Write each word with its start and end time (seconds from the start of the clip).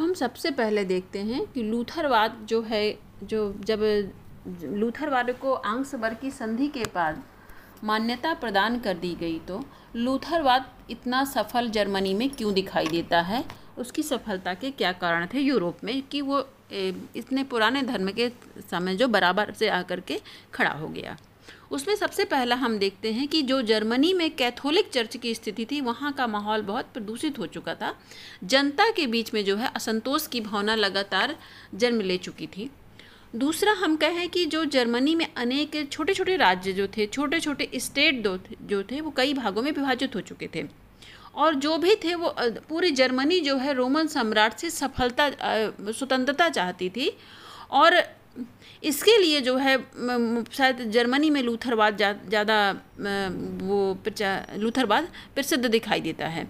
हम 0.00 0.12
सबसे 0.14 0.50
पहले 0.50 0.84
देखते 0.84 1.18
हैं 1.18 1.44
कि 1.46 1.62
लूथरवाद 1.62 2.36
जो 2.48 2.60
है, 2.62 2.98
जो 3.22 3.40
जब 3.64 3.80
लूथरवाद 4.64 5.30
को 5.32 5.52
आंग्सबर 5.52 6.14
की 6.14 6.30
संधि 6.30 6.68
के 6.68 6.84
बाद 6.94 7.22
मान्यता 7.84 8.32
प्रदान 8.34 8.78
कर 8.80 8.94
दी 8.94 9.14
गई 9.14 9.38
तो 9.38 9.60
लूथरवाद 9.96 10.70
इतना 10.90 11.22
सफल 11.24 11.68
जर्मनी 11.70 12.14
में 12.14 12.28
क्यों 12.30 12.54
दिखाई 12.54 12.86
देता 12.86 13.20
है? 13.20 13.44
उसकी 13.78 14.02
सफलता 14.02 14.54
के 14.54 14.70
क्या 14.70 14.92
कारण 14.92 15.26
थे 15.34 15.40
यूरोप 15.40 15.84
में 15.84 16.00
कि 16.02 16.20
वो 16.20 16.40
इतने 16.72 17.44
पुराने 17.44 17.82
धर्म 17.82 18.10
के 18.10 18.30
समय 18.70 18.96
जो 18.96 19.08
बराबर 19.08 19.52
से 19.52 19.68
आकर 19.70 20.00
के 20.00 20.20
खड़ा 20.54 20.70
हो 20.70 20.88
गया? 20.88 21.16
उसमें 21.70 21.94
सबसे 21.96 22.24
पहला 22.24 22.54
हम 22.54 22.78
देखते 22.78 23.12
हैं 23.12 23.26
कि 23.28 23.42
जो 23.42 23.60
जर्मनी 23.62 24.12
में 24.14 24.30
कैथोलिक 24.30 24.88
चर्च 24.90 25.16
की 25.16 25.34
स्थिति 25.34 25.64
थी, 25.64 25.80
वहाँ 25.80 26.12
का 26.12 26.26
माहौल 26.26 26.62
बहुत 26.62 26.86
प्रदूषित 26.94 27.38
हो 27.38 27.46
चुका 27.46 27.74
था। 27.74 27.94
जनता 28.44 28.90
के 28.90 29.06
बीच 29.06 29.32
में 29.34 29.44
जो 29.44 29.56
है 29.56 29.70
असंतोष 29.76 30.26
की 30.26 30.40
भावना 30.40 30.74
लगातार 30.74 31.36
जन्म 31.74 32.00
ले 32.00 32.16
चुकी 32.18 32.46
थी। 32.46 32.70
दूसरा 33.36 33.72
हम 33.72 33.96
कहें 33.96 34.28
कि 34.28 34.44
जो 34.46 34.64
जर्मनी 34.64 35.14
में 35.14 35.26
अनेक 35.36 35.88
छोटे 35.92 36.14
छोटे 36.14 36.36
राज्य 36.36 36.72
जो 36.72 36.86
थे 36.86 37.06
छोटे 37.06 37.40
छोटे 37.40 37.70
स्टेट 37.76 38.26
जो 38.62 38.82
थे, 38.82 39.00
वो 39.00 39.10
कई 39.10 39.34
भागों 39.34 39.62
में 39.62 39.72
विभाजित 39.72 40.16
हो 40.16 40.20
चुके 40.20 40.48
थे। 40.54 40.64
और 41.34 41.54
जो 41.54 41.76
भी 41.78 41.94
थे, 41.94 42.14
वो 42.14 42.34
पूरी 42.68 42.90
जर्मनी 42.90 43.40
जो 43.40 43.56
है 43.56 43.72
रोमन 43.72 44.06
सम्राट 44.06 44.58
से 44.58 44.70
सफलता 44.70 45.30
स्वतंत्रता 45.92 46.48
चाहती 46.48 46.88
थी। 46.88 47.16
और 47.70 48.02
इसके 48.82 49.16
लिए 49.18 49.40
जो 49.40 49.56
है 49.56 49.76
शायद 50.52 50.80
जर्मनी 50.90 51.30
में 51.30 51.42
लूथरवाद 51.42 51.96
ज़्यादा 51.96 52.70
वो 53.62 53.98
लूथरवाद 54.58 55.08
प्रसिद्ध 55.34 55.64
दिखाई 55.66 56.00
देता 56.00 56.26
है। 56.28 56.46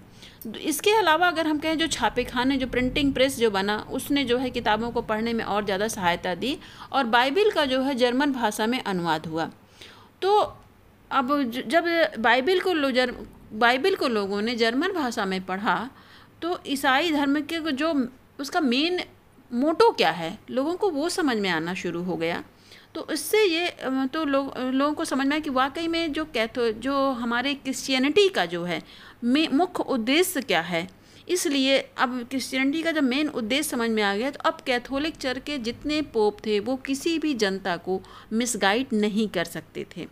इसके 0.59 0.91
अलावा 0.91 1.27
अगर 1.27 1.47
हम 1.47 1.57
कहें 1.59 1.77
जो 1.77 1.87
छापे 1.89 2.23
खाने 2.23 2.57
जो 2.57 2.67
प्रिंटिंग 2.67 3.13
प्रेस 3.13 3.37
जो 3.39 3.49
बना, 3.51 3.77
उसने 3.91 4.23
जो 4.25 4.37
है 4.37 4.49
किताबों 4.49 4.91
को 4.91 5.01
पढ़ने 5.03 5.33
में 5.33 5.43
और 5.45 5.65
ज़्यादा 5.65 5.87
सहायता 5.89 6.33
दी 6.35 6.57
और 6.91 7.03
बाइबिल 7.07 7.51
का 7.51 7.65
जो 7.65 7.81
है 7.81 7.95
जर्मन 7.95 8.31
भाषा 8.33 8.67
में 8.67 8.81
अनुवाद 8.81 9.25
हुआ। 9.25 9.49
तो 10.21 10.39
अब 11.11 11.51
जब 11.67 11.85
बाइबिल 12.19 12.59
को 12.61 12.73
लो 12.73 12.91
जर 12.91 13.15
बाइबिल 13.53 13.95
को 13.95 14.07
लोगों 14.09 14.41
ने 14.41 14.55
जर्मन 14.55 14.93
भाषा 14.93 15.25
में 15.25 15.41
पढ़ा 15.45 15.77
तो 16.41 16.59
ईसाई 16.67 17.11
धर्म 17.11 17.39
के 17.43 17.59
जो, 17.71 17.93
उसका 18.39 18.59
मेन 18.61 18.99
मोटो 19.51 19.89
क्या 19.91 20.11
है? 20.11 20.37
लोगों 20.49 20.75
को 20.75 20.89
वो 20.89 21.09
समझ 21.09 21.37
में 21.37 21.49
आना 21.49 21.73
शुरू 21.73 22.01
हो 22.03 22.15
गया। 22.15 22.43
तो 22.95 23.07
इससे 23.11 23.43
ये 23.43 23.67
तो 24.13 24.23
लोग, 24.25 24.57
लोगों 24.57 24.93
को 24.93 25.05
समझ 25.05 25.25
में 25.27 25.31
आया 25.31 25.39
कि 25.39 25.49
वाकई 25.49 25.87
में 25.87 26.11
जो 26.13 26.25
कैथो, 26.25 26.69
जो 26.71 27.11
हमारे 27.11 27.53
क्रिश्चियनिटी 27.55 28.27
का 28.29 28.45
जो 28.45 28.63
है 28.63 28.81
मुख्य 29.25 29.83
उद्देश्य 29.85 30.41
क्या 30.41 30.61
है? 30.61 30.87
इसलिए 31.27 31.77
अब 31.97 32.21
क्रिश्चियनिटी 32.29 32.81
का 32.83 32.91
जब 32.91 33.03
मेन 33.03 33.27
उद्देश्य 33.29 33.63
समझ 33.63 33.89
में 33.89 34.01
आ 34.03 34.15
गया 34.15 34.31
तो 34.31 34.39
अब 34.45 34.57
कैथोलिक 34.65 35.15
चर्च 35.17 35.43
के 35.45 35.57
जितने 35.59 36.01
पोप 36.03 36.37
थे, 36.45 36.59
वो 36.59 36.75
किसी 36.77 37.17
भी 37.19 37.33
जनता 37.35 37.75
को 37.77 38.01
मिसगाइड 38.33 38.93
नहीं 38.93 39.27
कर 39.29 39.45
सकते 39.45 39.85
थे। 39.95 40.07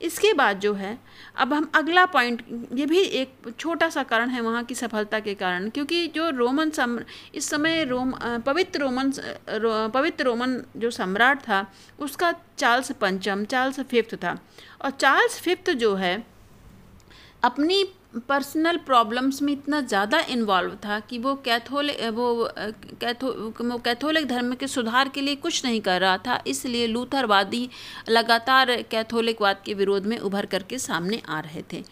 इसके 0.00 0.32
बाद 0.32 0.60
जो 0.60 0.72
है 0.74 0.98
अब 1.36 1.52
हम 1.52 1.70
अगला 1.74 2.04
पॉइंट 2.06 2.42
ये 2.74 2.86
भी 2.86 3.00
एक 3.00 3.54
छोटा 3.58 3.88
सा 3.90 4.02
कारण 4.02 4.30
है 4.30 4.40
वहाँ 4.40 4.62
की 4.64 4.74
सफलता 4.74 5.20
के 5.20 5.34
कारण 5.34 5.68
क्योंकि 5.70 6.06
जो 6.06 6.28
रोमन 6.30 6.70
सम 6.70 6.98
इस 7.34 7.48
समय 7.50 7.84
रोम 7.84 8.12
पवित्र 8.46 8.80
रोमन 8.80 9.12
रो, 9.48 9.88
पवित्र 9.88 10.24
रोमन 10.24 10.60
जो 10.76 10.90
सम्राट 10.90 11.42
था 11.42 11.66
उसका 11.98 12.32
चार्ल्स 12.58 12.92
पंचम 12.92 13.44
चार्ल्स 13.44 13.80
फिफ्थ 13.80 14.14
था। 14.14 14.38
और 14.82 14.90
चार्ल्स 14.90 15.40
फिफ्थ 15.40 15.70
जो 15.70 15.94
है 15.94 16.16
अपनी 17.42 17.84
पर्सनल 18.28 18.76
प्रॉब्लम्स 18.86 19.40
में 19.42 19.52
इतना 19.52 19.80
ज़्यादा 19.82 20.18
इन्वॉल्व 20.30 20.74
था 20.84 20.98
कि 21.00 21.18
वो 21.18 21.34
कैथोलिक 21.36 22.02
वो, 22.14 22.48
कैथो, 23.00 23.32
वो 23.62 23.78
कैथोलिक 23.78 24.26
धर्म 24.28 24.54
के 24.54 24.66
सुधार 24.66 25.08
के 25.08 25.20
लिए 25.20 25.36
कुछ 25.36 25.64
नहीं 25.64 25.80
कर 25.80 26.00
रहा 26.00 26.16
था। 26.18 26.42
इसलिए 26.46 26.86
लूथरवादी 26.86 27.68
लगातार 28.08 28.74
कैथोलिकवाद 28.82 29.62
के 29.66 29.74
विरोध 29.74 30.06
में 30.06 30.18
उभर 30.18 30.46
करके 30.46 30.78
सामने 30.78 31.20
आ 31.28 31.40
रहे 31.40 31.62
थे। 31.72 31.82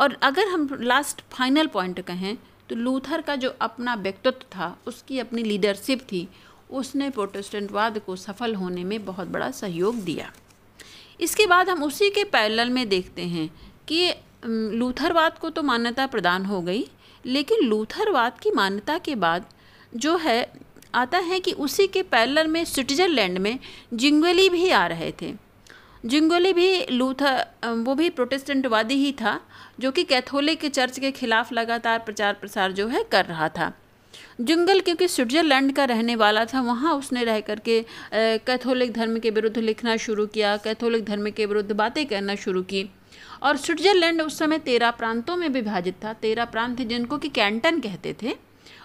और 0.00 0.16
अगर 0.22 0.48
हम 0.48 0.68
लास्ट 0.82 1.22
फाइनल 1.32 1.66
पॉइंट 1.66 2.00
कहें 2.02 2.36
तो 2.68 2.76
लूथर 2.76 3.20
का 3.20 3.36
जो 3.36 3.54
अपना 3.60 3.94
व्यक्तित्व 3.96 4.44
था, 4.52 4.76
उसकी 4.86 5.18
अपनी 5.18 5.42
लीडरशिप 5.42 6.00
थी, 6.02 6.28
उसने 6.70 7.10
प्रोटेस्टेंटवाद 7.10 7.98
को 7.98 8.16
सफल 8.16 8.54
होने 8.54 8.84
में 8.84 9.04
बहुत 9.04 9.28
बड़ा 9.28 9.50
सहयोग 9.52 10.02
दिया। 10.04 10.32
इसके 11.20 11.46
बाद 11.46 11.68
हम 11.70 11.82
उसी 11.82 12.10
के 12.10 12.24
पैरेलल 12.26 12.70
में 12.70 12.88
देखते 12.88 13.22
हैं 13.24 13.48
कि 13.88 14.08
लूथरवाद 14.46 15.38
को 15.38 15.50
तो 15.50 15.62
मान्यता 15.62 16.06
प्रदान 16.06 16.44
हो 16.44 16.60
गई, 16.62 16.84
लेकिन 17.24 17.66
लूथरवाद 17.68 18.38
की 18.38 18.50
मान्यता 18.50 18.98
के 18.98 19.14
बाद 19.16 19.46
जो 19.96 20.16
है, 20.16 20.52
आता 20.94 21.18
है 21.20 21.40
कि 21.40 21.52
उसी 21.52 21.86
के 21.86 22.02
पैलर 22.04 22.46
में, 22.46 22.64
स्विट्ज़रलैंड 22.64 23.38
में 23.38 23.58
जिंगली 23.94 24.48
भी 24.48 24.70
आ 24.70 24.86
रहे 24.86 25.12
थे। 25.22 25.34
जिंगोली 26.04 26.52
भी 26.52 26.86
लूथर 26.86 27.44
वो 27.78 27.94
भी 27.94 28.08
प्रोटेस्टेंटवादी 28.10 28.94
ही 28.94 29.12
था, 29.12 29.40
जो 29.80 29.90
कि 29.90 30.04
कैथोलिक 30.04 30.66
चर्च 30.66 30.98
के 30.98 31.10
खिलाफ 31.10 31.52
लगातार 31.52 31.98
प्रचार 31.98 32.34
प्रसार 32.34 32.72
जो 32.72 32.86
है 32.88 33.02
कर 33.12 33.24
रहा 33.24 33.48
था। 33.48 33.72
जुंगल 34.40 34.80
क्योंकि 34.80 35.08
स्विट्ज़रलैंड 35.08 35.72
का 35.72 35.84
रहने 35.84 36.14
वाला 36.16 36.44
था, 36.44 36.60
वहाँ 36.60 36.94
उसने 36.94 37.24
रह 37.24 37.40
करके 37.40 37.84
कैथोलिक 38.12 38.92
धर्म 38.92 39.18
के 39.18 39.30
विरुद्ध 39.30 39.56
लिखना 39.58 39.96
शुरू 39.96 40.26
किया, 40.26 40.56
कैथोलिक 40.56 41.04
धर्म 41.04 41.30
के 41.30 41.46
विरुद्ध 41.46 41.72
बातें 41.72 42.04
करना 42.06 42.34
शुरू 42.36 42.62
की। 42.62 42.88
और 43.42 43.56
स्विट्ज़रलैंड 43.56 44.22
उस 44.22 44.38
समय 44.38 44.58
तेरह 44.60 44.90
प्रांतों 44.92 45.36
में 45.36 45.48
विभाजित 45.50 45.94
था। 46.04 46.12
तेरह 46.12 46.44
प्रांत 46.46 46.78
थे 46.78 46.84
जिनको 46.84 47.18
कि 47.18 47.28
कैंटन 47.30 47.80
कहते 47.80 48.14
थे। 48.22 48.34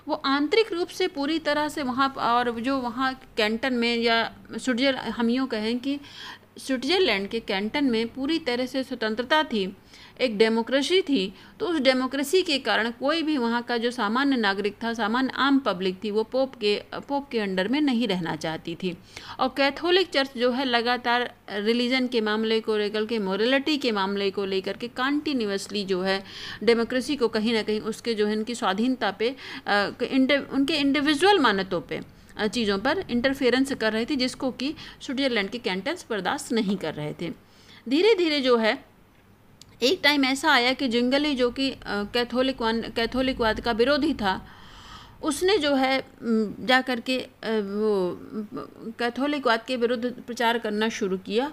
वो 0.08 0.16
आंतरिक 0.16 0.72
रूप 0.74 0.88
से 0.90 1.08
पूरी 1.10 1.38
तरह 1.40 1.68
से 1.70 1.84
वहाँ 1.84 2.10
और 2.10 2.52
जो 2.60 2.78
वहाँ 2.80 3.14
कैंटन 3.38 3.74
में 3.74 3.96
या 3.98 4.24
स्विट्जर 4.54 4.96
हम 4.96 5.30
यूँ 5.30 5.48
कहें 5.48 5.78
कि 5.80 6.00
स्विट्ज़रलैंड 6.58 7.28
के 7.28 7.40
कैंटन 7.42 7.86
में 7.86 8.08
पूरी 8.08 8.40
तरह 8.40 8.66
से 8.66 8.84
स्वतंत्रता 8.84 9.44
थी। 9.44 9.66
एक 10.22 10.38
डेमोक्रेसी 10.38 11.02
थी 11.02 11.34
तो 11.60 11.68
उस 11.68 11.80
डेमोक्रेसी 11.82 12.42
के 12.44 12.58
कारण 12.60 12.90
कोई 13.00 13.22
भी 13.24 13.38
वहाँ 13.38 13.62
का 13.62 13.78
जो 13.78 13.92
सामान्य 13.92 14.38
नागरिक 14.38 14.76
था, 14.84 14.94
सामान्य 14.94 15.32
आम 15.38 15.60
पब्लिक 15.60 16.04
थी, 16.04 16.12
वो 16.12 16.24
पोप 16.24 16.56
के 16.56 16.76
पोप 17.08 17.28
के 17.32 17.40
अंडर 17.40 17.68
में 17.68 17.80
नहीं 17.82 18.08
रहना 18.08 18.36
चाहती 18.36 18.76
थी। 18.76 18.96
और 19.40 19.48
कैथोलिक 19.58 20.10
चर्च 20.10 20.38
जो 20.38 20.52
है, 20.52 20.66
लगातार 20.66 21.34
रिलीजन 21.52 22.08
के 22.08 22.22
मामले 22.22 22.60
को 22.60 22.78
लेकर 22.78 23.06
के, 23.06 23.20
मोरलिटी 23.20 23.78
के 23.78 23.92
मामले 23.92 24.30
को 24.32 24.46
लेकर 24.46 24.78
के 24.78 24.88
कंटिन्यूसली 24.90 25.84
जो 25.86 26.02
है, 26.02 26.24
डेमोक्रेसी 26.64 27.16
को 27.16 27.28
कहीं 27.30 27.54
ना 27.54 27.64
कहीं 27.64 27.80
उसके 27.82 28.14
जो 28.14 28.28
है 28.28 28.34
इनकी 28.34 28.56
स्वाधीनता 28.56 29.12
पे 29.12 29.30
उनके 29.68 30.74
इंडिविजुअल 30.76 31.40
मान्यतों 31.40 31.82
पर 31.82 32.48
चीज़ों 32.48 32.78
पर 32.80 33.04
इंटरफेरेंस 33.10 33.74
कर 33.74 33.94
रहे 33.94 34.06
थे, 34.06 34.16
जिसको 34.16 34.52
कि 34.52 34.74
स्विट्ज़रलैंड 35.02 35.50
के 35.50 35.58
कैंटन्स 35.60 36.06
बर्दाश्त 36.10 36.54
नहीं 36.54 36.78
कर 36.78 36.94
रहे 36.94 37.14
थे। 37.22 37.30
धीरे 37.90 38.14
धीरे 38.16 38.40
जो 38.42 38.56
है 38.58 38.74
एक 39.82 40.00
टाइम 40.04 40.26
ऐसा 40.26 40.52
आया 40.52 40.74
कि 40.74 40.88
जिंगली 40.88 41.34
जो 41.36 41.50
कि 41.52 41.70
कैथोलिक 41.86 42.62
वन 42.62 42.82
कैथोलिकवाद 42.96 43.60
का 43.60 43.72
विरोधी 43.72 44.14
था, 44.14 44.42
उसने 45.24 45.58
जो 45.58 45.74
है 45.76 46.04
जा 46.24 46.82
कर 46.82 47.00
के 47.00 47.18
वो 47.48 47.94
कैथोलिकवाद 49.00 49.64
के 49.68 49.78
विरुद्ध 49.78 50.12
प्रचार 50.28 50.58
करना 50.58 50.90
शुरू 50.90 51.18
किया। 51.18 51.52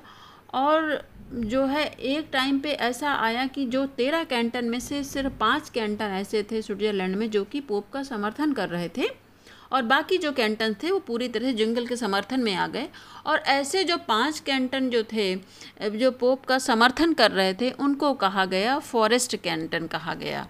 और 0.55 1.03
जो 1.33 1.65
है, 1.67 1.85
एक 1.85 2.29
टाइम 2.33 2.59
पे 2.59 2.71
ऐसा 2.73 3.13
आया 3.15 3.47
कि 3.47 3.65
जो 3.67 3.85
तेरह 3.97 4.25
कैंटन 4.25 4.65
में 4.65 4.79
से 4.81 5.03
सिर्फ़ 5.05 5.33
पाँच 5.41 5.69
कैंटन 5.71 6.05
ऐसे 6.15 6.43
थे 6.43 6.63
स्विट्ज़रलैंड 6.63 7.17
में, 7.17 7.31
जो 7.31 7.45
कि 7.45 7.61
पोप 7.61 7.91
का 7.93 8.03
समर्थन 8.03 8.53
कर 8.53 8.69
रहे 8.69 8.89
थे। 8.89 9.09
और 9.73 9.83
बाकी 9.83 10.19
जो 10.19 10.33
कैंटन 10.33 10.75
थे, 10.83 10.91
वो 10.91 10.99
पूरी 10.99 11.29
तरह 11.29 11.53
जंगल 11.53 11.87
के 11.87 11.97
समर्थन 11.97 12.41
में 12.41 12.55
आ 12.55 12.67
गए। 12.67 12.89
और 13.27 13.39
ऐसे 13.39 13.85
जो 13.85 13.97
पाँच 13.99 14.41
कैंटन 14.41 14.91
जो 14.91 15.03
थे, 15.03 15.35
जो 15.83 16.11
पोप 16.11 16.45
का 16.45 16.59
समर्थन 16.59 17.13
कर 17.13 17.31
रहे 17.31 17.55
थे, 17.55 17.71
उनको 17.71 18.13
कहा 18.15 18.45
गया 18.45 18.79
फॉरेस्ट 18.79 19.37
कैंटन 19.37 19.87
कहा 19.87 20.15
गया। 20.15 20.47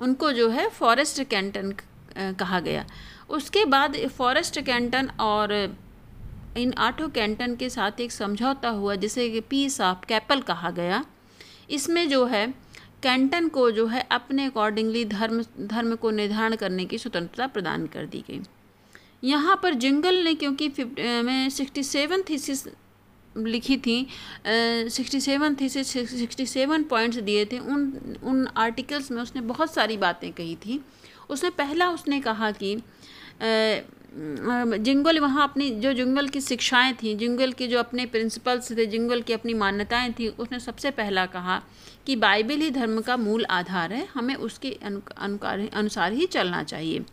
उनको 0.00 0.32
जो 0.32 0.48
है 0.48 0.68
फॉरेस्ट 0.70 1.22
कैंटन 1.22 1.74
कहा 2.18 2.60
गया। 2.60 2.86
उसके 3.30 3.64
बाद 3.64 3.96
फॉरेस्ट 4.08 4.60
कैंटन 4.60 5.10
और 5.20 5.52
इन 6.56 6.72
आठों 6.78 7.08
कैंटन 7.08 7.54
के 7.56 7.70
साथ 7.70 8.00
एक 8.00 8.12
समझौता 8.12 8.68
हुआ, 8.68 8.94
जिसे 8.94 9.40
पीस 9.40 9.80
ऑफ़ 9.80 10.06
कैपल 10.06 10.40
कहा 10.40 10.70
गया। 10.70 11.04
इसमें 11.70 12.08
जो 12.08 12.24
है 12.26 12.54
कैंटन 13.02 13.48
को 13.48 13.70
जो 13.70 13.86
है 13.86 14.06
अपने 14.10 14.44
अकॉर्डिंगली 14.46 15.04
धर्म 15.04 15.42
धर्म 15.60 15.94
को 15.96 16.10
निर्धारण 16.10 16.56
करने 16.56 16.84
की 16.84 16.98
स्वतंत्रता 16.98 17.46
प्रदान 17.46 17.86
कर 17.86 18.06
दी 18.06 18.24
गई। 18.28 18.40
यहाँ 19.24 19.58
पर 19.62 19.74
जिंगल 19.76 20.22
ने 20.24 20.34
क्योंकि 20.34 20.68
में 21.22 21.48
सिक्सटी 21.50 21.82
सेवन 21.82 22.22
थीसिस 22.28 22.66
लिखी 23.34 23.76
थी 23.76 24.06
sixty 24.46 25.20
seven 25.20 25.54
thesis 25.54 25.88
sixty 25.88 26.46
seven 26.46 26.84
points 26.84 27.18
दिए 27.18 27.44
थे, 27.44 27.58
उन 27.58 28.18
उन 28.22 28.46
आर्टिकल्स 28.56 29.10
में 29.10 29.22
उसने 29.22 29.42
बहुत 29.42 29.74
सारी 29.74 29.96
बातें 29.96 30.32
कही 30.32 30.56
थी। 30.56 30.80
उसने 31.30 31.50
पहला 31.52 31.90
उसने 31.90 32.20
कहा 32.20 32.50
कि 32.52 32.74
जिंगल 34.12 35.18
वहाँ 35.20 35.42
अपनी 35.44 35.70
जो 35.72 35.92
जिंगल 35.92 36.28
की 36.28 36.40
शिक्षाएँ 36.40 36.92
थी, 36.94 37.14
जिंगल 37.14 37.52
के 37.52 37.66
जो 37.66 37.78
अपने 37.78 38.06
प्रिंसिपल्स 38.06 38.70
थे, 38.70 38.86
जिंगल 38.86 39.20
की 39.22 39.32
अपनी 39.32 39.54
मान्यताएँ 39.54 40.12
थी, 40.12 40.28
उसने 40.28 40.60
सबसे 40.60 40.90
पहला 40.90 41.26
कहा 41.26 41.60
कि 42.06 42.16
बाइबल 42.16 42.60
ही 42.60 42.70
धर्म 42.70 43.00
का 43.00 43.16
मूल 43.16 43.44
आधार 43.50 43.92
है, 43.92 44.06
हमें 44.14 44.34
उसके 44.36 44.70
अनुसार 44.80 46.12
ही 46.12 46.26
चलना 46.26 46.62
चाहिए। 46.64 47.04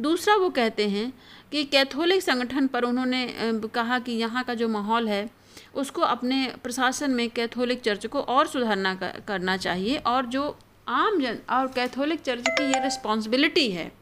दूसरा 0.00 0.36
वो 0.36 0.50
कहते 0.50 0.88
हैं 0.88 1.12
कि 1.52 1.64
कैथोलिक 1.64 2.22
संगठन 2.22 2.66
पर 2.66 2.84
उन्होंने 2.84 3.26
कहा 3.74 3.98
कि 3.98 4.12
यहाँ 4.12 4.44
का 4.44 4.54
जो 4.54 4.68
माहौल 4.68 5.08
है, 5.08 5.28
उसको 5.74 6.02
अपने 6.02 6.46
प्रशासन 6.62 7.10
में 7.10 7.28
कैथोलिक 7.30 7.80
चर्च 7.80 8.06
को 8.06 8.20
और 8.20 8.46
सुधारना 8.46 8.94
करना 8.94 9.56
चाहिए 9.56 9.96
और 9.96 10.26
जो 10.26 10.56
आम 10.88 11.20
जन, 11.20 11.38
और 11.50 11.66
कैथोलिक 11.66 12.20
चर्च 12.20 12.48
की 12.48 12.64
ये 12.64 12.82
रिस्पॉन्सिबिलिटी 12.84 13.70
है। 13.70 13.92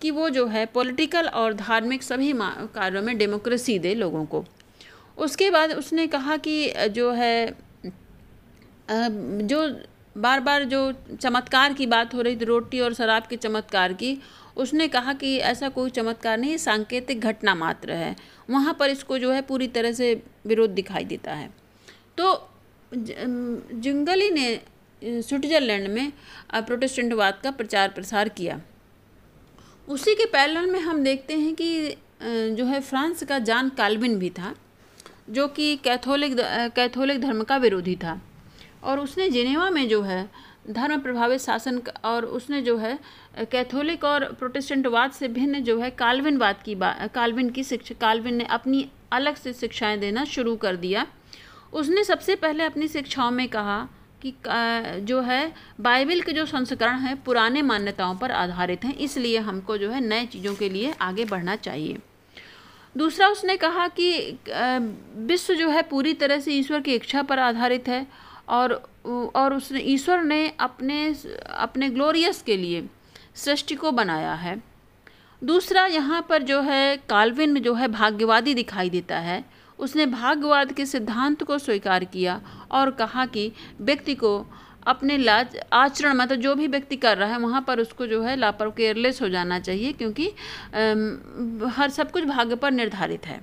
कि 0.00 0.10
वो 0.10 0.28
जो 0.30 0.46
है 0.46 0.64
पॉलिटिकल 0.66 1.28
और 1.28 1.54
धार्मिक 1.54 2.02
सभी 2.02 2.32
कार्यों 2.36 3.02
में 3.02 3.16
डेमोक्रेसी 3.18 3.78
दे 3.78 3.94
लोगों 3.94 4.24
को। 4.24 4.44
उसके 5.18 5.50
बाद 5.50 5.72
उसने 5.72 6.06
कहा 6.06 6.36
कि 6.38 6.72
जो 6.90 7.10
है 7.12 7.54
जो 8.90 9.68
बार 10.16 10.40
बार 10.40 10.64
जो 10.64 10.80
चमत्कार 11.14 11.72
की 11.72 11.86
बात 11.86 12.14
हो 12.14 12.22
रही 12.22 12.36
थी 12.36 12.44
रोटी 12.44 12.80
और 12.80 12.94
शराब 12.94 13.26
के 13.26 13.36
चमत्कार 13.36 13.92
की, 13.92 14.18
उसने 14.56 14.86
कहा 14.88 15.12
कि 15.12 15.36
ऐसा 15.38 15.68
कोई 15.68 15.90
चमत्कार 15.90 16.38
नहीं, 16.38 16.56
सांकेतिक 16.56 17.20
घटना 17.20 17.54
मात्र 17.54 17.92
है। 17.92 18.14
वहाँ 18.50 18.76
पर 18.78 18.90
इसको 18.90 19.18
जो 19.18 19.32
है 19.32 19.42
पूरी 19.42 19.68
तरह 19.68 19.92
से 19.92 20.14
विरोध 20.46 20.70
दिखाई 20.70 21.04
देता 21.04 21.32
है। 21.32 21.50
तो 22.18 22.48
जंगली 22.92 24.30
ने 24.30 24.60
स्विट्ज़रलैंड 25.02 25.88
में 25.88 26.12
प्रोटेस्टेंटवाद 26.56 27.40
का 27.42 27.50
प्रचार 27.50 27.88
प्रसार 27.88 28.28
किया। 28.30 28.60
उसी 29.88 30.14
के 30.14 30.24
पैरल 30.26 30.66
में 30.66 30.78
हम 30.80 31.02
देखते 31.04 31.34
हैं 31.34 31.54
कि 31.54 31.96
जो 32.56 32.64
है 32.64 32.80
फ्रांस 32.80 33.22
का 33.22 33.38
जान 33.38 33.68
काल्विन 33.68 34.18
भी 34.18 34.30
था, 34.30 34.54
जो 35.30 35.46
कि 35.48 35.76
कैथोलिक 35.76 36.36
कैथोलिक 36.76 37.20
धर्म 37.20 37.42
का 37.42 37.56
विरोधी 37.56 37.94
था। 37.96 38.20
और 38.84 39.00
उसने 39.00 39.28
जिनेवा 39.30 39.68
में 39.70 39.86
जो 39.88 40.00
है 40.02 40.28
धर्म 40.70 41.00
प्रभावित 41.00 41.40
शासन 41.40 41.80
और 42.04 42.24
उसने 42.24 42.60
जो 42.62 42.76
है 42.78 42.98
कैथोलिक 43.52 44.04
और 44.04 44.24
प्रोटेस्टेंटवाद 44.32 45.12
से 45.12 45.28
भिन्न 45.28 45.60
जो 45.60 45.78
है 45.80 45.90
काल्विनवाद 45.90 46.62
की 46.62 46.74
बात 46.74 47.10
काल्विन 47.14 47.50
की 47.50 47.64
शिक्षा, 47.64 47.94
काल्विन 48.00 48.34
ने 48.34 48.44
अपनी 48.44 48.88
अलग 49.12 49.34
से 49.34 49.52
शिक्षाएँ 49.52 49.98
देना 49.98 50.24
शुरू 50.24 50.56
कर 50.56 50.76
दिया। 50.76 51.06
उसने 51.72 52.04
सबसे 52.04 52.34
पहले 52.36 52.64
अपनी 52.64 52.88
शिक्षाओं 52.88 53.30
में 53.30 53.48
कहा 53.48 53.86
कि 54.26 55.00
जो 55.06 55.20
है, 55.20 55.52
बाइबल 55.80 56.20
के 56.20 56.32
जो 56.32 56.46
संस्करण 56.46 56.98
हैं, 56.98 57.22
पुराने 57.22 57.62
मान्यताओं 57.62 58.16
पर 58.16 58.30
आधारित 58.32 58.84
हैं, 58.84 58.96
इसलिए 58.96 59.38
हमको 59.38 59.76
जो 59.78 59.90
है 59.90 60.00
नए 60.00 60.26
चीज़ों 60.26 60.54
के 60.54 60.68
लिए 60.68 60.92
आगे 61.00 61.24
बढ़ना 61.24 61.56
चाहिए। 61.56 61.98
दूसरा, 62.94 63.28
उसने 63.28 63.56
कहा 63.56 63.88
कि 63.88 64.38
विश्व 65.26 65.54
जो 65.54 65.68
है 65.68 65.82
पूरी 65.82 66.14
तरह 66.14 66.40
से 66.40 66.52
ईश्वर 66.52 66.80
की 66.80 66.94
इच्छा 66.94 67.22
पर 67.22 67.38
आधारित 67.38 67.88
है 67.88 68.06
और 68.48 68.72
और 69.06 69.54
उसने, 69.54 69.80
ईश्वर 69.80 70.22
ने 70.22 70.52
अपने 70.60 71.14
अपने 71.48 71.88
ग्लोरियस 71.88 72.42
के 72.42 72.56
लिए 72.56 72.88
सृष्टि 73.34 73.74
को 73.74 73.90
बनाया 73.92 74.32
है। 74.34 74.62
दूसरा, 75.42 75.84
यहाँ 75.86 76.26
पर 76.28 76.42
जो 76.42 76.60
है, 76.60 76.96
काल्विन 77.08 77.58
जो 77.60 77.74
है 77.74 77.88
भाग्यवादी 77.88 78.54
दिखाई 78.54 78.90
देता 78.90 79.18
है। 79.18 79.44
उसने 79.78 80.06
भाग्यवाद 80.06 80.72
के 80.72 80.86
सिद्धांत 80.86 81.42
को 81.42 81.58
स्वीकार 81.58 82.04
किया 82.04 82.40
और 82.70 82.90
कहा 82.90 83.26
कि 83.26 83.50
व्यक्ति 83.80 84.14
को 84.14 84.46
अपने 84.86 85.16
लाज, 85.18 85.56
आचरण 85.72 86.14
मतलब 86.14 86.40
जो 86.40 86.54
भी 86.54 86.66
व्यक्ति 86.66 86.96
कर 86.96 87.16
रहा 87.18 87.28
है, 87.28 87.38
वहाँ 87.38 87.60
पर 87.62 87.80
उसको 87.80 88.06
जो 88.06 88.22
है 88.22 88.36
लापर 88.36 88.70
केयरलेस 88.70 89.20
हो 89.22 89.28
जाना 89.28 89.58
चाहिए 89.60 89.92
क्योंकि 89.92 90.26
हर 91.70 91.90
सब 91.90 92.10
कुछ 92.10 92.24
भाग्य 92.24 92.54
पर 92.56 92.70
निर्धारित 92.70 93.26
है। 93.26 93.40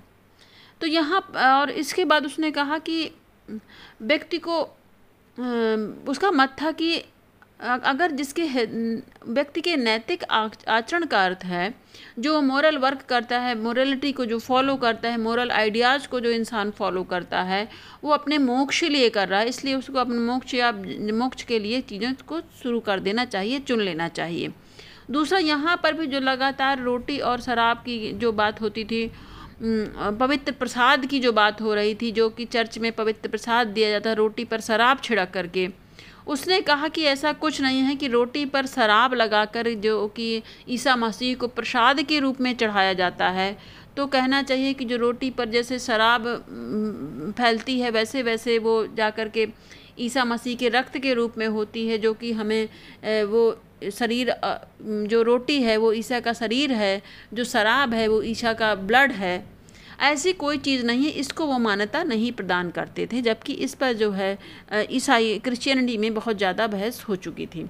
तो 0.82 0.88
यहाँ, 0.88 1.20
और 1.54 1.70
इसके 1.72 2.06
बाद 2.06 2.26
उसने 2.26 2.52
कहा 2.52 2.78
कि 2.80 3.12
व्यक्ति 4.02 4.38
को 4.40 4.62
उसका 6.12 6.32
मत 6.32 6.56
था 6.62 6.72
कि 6.72 7.04
अगर 7.64 8.12
जिसके 8.12 8.44
व्यक्ति 9.26 9.62
के 9.62 9.76
नैतिक 9.78 10.24
आचरण 10.24 11.06
का 11.06 11.24
अर्थ 11.26 11.44
है, 11.46 11.74
जो 12.20 12.42
मॉरल 12.42 12.78
वर्क 12.78 13.02
करता 13.10 13.40
है 13.40 13.56
मोरलिटी 13.58 14.12
को 14.12 14.26
जो 14.26 14.40
फॉलो 14.40 14.76
करता 14.78 15.10
है 15.10 15.18
मोरल 15.20 15.52
आइडियाज़ 15.52 16.08
को 16.08 16.20
जो 16.20 16.32
इंसान 16.32 16.72
फॉलो 16.72 17.04
करता 17.06 17.42
है, 17.44 17.68
वो 18.04 18.12
अपने 18.12 18.38
मोक्ष 18.40 18.84
लिए 18.86 19.10
कर 19.10 19.28
रहा 19.28 19.40
है, 19.40 19.48
इसलिए 19.50 19.76
उसको 19.76 20.00
अपने 20.00 20.18
मोक्ष 20.22 20.54
या 20.54 20.72
मोक्ष 21.14 21.44
के 21.44 21.60
लिए 21.60 21.82
चीज़ों 21.84 22.12
को 22.28 22.40
शुरू 22.64 22.80
कर 22.82 23.00
देना 23.00 23.26
चाहिए, 23.26 23.60
चुन 23.60 23.82
लेना 23.82 24.08
चाहिए। 24.10 24.52
दूसरा, 25.12 25.40
यहाँ 25.40 25.80
पर 25.84 25.94
भी 25.94 26.08
जो 26.08 26.20
लगातार 26.22 26.82
रोटी 26.82 27.18
और 27.20 27.42
शराब 27.42 27.78
की 27.78 28.12
जो 28.14 28.32
बात 28.34 28.62
होती 28.62 28.84
थी 28.86 29.10
पवित्र 29.62 30.52
प्रसाद 30.54 31.06
की 31.06 31.20
जो 31.20 31.32
बात 31.34 31.62
हो 31.62 31.74
रही 31.74 31.96
थी, 31.96 32.12
जो 32.12 32.30
कि 32.30 32.46
चर्च 32.48 32.78
में 32.78 32.92
पवित्र 32.92 33.30
प्रसाद 33.30 33.68
दिया 33.70 33.90
जाता 33.90 34.10
है 34.10 34.16
रोटी 34.16 34.44
पर 34.46 34.62
शराब 34.62 35.00
छिड़क 35.04 35.32
करके 35.34 35.68
उसने 36.28 36.60
कहा 36.62 36.88
कि 36.88 37.04
ऐसा 37.04 37.32
कुछ 37.34 37.62
नहीं 37.62 37.82
है 37.82 37.96
कि 37.96 38.08
रोटी 38.08 38.46
पर 38.46 38.66
शराब 38.66 39.14
लगाकर 39.14 39.74
जो 39.76 40.08
कि 40.08 40.42
ईसा 40.70 40.96
मसीह 40.96 41.36
को 41.36 41.48
प्रसाद 41.48 42.02
के 42.02 42.20
रूप 42.20 42.42
में 42.42 42.56
चढ़ाया 42.56 42.94
जाता 42.94 43.30
है। 43.30 43.56
तो 43.98 44.06
कहना 44.08 44.42
चाहिए 44.44 44.74
कि 44.74 44.86
जो 44.86 44.98
रोटी 44.98 45.30
पर 45.30 45.50
जैसे 45.50 45.80
शराब 45.80 46.26
फैलती 47.38 47.80
है 47.80 47.90
वैसे 47.92 48.22
वैसे 48.24 48.58
वो 48.60 48.86
जा 48.98 49.10
कर 49.10 49.30
के 49.30 49.48
ईसा 50.00 50.24
मसीह 50.26 50.56
के 50.56 50.70
रक्त 50.70 50.98
के 50.98 51.14
रूप 51.14 51.38
में 51.38 51.48
होती 51.48 51.88
है, 51.88 51.98
जो 51.98 52.14
कि 52.14 52.32
हमें 52.32 53.24
वो 53.26 53.62
शरीर 53.92 54.34
जो 54.82 55.22
रोटी 55.22 55.62
है, 55.62 55.78
वो 55.78 55.92
ईसा 55.94 56.20
का 56.20 56.34
शरीर 56.34 56.72
है, 56.72 57.02
जो 57.34 57.44
शराब 57.44 57.94
है, 57.94 58.08
वो 58.08 58.22
ईसा 58.24 58.54
का 58.54 58.74
ब्लड 58.76 59.12
है। 59.12 59.53
ऐसी 60.04 60.34
कोई 60.34 60.58
चीज़ 60.58 60.86
नहीं 60.86 61.06
है 61.06 61.12
इसको 61.20 61.46
वो 61.46 61.58
मान्यता 61.60 62.04
नहीं 62.04 62.32
प्रदान 62.32 62.70
करते 62.72 63.08
थे 63.12 63.22
जबकि 63.22 63.54
इस 63.66 63.74
पर 63.74 63.94
जो 63.94 64.12
है 64.12 64.38
ईसाई 64.92 65.38
क्रिश्चियनिटी 65.40 65.98
में 65.98 66.14
बहुत 66.14 66.38
ज़्यादा 66.38 66.68
बहस 66.68 67.04
हो 67.10 67.16
चुकी 67.18 67.46
थी। 67.46 67.66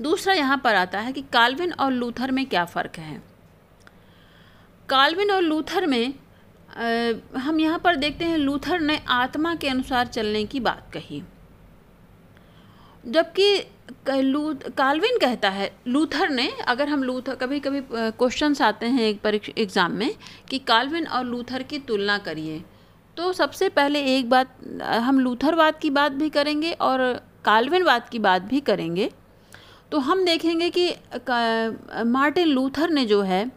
दूसरा 0.00 0.34
यहाँ 0.34 0.60
पर 0.64 0.74
आता 0.74 1.00
है 1.00 1.12
कि 1.12 1.22
काल्विन 1.32 1.72
और 1.72 1.92
लूथर 1.92 2.30
में 2.30 2.44
क्या 2.46 2.64
फ़र्क 2.64 2.98
है? 2.98 3.22
काल्विन 4.88 5.30
और 5.30 5.42
लूथर 5.42 5.86
में 5.86 6.14
आ, 6.72 7.38
हम 7.38 7.60
यहाँ 7.60 7.78
पर 7.78 7.96
देखते 7.96 8.24
हैं 8.24 8.38
लूथर 8.38 8.80
ने 8.80 9.00
आत्मा 9.10 9.54
के 9.54 9.68
अनुसार 9.68 10.06
चलने 10.06 10.44
की 10.44 10.60
बात 10.60 10.90
कही। 10.92 11.22
जबकि 13.04 13.58
काल्विन 14.08 15.18
कहता 15.18 15.48
है, 15.50 15.70
लूथर 15.86 16.28
ने, 16.28 16.48
अगर 16.68 16.88
हम 16.88 17.02
लूथर 17.02 17.34
कभी 17.34 17.58
कभी 17.60 17.80
क्वेश्चंस 17.90 18.62
आते 18.62 18.86
हैं 18.86 19.02
एक 19.02 19.20
परीक्षा 19.20 19.52
एग्ज़ाम 19.58 19.92
में, 19.92 20.14
कि 20.50 20.58
कालविन 20.58 21.06
और 21.06 21.24
लूथर 21.24 21.62
की 21.62 21.78
तुलना 21.78 22.18
करिए। 22.18 22.62
तो 23.16 23.32
सबसे 23.32 23.68
पहले 23.68 24.00
एक 24.16 24.28
बात 24.30 24.54
हम 24.82 25.18
लूथरवाद 25.20 25.78
की 25.78 25.90
बात 25.90 26.12
भी 26.12 26.28
करेंगे 26.30 26.72
और 26.72 27.00
काल्विनवाद 27.44 28.08
की 28.08 28.18
बात 28.18 28.42
भी 28.42 28.60
करेंगे। 28.60 29.10
तो 29.92 29.98
हम 29.98 30.24
देखेंगे 30.24 30.70
कि, 30.70 30.88
मार्टिन 32.04 32.48
लूथर 32.48 32.90
ने 32.90 33.04
जो 33.04 33.22
है, 33.22 33.50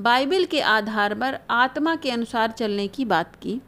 बाइबल 0.00 0.44
के 0.44 0.60
आधार 0.60 1.14
पर 1.14 1.38
आत्मा 1.50 1.94
के 1.96 2.10
अनुसार 2.10 2.50
चलने 2.50 2.88
की 2.88 3.04
बात 3.04 3.36
की। 3.36 3.60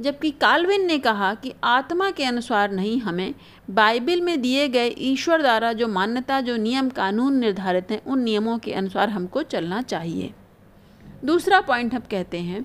जबकि 0.00 0.30
काल्विन 0.30 0.86
ने 0.86 0.98
कहा 0.98 1.32
कि 1.34 1.52
आत्मा 1.64 2.10
के 2.10 2.24
अनुसार 2.24 2.70
नहीं 2.72 3.00
हमें 3.00 3.34
बाइबल 3.68 4.20
में 4.20 4.40
दिए 4.42 4.68
गए 4.68 4.94
ईश्वर 5.00 5.42
द्वारा 5.42 5.72
जो 5.72 5.88
मान्यता, 5.88 6.40
जो 6.40 6.56
नियम, 6.56 6.88
कानून 6.90 7.38
निर्धारित 7.38 7.90
हैं, 7.90 8.02
उन 8.04 8.22
नियमों 8.22 8.58
के 8.58 8.72
अनुसार 8.72 9.10
हमको 9.10 9.42
चलना 9.44 9.82
चाहिए। 9.82 10.32
दूसरा 11.24 11.60
पॉइंट 11.60 11.94
हम 11.94 12.02
कहते 12.10 12.38
हैं 12.40 12.64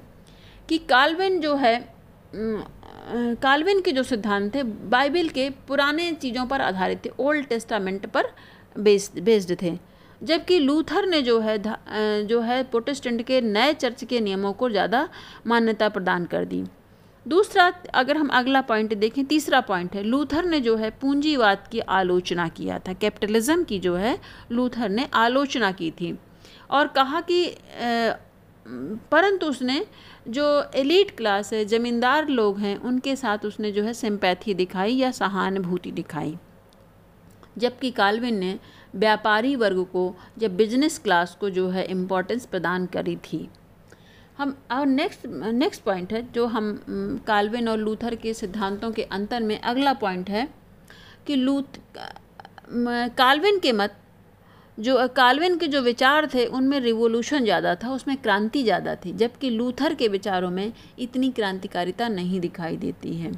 कि 0.69 0.77
काल्विन 0.89 1.39
जो 1.41 1.55
है 1.55 1.77
काल्विन 2.35 3.81
के 3.81 3.91
जो 3.91 4.03
सिद्धांत 4.03 4.53
थे, 4.55 4.63
बाइबल 4.63 5.27
के 5.29 5.49
पुराने 5.67 6.11
चीज़ों 6.13 6.45
पर 6.45 6.61
आधारित 6.61 7.05
थे, 7.05 7.09
ओल्ड 7.19 7.45
टेस्टामेंट 7.47 8.05
पर 8.05 8.29
बेस्ड 8.75 9.19
बेस्ड 9.19 9.55
थे। 9.61 9.77
जबकि 10.21 10.59
लूथर 10.59 11.05
ने 11.05 11.21
जो 11.21 11.39
है 11.39 11.57
जो 12.25 12.39
है, 12.41 12.63
प्रोटेस्टेंट 12.63 13.21
के 13.21 13.41
नए 13.41 13.73
चर्च 13.75 14.03
के 14.03 14.19
नियमों 14.19 14.53
को 14.53 14.69
ज़्यादा 14.69 15.07
मान्यता 15.47 15.89
प्रदान 15.89 16.25
कर 16.25 16.45
दी। 16.45 16.63
दूसरा, 17.25 17.71
अगर 17.93 18.17
हम 18.17 18.27
अगला 18.29 18.61
पॉइंट 18.61 18.93
देखें, 18.93 19.25
तीसरा 19.25 19.61
पॉइंट 19.61 19.95
है, 19.95 20.03
लूथर 20.03 20.45
ने 20.45 20.59
जो 20.59 20.75
है 20.75 20.89
पूंजीवाद 20.91 21.67
की 21.71 21.79
आलोचना 21.79 22.47
किया 22.47 22.79
था, 22.79 22.93
कैपिटलिज्म 22.93 23.63
की 23.63 23.79
जो 23.79 23.95
है, 23.95 24.17
लूथर 24.51 24.89
ने 24.89 25.07
आलोचना 25.13 25.71
की 25.71 25.91
थी। 25.91 26.17
और 26.71 26.87
कहा 26.87 27.21
कि 27.21 27.55
परंतु 29.11 29.47
उसने 29.47 29.85
जो 30.27 30.45
एलीट 30.75 31.11
क्लास 31.17 31.53
है, 31.53 31.65
ज़मींदार 31.65 32.27
लोग 32.27 32.59
हैं, 32.59 32.77
उनके 32.77 33.15
साथ 33.15 33.45
उसने 33.45 33.71
जो 33.71 33.83
है 33.83 33.93
सिंपैथी 33.93 34.53
दिखाई 34.53 34.93
या 34.93 35.11
सहानुभूति 35.11 35.91
दिखाई। 35.91 36.37
जबकि 37.57 37.91
कालविन 37.91 38.37
ने 38.37 38.57
व्यापारी 38.95 39.55
वर्ग 39.55 39.83
को 39.83 40.15
या 40.41 40.49
बिज़नेस 40.49 40.97
क्लास 40.97 41.37
को 41.39 41.49
जो 41.49 41.69
है 41.69 41.85
इम्पोर्टेंस 41.85 42.45
प्रदान 42.45 42.85
करी 42.85 43.15
थी। 43.15 43.47
हम 44.37 44.55
और 44.71 44.85
नेक्स्ट 44.85 45.25
नेक्स्ट 45.25 45.83
पॉइंट 45.83 46.13
है, 46.13 46.21
जो 46.31 46.45
हम 46.47 47.23
काल्विन 47.27 47.67
और 47.69 47.77
लूथर 47.77 48.15
के 48.15 48.33
सिद्धांतों 48.33 48.91
के 48.91 49.03
अंतर 49.03 49.43
में 49.43 49.59
अगला 49.59 49.93
पॉइंट 49.95 50.29
है 50.29 50.47
कि 51.27 51.35
लूथ 51.35 51.79
काल्विन 53.17 53.59
के 53.59 53.71
मत, 53.71 53.95
जो 54.77 55.07
काल्विन 55.15 55.57
के 55.57 55.67
जो 55.67 55.81
विचार 55.81 56.27
थे, 56.33 56.45
उनमें 56.47 56.79
रिवोल्यूशन 56.79 57.43
ज़्यादा 57.43 57.75
था, 57.75 57.89
उसमें 57.89 58.15
क्रांति 58.17 58.63
ज़्यादा 58.63 58.95
थी, 58.95 59.13
जबकि 59.13 59.49
लूथर 59.49 59.93
के 59.93 60.07
विचारों 60.07 60.49
में 60.51 60.71
इतनी 60.99 61.31
क्रांतिकारिता 61.31 62.07
नहीं 62.09 62.39
दिखाई 62.39 62.77
देती 62.77 63.15
है। 63.15 63.31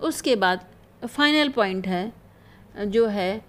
उसके 0.00 0.36
बाद 0.36 0.66
फाइनल 1.02 1.48
पॉइंट 1.50 1.86
है, 1.86 2.12
जो 2.76 3.06
है 3.08 3.44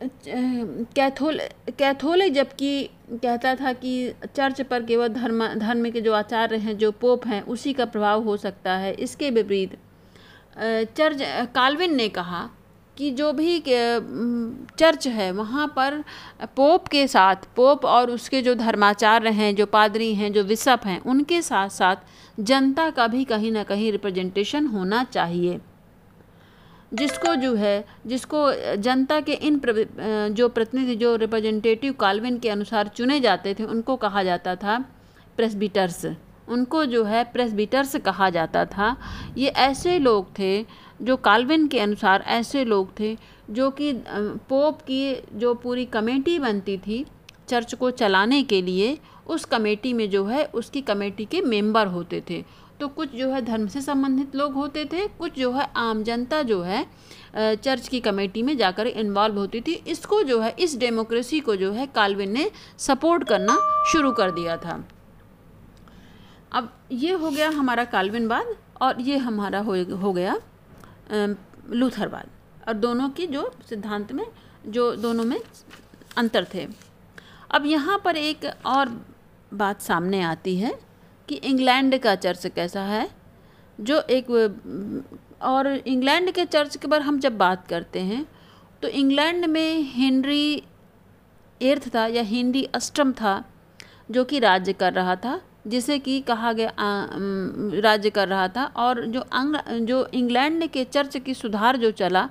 कैथोल 0.00 1.40
कैथोलिक 1.78 2.32
जबकि 2.32 2.88
कहता 3.12 3.54
था 3.54 3.72
कि 3.72 4.12
चर्च 4.34 4.60
पर 4.62 4.82
केवल 4.82 5.08
धर्म 5.08 5.46
धर्म 5.54 5.90
के 5.90 6.00
जो 6.00 6.12
आचार्य 6.12 6.56
हैं, 6.56 6.76
जो 6.78 6.90
पोप 6.92 7.26
हैं, 7.26 7.40
उसी 7.42 7.72
का 7.72 7.84
प्रभाव 7.84 8.22
हो 8.22 8.36
सकता 8.36 8.72
है। 8.72 8.92
इसके 8.94 9.30
विपरीत 9.30 9.78
चर्च, 10.96 11.22
काल्विन 11.54 11.94
ने 11.96 12.08
कहा 12.08 12.48
कि 12.96 13.10
जो 13.10 13.32
भी 13.32 13.58
चर्च 13.60 15.06
है, 15.06 15.30
वहाँ 15.30 15.66
पर 15.76 16.02
पोप 16.56 16.88
के 16.88 17.06
साथ, 17.08 17.36
पोप 17.56 17.84
और 17.84 18.10
उसके 18.10 18.42
जो 18.42 18.54
धर्माचार्य 18.54 19.30
हैं, 19.30 19.54
जो 19.54 19.66
पादरी 19.66 20.14
हैं, 20.14 20.32
जो 20.32 20.42
विशप 20.42 20.80
हैं, 20.84 21.00
उनके 21.00 21.40
साथ 21.42 21.68
साथ 21.68 21.96
जनता 22.38 22.90
का 22.90 23.06
भी 23.06 23.24
कहीं 23.24 23.52
ना 23.52 23.62
कहीं 23.62 23.90
रिप्रेजेंटेशन 23.92 24.66
होना 24.66 25.02
चाहिए। 25.04 25.60
जिसको 26.98 27.34
जो 27.34 27.54
है, 27.54 27.84
जिसको 28.06 28.76
जनता 28.76 29.20
के 29.20 29.32
इन 29.32 29.60
जो 30.32 30.48
प्रतिनिधि, 30.48 30.94
जो 30.96 31.14
रिप्रेजेंटेटिव 31.16 31.92
काल्विन 31.92 32.38
के 32.38 32.50
अनुसार 32.50 32.88
चुने 32.88 33.20
जाते 33.20 33.54
थे, 33.54 33.64
उनको 33.64 33.96
कहा 33.96 34.22
जाता 34.22 34.54
था 34.56 34.78
प्रेसबिटर्स 35.36 36.06
उनको 36.48 36.84
जो 36.84 37.02
है 37.04 37.22
प्रेसबिटर्स 37.24 37.96
कहा 37.96 38.28
जाता 38.30 38.64
था। 38.66 38.96
ये 39.36 39.48
ऐसे 39.48 39.98
लोग 39.98 40.28
थे 40.38 40.64
जो 41.00 41.16
कालविन 41.18 41.66
के 41.68 41.80
अनुसार 41.80 42.24
ऐसे 42.26 42.64
लोग 42.64 42.98
थे 43.00 43.16
जो 43.50 43.70
कि 43.70 43.92
पोप 44.48 44.80
की 44.80 45.00
जो 45.34 45.54
पूरी 45.54 45.84
कमेटी 45.86 46.38
बनती 46.38 46.76
थी 46.78 47.04
चर्च 47.48 47.74
को 47.74 47.90
चलाने 47.92 48.42
के 48.42 48.60
लिए, 48.62 48.96
उस 49.26 49.44
कमेटी 49.44 49.92
में 49.92 50.08
जो 50.10 50.24
है, 50.24 50.44
उसकी 50.44 50.80
कमेटी 50.82 51.24
के 51.24 51.40
मेंबर 51.42 51.86
होते 51.86 52.22
थे। 52.30 52.42
तो 52.80 52.88
कुछ 52.88 53.14
जो 53.14 53.28
है 53.30 53.40
धर्म 53.44 53.66
से 53.66 53.80
संबंधित 53.80 54.34
लोग 54.36 54.54
होते 54.54 54.84
थे, 54.84 55.06
कुछ 55.08 55.38
जो 55.38 55.50
है 55.52 55.68
आम 55.76 56.02
जनता 56.04 56.42
जो 56.42 56.60
है 56.62 56.86
चर्च 57.34 57.88
की 57.88 58.00
कमेटी 58.00 58.42
में 58.42 58.56
जाकर 58.56 58.86
इन्वॉल्व 58.86 59.38
होती 59.38 59.60
थी। 59.60 59.72
इसको 59.86 60.22
जो 60.22 60.40
है, 60.40 60.54
इस 60.58 60.76
डेमोक्रेसी 60.78 61.40
को 61.40 61.56
जो 61.56 61.72
है 61.72 61.86
काल्विन 61.86 62.32
ने 62.32 62.50
सपोर्ट 62.78 63.24
करना 63.28 63.56
शुरू 63.92 64.12
कर 64.12 64.30
दिया 64.30 64.56
था। 64.56 64.82
अब 66.52 66.72
ये 66.92 67.12
हो 67.12 67.30
गया 67.30 67.48
हमारा 67.50 67.84
काल्विनवाद 67.86 68.54
और 68.82 69.00
ये 69.00 69.16
हमारा 69.18 69.58
हो 69.60 69.74
हो 69.96 70.12
गया 70.12 70.36
लूथरवाद 71.12 72.28
और 72.68 72.74
दोनों 72.74 73.08
की 73.10 73.26
जो 73.26 73.50
सिद्धांत 73.68 74.12
में, 74.12 74.26
जो 74.66 74.94
दोनों 74.96 75.24
में 75.24 75.40
अंतर 76.16 76.46
थे। 76.54 76.66
अब 77.50 77.66
यहाँ 77.66 78.00
पर 78.04 78.16
एक 78.16 78.44
और 78.66 78.88
बात 79.52 79.80
सामने 79.80 80.20
आती 80.22 80.56
है। 80.58 80.74
कि 81.28 81.34
इंग्लैंड 81.34 81.98
का 81.98 82.14
चर्च 82.14 82.46
कैसा 82.46 82.82
है? 82.82 83.08
जो 83.78 84.00
एक, 84.00 84.30
और 85.42 85.66
इंग्लैंड 85.66 86.30
के 86.30 86.44
चर्च 86.44 86.76
के 86.76 86.88
बारे 86.88 87.04
हम 87.04 87.18
जब 87.20 87.36
बात 87.38 87.66
करते 87.68 88.00
हैं 88.00 88.24
तो 88.82 88.88
इंग्लैंड 88.90 89.44
में 89.44 89.82
हेनरी 89.84 90.62
एर्थ 91.60 91.88
था 91.94 92.06
या 92.06 92.22
हेनरी 92.22 92.64
अष्टम 92.74 93.12
था, 93.12 93.42
जो 94.10 94.24
कि 94.24 94.38
राज्य 94.38 94.72
कर 94.72 94.92
रहा 94.92 95.16
था, 95.16 95.40
जिसे 95.66 95.98
कि 95.98 96.20
कहा 96.20 96.52
गया 96.52 96.72
राज्य 97.82 98.10
कर 98.10 98.28
रहा 98.28 98.48
था, 98.48 98.64
और 98.76 99.04
जो 99.06 99.20
अंग, 99.20 99.56
जो 99.86 100.06
इंग्लैंड 100.14 100.66
के 100.66 100.84
चर्च 100.84 101.16
की 101.16 101.34
सुधार 101.34 101.76
जो 101.76 101.90
चला, 101.90 102.28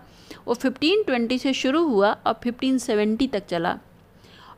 वो 0.48 0.54
1520 0.56 1.38
से 1.38 1.54
शुरू 1.54 1.84
हुआ 1.88 2.12
और 2.28 2.34
1570 2.44 3.32
तक 3.34 3.46
चला, 3.46 3.78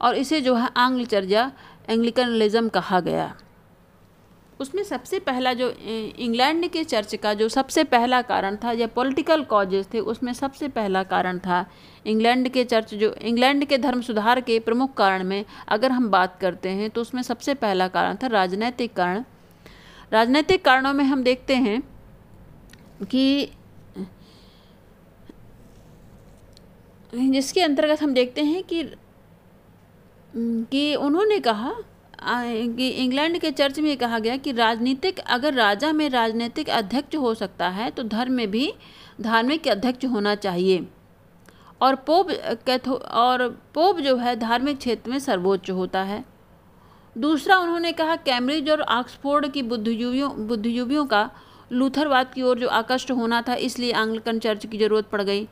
और 0.02 0.16
इसे 0.16 0.42
जो 0.42 0.56
है 0.56 0.70
आंग्ल 0.78 1.06
चर्चा 1.06 1.52
एंग्लिकनलिज्म 1.90 2.70
कहा 2.70 3.00
गया। 3.00 3.34
उसमें 4.60 4.82
सबसे 4.84 5.20
पहला 5.20 5.54
जो 5.54 5.70
इंग्लैंड 6.18 6.68
के 6.72 6.84
चर्च 6.84 7.16
का 7.16 7.34
जो 7.34 7.48
सबसे 7.50 7.84
पहला 7.86 8.22
कारण 8.24 8.56
था, 8.56 8.72
या 8.72 8.88
पॉलिटिकल 8.90 9.44
कॉजेज 9.46 9.88
थे, 9.94 10.00
उसमें 10.02 10.32
सबसे 10.34 10.68
पहला 10.70 11.04
कारण 11.06 11.40
था 11.40 11.66
इंग्लैंड 12.06 12.50
के 12.50 12.64
चर्च 12.64 12.94
जो, 12.94 13.12
इंग्लैंड 13.14 13.66
के 13.66 13.78
धर्म 13.78 14.02
सुधार 14.02 14.42
के 14.42 14.60
प्रमुख 14.60 14.94
कारण 14.94 15.24
में 15.24 15.44
अगर 15.68 15.92
हम 15.92 16.10
बात 16.10 16.38
करते 16.42 16.70
हैं 16.70 16.90
तो 16.90 17.02
उसमें 17.02 17.22
सबसे 17.24 17.54
पहला 17.56 17.88
कारण 17.90 18.16
था 18.16 18.28
राजनैतिक 18.30 18.94
कारण। 18.94 19.24
राजनैतिक 20.12 20.64
कारणों 20.66 20.94
में 20.94 21.04
हम 21.06 21.24
देखते 21.24 21.56
हैं 21.58 21.82
कि, 23.04 23.50
जिसके 27.14 27.62
अंतर्गत 27.62 28.02
हम 28.04 28.14
देखते 28.14 28.44
हैं 28.44 28.64
कि 28.64 28.84
कि 30.72 30.96
उन्होंने 30.98 31.40
कहा 31.40 31.74
इंग्लैंड 32.20 33.40
के 33.40 33.52
चर्च 33.52 33.80
में 33.80 33.96
कहा 33.98 34.20
गया 34.20 34.36
कि 34.38 34.52
राजनीतिक, 34.52 35.20
अगर 35.20 35.54
राजा 35.54 35.92
में 35.92 36.10
राजनीतिक 36.10 36.70
अध्यक्ष 36.70 37.16
हो 37.16 37.34
सकता 37.36 37.68
है 37.70 37.90
तो 37.92 38.04
धर्म 38.06 38.34
में 38.34 38.50
भी 38.52 38.72
धार्मिक 39.22 39.68
अध्यक्ष 39.68 40.06
होना 40.06 40.36
चाहिए। 40.38 40.88
और 41.82 41.96
पोप 41.98 42.28
कैथो, 42.66 42.94
और 42.94 43.48
पोप 43.74 44.00
जो 44.00 44.16
है, 44.18 44.36
धार्मिक 44.36 44.78
क्षेत्र 44.78 45.12
में 45.12 45.20
सर्वोच्च 45.20 45.70
होता 45.72 46.02
है। 46.04 46.24
दूसरा 47.16 47.58
उन्होंने 47.58 47.92
कहा, 47.92 48.16
कैम्ब्रिज 48.16 48.70
और 48.70 48.82
ऑक्सफोर्ड 48.82 49.48
की 49.48 49.62
बुद्धिजीवियों 49.64 50.48
बुद्धिजीवियों 50.48 51.06
का 51.06 51.30
लूथरवाद 51.72 52.34
की 52.34 52.42
ओर 52.42 52.60
जो 52.60 52.68
आकर्ष्ट 52.70 53.12
होना 53.12 53.42
था, 53.42 53.56
इसलिए 53.56 53.92
आंग्लिकन 53.94 54.40
चर्च 54.40 54.66
की 54.66 54.78
ज़रूरत 54.78 55.08
पड़ 55.08 55.22
गई। 55.22 55.48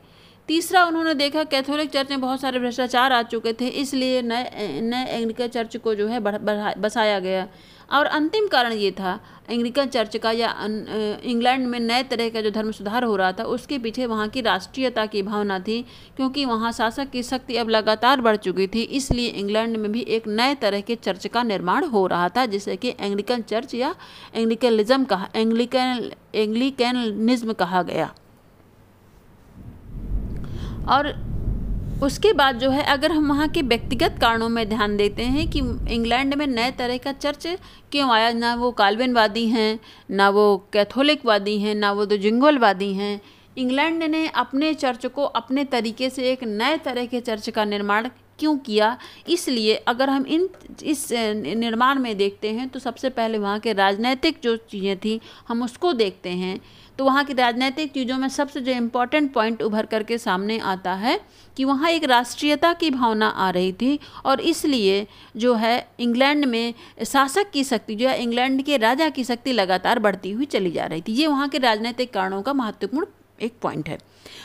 तीसरा 0.48 0.84
उन्होंने 0.84 1.14
देखा, 1.14 1.42
कैथोलिक 1.44 1.90
चर्च 1.90 2.10
में 2.10 2.20
बहुत 2.20 2.40
सारे 2.40 2.58
भ्रष्टाचार 2.58 3.12
आ 3.12 3.22
चुके 3.24 3.52
थे, 3.52 3.68
इसलिए 3.68 4.20
नए 4.22 4.80
नए 4.82 5.04
एंग्लिकन 5.06 5.48
चर्च 5.48 5.76
को 5.76 5.94
जो 5.94 6.06
है 6.08 6.20
बसाया 6.20 7.18
गया। 7.20 7.46
और 7.88 8.06
अंतिम 8.06 8.46
कारण 8.48 8.72
ये 8.72 8.90
था, 8.90 9.18
एंग्लिकन 9.50 9.86
चर्च 9.86 10.16
का 10.16 10.30
या 10.32 10.54
इंग्लैंड 10.62 11.66
में 11.66 11.78
नए 11.80 12.02
तरह 12.02 12.28
का 12.28 12.40
जो 12.40 12.50
धर्म 12.50 12.70
सुधार 12.72 13.04
हो 13.04 13.16
रहा 13.16 13.32
था, 13.32 13.44
उसके 13.46 13.78
पीछे 13.78 14.06
वहाँ 14.06 14.28
की 14.28 14.40
राष्ट्रीयता 14.40 15.06
की 15.06 15.22
भावना 15.22 15.58
थी, 15.58 15.80
क्योंकि 16.16 16.44
वहाँ 16.44 16.72
शासक 16.72 17.10
की 17.10 17.22
शक्ति 17.22 17.56
अब 17.56 17.68
लगातार 17.68 18.20
बढ़ 18.20 18.36
चुकी 18.38 18.66
थी, 18.66 18.82
इसलिए 18.82 19.28
इंग्लैंड 19.30 19.76
में 19.76 19.90
भी 19.92 20.00
एक 20.00 20.28
नए 20.28 20.54
तरह 20.56 20.80
के 20.80 20.94
चर्च 20.96 21.26
का 21.26 21.42
निर्माण 21.44 21.84
हो 21.86 22.06
रहा 22.06 22.28
था, 22.28 22.46
जिसे 22.46 22.76
कि 22.76 22.94
एंग्लिकन 23.00 23.42
चर्च 23.42 23.74
या 23.74 23.94
एंग्लिकलिज्म 24.34 25.04
कहा, 25.04 25.28
एंग्लिकन, 25.34 26.10
एंग्लिकनिज्म 26.34 27.52
कहा 27.54 27.82
गया। 27.82 28.12
और 30.88 31.14
उसके 32.02 32.32
बाद 32.32 32.58
जो 32.58 32.70
है, 32.70 32.82
अगर 32.82 33.12
हम 33.12 33.28
वहाँ 33.28 33.48
के 33.48 33.62
व्यक्तिगत 33.62 34.18
कारणों 34.20 34.48
में 34.48 34.68
ध्यान 34.68 34.96
देते 34.96 35.22
हैं 35.24 35.48
कि 35.50 35.58
इंग्लैंड 35.94 36.34
में 36.34 36.46
नए 36.46 36.70
तरह 36.70 36.98
का 36.98 37.12
चर्च 37.12 37.46
क्यों 37.92 38.10
आया, 38.10 38.32
ना 38.32 38.54
वो 38.54 38.70
काल्विनवादी 38.72 39.46
हैं, 39.48 39.78
ना 40.10 40.28
वो 40.30 40.56
कैथोलिकवादी 40.72 41.58
हैं, 41.58 41.74
ना 41.74 41.92
वो 41.92 42.06
तो 42.06 42.16
जिंगोलवादी 42.16 42.92
हैं, 42.94 43.20
इंग्लैंड 43.56 44.02
ने 44.02 44.26
अपने 44.28 44.72
चर्च 44.74 45.06
को 45.06 45.24
अपने 45.24 45.64
तरीके 45.64 46.10
से 46.10 46.30
एक 46.32 46.44
नए 46.44 46.76
तरह 46.76 47.06
के 47.06 47.20
चर्च 47.20 47.48
का 47.50 47.64
निर्माण 47.64 48.08
क्यों 48.38 48.56
किया? 48.58 48.96
इसलिए 49.28 49.74
अगर 49.88 50.10
हम 50.10 50.26
इन, 50.26 50.48
इस 50.84 51.08
निर्माण 51.12 51.98
में 51.98 52.16
देखते 52.16 52.50
हैं 52.50 52.68
तो 52.68 52.78
सबसे 52.78 53.10
पहले 53.10 53.38
वहाँ 53.38 53.58
के 53.60 53.72
राजनैतिक 53.74 54.38
जो 54.42 54.56
चीज़ें 54.70 54.96
थी, 54.98 55.20
हम 55.48 55.62
उसको 55.62 55.92
देखते 55.94 56.30
हैं। 56.30 56.60
तो 56.98 57.04
वहाँ 57.04 57.24
की 57.24 57.32
राजनीतिक 57.32 57.92
चीज़ों 57.92 58.16
में 58.18 58.28
सबसे 58.28 58.60
जो 58.60 58.72
इम्पोर्टेंट 58.72 59.32
पॉइंट 59.32 59.62
उभर 59.62 59.86
करके 59.86 60.18
सामने 60.18 60.58
आता 60.60 60.92
है 60.94 61.18
कि 61.56 61.64
वहाँ 61.64 61.90
एक 61.90 62.04
राष्ट्रीयता 62.04 62.72
की 62.72 62.90
भावना 62.90 63.26
आ 63.28 63.50
रही 63.50 63.72
थी 63.72 63.98
और 64.24 64.40
इसलिए 64.42 65.06
जो 65.36 65.54
है 65.54 65.86
इंग्लैंड 66.00 66.44
में 66.44 66.74
शासक 67.04 67.50
की 67.50 67.64
शक्ति, 67.64 67.94
जो 67.94 68.08
है 68.08 68.22
इंग्लैंड 68.22 68.62
के 68.62 68.76
राजा 68.76 69.08
की 69.08 69.24
शक्ति 69.24 69.52
लगातार 69.52 69.98
बढ़ती 69.98 70.30
हुई 70.30 70.46
चली 70.46 70.70
जा 70.70 70.86
रही 70.86 71.00
थी। 71.00 71.12
ये 71.12 71.26
वहाँ 71.26 71.48
के 71.48 71.58
राजनीतिक 71.58 72.12
कारणों 72.12 72.42
का 72.42 72.52
महत्वपूर्ण 72.52 73.06
एक 73.42 73.58
पॉइंट 73.62 73.88
है। 73.88 73.98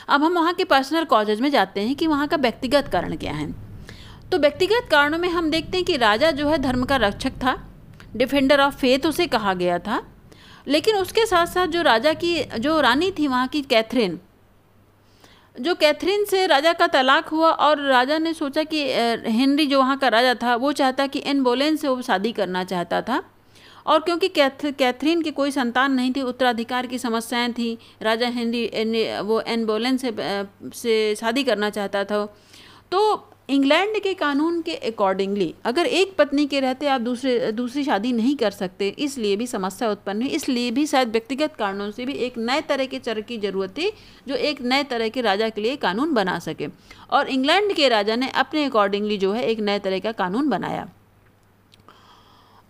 अब 0.10 0.24
हम 0.24 0.34
वहाँ 0.34 0.54
के 0.54 0.64
पर्सनल 0.66 1.06
कॉजेज 1.06 1.42
में 1.42 1.50
जाते 1.52 1.82
हैं 1.82 1.96
कि 1.96 2.08
वहाँ 2.08 2.28
का 2.28 2.38
व्यक्तिगत 2.38 2.88
कारण 2.88 3.16
क्या 3.16 3.34
है। 3.34 3.54
तो 4.32 4.38
व्यक्तिगत 4.38 4.88
कारणों 4.92 5.18
में 5.18 5.30
हम 5.30 5.50
देखते 5.52 5.78
हैं 5.78 5.86
कि 5.86 5.96
राजा 5.98 6.30
जो 6.32 6.48
है 6.50 6.58
धर्म 6.58 6.84
का 6.84 6.96
रक्षक 6.96 7.32
था 7.36 7.56
डिफेंडर 8.16 8.60
ऑफ़ 8.60 8.76
फेथ 8.76 9.06
उसे 9.06 9.26
कहा 9.28 9.54
गया 9.54 9.80
था। 9.80 10.02
लेकिन 10.68 10.96
उसके 10.96 11.26
साथ 11.26 11.46
साथ 11.46 11.68
जो 11.68 11.82
राजा 11.82 12.14
की, 12.14 12.44
जो 12.44 12.80
रानी 12.82 13.12
थी 13.12 13.28
वहाँ 13.28 13.48
की 13.48 13.62
कैथरीन, 13.62 14.20
जो 15.56 15.74
कैथरीन 15.76 16.24
से 16.26 16.46
राजा 16.48 16.74
का 16.74 16.88
तलाक 16.88 17.28
हुआ 17.28 17.50
और 17.50 17.82
राजा 17.82 18.18
ने 18.18 18.34
सोचा 18.34 18.64
कि 18.64 18.84
हेनरी 19.28 19.66
जो 19.66 19.80
वहाँ 19.80 19.98
का 19.98 20.08
राजा 20.08 20.34
था, 20.34 20.56
वो 20.56 20.72
चाहता 20.72 21.08
कि 21.08 21.24
एन 21.26 21.44
बोलेन 21.44 21.76
से 21.76 21.88
वो 21.88 22.02
शादी 22.02 22.32
करना 22.32 22.64
चाहता 22.64 23.02
था। 23.02 23.24
और 23.86 24.00
क्योंकि 24.00 24.28
कैथ, 24.28 24.66
कैथरीन 24.72 25.22
की 25.22 25.32
कोई 25.32 25.52
संतान 25.52 25.92
नहीं 25.92 26.14
थी, 26.14 26.22
उत्तराधिकार 26.22 26.88
की 26.88 26.98
समस्याएँ 27.00 27.52
थी, 27.54 27.78
राजा 28.02 28.28
हेनरी 28.28 29.20
वो 29.20 29.40
एन 29.42 29.66
बोलेन 29.66 29.98
से 29.98 30.14
से 30.74 31.16
शादी 31.16 31.44
करना 31.44 31.70
चाहता 31.70 32.04
था। 32.04 32.26
तो 32.92 33.28
इंग्लैंड 33.51 33.98
के 34.03 34.13
कानून 34.13 34.62
के 34.62 34.75
अकॉर्डिंगली 34.88 35.53
अगर 35.65 35.86
एक 35.86 36.13
पत्नी 36.17 36.46
के 36.48 36.60
रहते 36.60 36.88
आप 36.88 37.01
दूसरे, 37.01 37.51
दूसरी 37.51 37.84
शादी 37.84 38.12
नहीं 38.13 38.36
कर 38.36 38.51
सकते, 38.51 38.88
इसलिए 38.89 39.36
भी 39.36 39.48
समस्या 39.48 39.89
उत्पन्न 39.91 40.22
हुई। 40.22 40.29
इसलिए 40.29 40.70
भी 40.72 40.86
शायद 40.88 41.10
व्यक्तिगत 41.12 41.55
कारणों 41.55 41.89
से 41.91 42.05
भी 42.05 42.13
एक 42.25 42.38
नए 42.39 42.62
तरह 42.62 42.86
के 42.86 43.00
चर 43.00 43.22
की 43.22 43.38
ज़रूरत 43.39 43.77
थी, 43.77 43.91
जो 44.27 44.36
एक 44.36 44.62
नए 44.63 44.84
तरह 44.84 45.10
के 45.10 45.22
राजा 45.22 45.50
के 45.50 45.62
लिए 45.62 45.75
कानून 45.77 46.13
बना 46.13 46.38
सके। 46.39 46.67
और 47.10 47.29
इंग्लैंड 47.29 47.74
के 47.74 47.89
राजा 47.89 48.15
ने 48.15 48.29
अपने 48.38 48.65
अकॉर्डिंगली 48.65 49.17
जो 49.17 49.31
है 49.34 49.46
एक 49.46 49.60
नए 49.60 49.79
तरह 49.79 50.00
का 50.00 50.12
कानून 50.13 50.50
बनाया। 50.50 50.88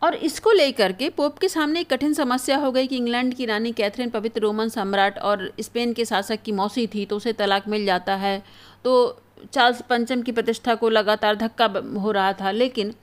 और 0.01 0.15
इसको 0.17 0.51
लेकर 0.51 0.91
के 0.91 1.09
पोप 1.11 1.37
के 1.39 1.47
सामने 1.49 1.81
एक 1.81 1.89
कठिन 1.89 2.13
समस्या 2.13 2.57
हो 2.57 2.71
गई 2.71 2.87
कि 2.87 2.97
इंग्लैंड 2.97 3.33
की 3.33 3.45
रानी 3.45 3.71
कैथरीन 3.71 4.09
पवित्र 4.09 4.41
रोमन 4.41 4.69
सम्राट 4.71 5.19
और 5.19 5.51
स्पेन 5.61 5.93
के 5.93 6.05
शासक 6.05 6.41
की 6.41 6.51
मौसी 6.51 6.85
थी 6.87 7.05
तो 7.05 7.15
उसे 7.15 7.33
तलाक 7.33 7.67
मिल 7.67 7.85
जाता 7.85 8.15
है। 8.15 8.41
तो 8.83 9.21
चार्ल्स 9.45 9.81
पंचम 9.81 10.21
की 10.21 10.31
प्रतिष्ठा 10.31 10.75
को 10.75 10.89
लगातार 10.89 11.35
धक्का 11.35 11.65
हो 11.99 12.11
रहा 12.11 12.33
था, 12.33 12.51
लेकिन 12.51 12.93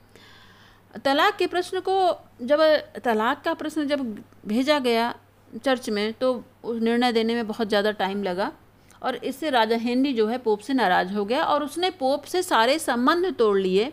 तलाक 1.05 1.35
के 1.37 1.47
प्रश्न 1.47 1.79
को 1.79 1.95
जब, 2.41 2.61
तलाक 3.03 3.41
का 3.43 3.53
प्रश्न 3.53 3.87
जब 3.87 4.03
भेजा 4.47 4.79
गया 4.79 5.13
चर्च 5.63 5.89
में 5.89 6.13
तो 6.13 6.43
निर्णय 6.65 7.11
देने 7.11 7.35
में 7.35 7.47
बहुत 7.47 7.69
ज़्यादा 7.69 7.91
टाइम 7.91 8.23
लगा 8.23 8.51
और 9.01 9.15
इससे 9.15 9.49
राजा 9.49 9.75
हेनरी 9.75 10.13
जो 10.13 10.27
है 10.27 10.37
पोप 10.37 10.59
से 10.59 10.73
नाराज़ 10.73 11.13
हो 11.13 11.25
गया 11.25 11.43
और 11.43 11.63
उसने 11.63 11.89
पोप 11.89 12.23
से 12.23 12.41
सारे 12.43 12.77
संबंध 12.79 13.33
तोड़ 13.35 13.57
लिए 13.57 13.91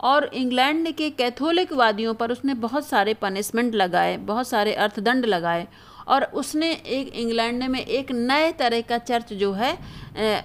और 0.00 0.24
इंग्लैंड 0.34 0.90
के 0.92 1.10
कैथोलिक 1.10 1.72
वादियों 1.72 2.14
पर 2.14 2.32
उसने 2.32 2.54
बहुत 2.54 2.86
सारे 2.86 3.14
पनिशमेंट 3.14 3.74
लगाए, 3.74 4.16
बहुत 4.16 4.48
सारे 4.48 4.72
अर्थदंड 4.74 5.26
लगाए 5.26 5.66
और 6.06 6.24
उसने 6.34 6.70
एक 6.72 7.14
इंग्लैंड 7.14 7.62
में 7.64 7.80
एक 7.80 8.10
नए 8.12 8.50
तरह 8.52 8.80
का 8.80 8.98
चर्च 9.00 9.32
जो 9.32 9.52
है 9.52 9.76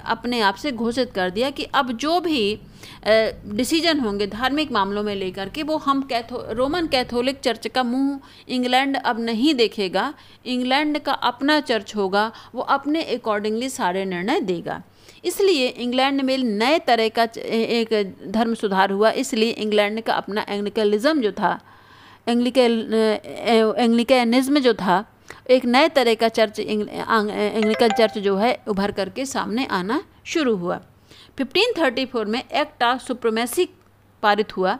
अपने 0.05 0.41
आप 0.41 0.55
से 0.55 0.71
घोषित 0.73 1.11
कर 1.11 1.29
दिया 1.29 1.49
कि 1.49 1.63
अब 1.63 1.91
जो 1.97 2.19
भी 2.19 2.59
डिसीज़न 3.05 3.99
होंगे 3.99 4.27
धार्मिक 4.27 4.71
मामलों 4.71 5.03
में 5.03 5.13
लेकर 5.15 5.49
के, 5.49 5.63
वो 5.63 5.77
हम 5.77 6.01
कैथो 6.01 6.45
रोमन 6.51 6.87
कैथोलिक 6.87 7.39
चर्च 7.39 7.67
का 7.67 7.83
मुँह 7.83 8.19
इंग्लैंड 8.49 8.97
अब 8.97 9.19
नहीं 9.19 9.53
देखेगा। 9.55 10.13
इंग्लैंड 10.45 10.99
का 10.99 11.13
अपना 11.13 11.59
चर्च 11.61 11.95
होगा, 11.95 12.31
वो 12.55 12.61
अपने 12.61 13.03
अकॉर्डिंगली 13.15 13.69
सारे 13.69 14.05
निर्णय 14.05 14.39
देगा। 14.41 14.81
इसलिए 15.25 15.67
इंग्लैंड 15.67 16.21
में 16.21 16.37
नए 16.37 16.79
तरह 16.79 17.09
का 17.09 17.27
एक 17.37 17.93
धर्म 18.27 18.53
सुधार 18.55 18.91
हुआ, 18.91 19.11
इसलिए 19.11 19.51
इंग्लैंड 19.51 20.01
का 20.01 20.13
अपना 20.13 20.45
एंग्लिकलिज्म 20.49 21.21
जो 21.21 21.31
था 21.31 21.59
एंग्लिकल 22.27 22.93
एंग्लिकनिज्म 23.77 24.59
जो 24.59 24.73
था 24.73 25.03
एक 25.49 25.65
नए 25.65 25.89
तरह 25.89 26.13
का 26.13 26.27
चर्च 26.29 26.59
एंग्लिकन 26.59 27.91
चर्च 27.91 28.17
जो 28.17 28.35
है, 28.37 28.53
उभर 28.67 28.91
करके 28.91 29.25
सामने 29.25 29.65
आना 29.65 30.03
शुरू 30.25 30.55
हुआ। 30.55 30.79
1534 31.37 32.25
में 32.25 32.43
एक्ट 32.43 32.83
ऑफ़ 32.83 33.01
सुप्रोमेसी 33.01 33.69
पारित 34.23 34.57
हुआ 34.57 34.77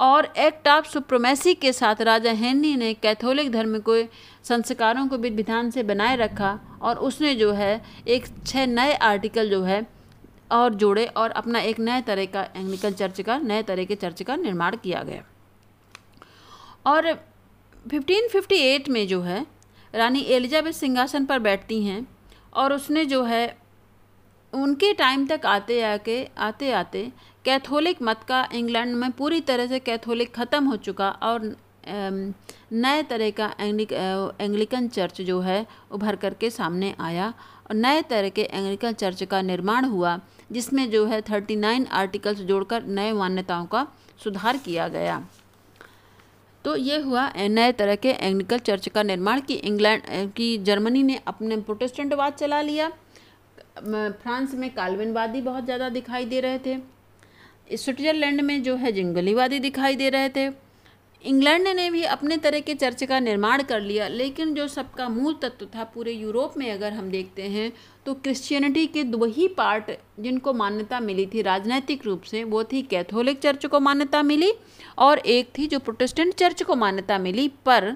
और 0.00 0.32
एक्ट 0.38 0.68
ऑफ़ 0.68 0.88
सुप्रोमेसी 0.88 1.54
के 1.54 1.72
साथ 1.72 2.00
राजा 2.00 2.32
हेनरी 2.32 2.74
ने 2.76 2.92
कैथोलिक 2.94 3.50
धर्म 3.52 3.78
को, 3.78 3.96
संस्कारों 4.44 5.06
को 5.08 5.16
विधि 5.16 5.36
विधान 5.36 5.70
से 5.70 5.82
बनाए 5.82 6.16
रखा 6.16 6.58
और 6.82 6.98
उसने 6.98 7.34
जो 7.34 7.52
है, 7.52 7.84
एक 8.08 8.26
छः 8.46 8.66
नए 8.66 8.94
आर्टिकल 8.94 9.50
जो 9.50 9.62
है, 9.62 9.86
और 10.52 10.74
जोड़े 10.74 11.06
और 11.06 11.30
अपना 11.30 11.58
एक 11.60 11.78
नए 11.78 12.00
तरह 12.00 12.26
का 12.26 12.42
एंग्लिकन 12.56 12.92
चर्च 12.92 13.20
का, 13.20 13.38
नए 13.38 13.62
तरह 13.62 13.84
के 13.84 13.94
चर्च 13.94 14.22
का 14.22 14.36
निर्माण 14.36 14.76
किया 14.76 15.02
गया। 15.02 15.22
और 16.86 17.12
1558 17.86 18.88
में 18.88 19.06
जो 19.08 19.20
है 19.20 19.46
रानी 19.98 20.20
एलिजाबेथ 20.30 20.72
सिंहासन 20.72 21.24
पर 21.26 21.38
बैठती 21.38 21.82
हैं 21.84 22.06
और 22.54 22.72
उसने 22.72 23.04
जो 23.04 23.22
है 23.24 23.46
उनके 24.52 24.92
टाइम 24.94 25.26
तक 25.26 25.46
आते 25.46 25.80
आके, 25.82 26.24
आते 26.38 26.70
आते 26.72 27.10
कैथोलिक 27.44 28.02
मत 28.02 28.20
का 28.28 28.46
इंग्लैंड 28.54 28.94
में 28.96 29.10
पूरी 29.12 29.40
तरह 29.40 29.66
से 29.66 29.78
कैथोलिक 29.80 30.34
ख़त्म 30.34 30.64
हो 30.64 30.76
चुका 30.78 31.10
और 31.22 31.56
नए 31.88 33.02
तरह 33.02 33.30
का 33.30 33.50
एंग्लिक 33.60 33.92
एंग्लिकन 33.92 34.88
चर्च 34.88 35.20
जो 35.22 35.40
है 35.40 35.66
उभर 35.90 36.16
करके 36.16 36.50
सामने 36.50 36.94
आया 37.00 37.32
और 37.68 37.76
नए 37.76 38.02
तरह 38.10 38.28
के 38.28 38.42
एंग्लिकन 38.44 38.92
चर्च 38.92 39.22
का 39.24 39.40
निर्माण 39.42 39.84
हुआ, 39.84 40.18
जिसमें 40.52 40.90
जो 40.90 41.04
है 41.06 41.20
थर्टी 41.22 41.56
नाइन 41.56 41.86
आर्टिकल्स 41.92 42.38
जोड़कर 42.42 42.86
नए 42.88 43.12
मान्यताओं 43.14 43.66
का 43.66 43.86
सुधार 44.24 44.56
किया 44.56 44.88
गया। 44.88 45.22
तो 46.64 46.76
ये 46.76 46.98
हुआ 47.00 47.30
नए 47.38 47.72
तरह 47.72 47.94
के 47.96 48.10
एंग्लिकल 48.10 48.58
चर्च 48.58 48.88
का 48.88 49.02
निर्माण 49.02 49.40
कि 49.40 49.54
इंग्लैंड 49.54 50.02
की 50.32 50.56
जर्मनी 50.64 51.02
ने 51.02 51.20
अपने 51.26 51.56
प्रोटेस्टेंटवाद 51.58 52.32
चला 52.32 52.60
लिया। 52.62 52.88
फ्रांस 53.78 54.54
में 54.54 54.70
काल्विनवादी 54.74 55.40
बहुत 55.40 55.64
ज़्यादा 55.64 55.88
दिखाई 55.88 56.24
दे 56.24 56.40
रहे 56.40 56.58
थे। 56.58 56.76
स्विट्ज़रलैंड 57.76 58.40
में 58.40 58.62
जो 58.62 58.74
है 58.76 58.92
जिंगलीवादी 58.92 59.58
दिखाई 59.60 59.96
दे 59.96 60.08
रहे 60.10 60.28
थे। 60.28 60.48
इंग्लैंड 61.24 61.68
ने 61.68 61.88
भी 61.90 62.02
अपने 62.04 62.36
तरह 62.36 62.60
के 62.60 62.74
चर्च 62.74 63.02
का 63.04 63.18
निर्माण 63.20 63.62
कर 63.62 63.80
लिया, 63.80 64.06
लेकिन 64.08 64.54
जो 64.54 64.66
सबका 64.68 65.08
मूल 65.08 65.34
तत्व 65.42 65.66
था 65.66 65.84
पूरे 65.84 66.12
यूरोप 66.12 66.54
में 66.58 66.70
अगर 66.72 66.92
हम 66.92 67.10
देखते 67.10 67.42
हैं 67.44 67.72
तो 68.06 68.14
क्रिश्चियनिटी 68.16 68.86
के 68.86 69.02
दो 69.04 69.24
ही 69.26 69.48
पार्ट 69.48 69.90
जिनको 70.20 70.52
मान्यता 70.52 71.00
मिली 71.00 71.26
थी 71.26 71.42
राजनैतिक 71.42 72.04
रूप 72.06 72.22
से, 72.22 72.44
वो 72.44 72.62
थी 72.64 72.82
कैथोलिक 72.82 73.40
चर्च 73.40 73.66
को 73.66 73.80
मान्यता 73.80 74.22
मिली 74.22 74.52
और 74.98 75.18
एक 75.18 75.50
थी 75.58 75.66
जो 75.66 75.78
प्रोटेस्टेंट 75.80 76.34
चर्च 76.34 76.62
को 76.62 76.74
मान्यता 76.76 77.18
मिली। 77.18 77.48
पर 77.66 77.94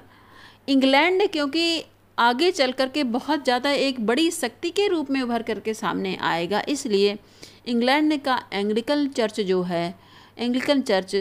इंग्लैंड 0.68 1.28
क्योंकि 1.30 1.84
आगे 2.18 2.50
चल 2.52 2.72
कर 2.72 2.88
के 2.88 3.04
बहुत 3.06 3.44
ज़्यादा 3.44 3.70
एक 3.72 4.06
बड़ी 4.06 4.30
शक्ति 4.30 4.70
के 4.70 4.86
रूप 4.88 5.10
में 5.10 5.20
उभर 5.22 5.42
करके 5.42 5.74
सामने 5.74 6.16
आएगा, 6.22 6.62
इसलिए 6.68 7.16
इंग्लैंड 7.66 8.20
का 8.22 8.42
एंग्लिकन 8.52 9.08
चर्च 9.08 9.40
जो 9.40 9.62
है 9.62 9.94
एंग्लिकन 10.38 10.80
चर्च 10.82 11.14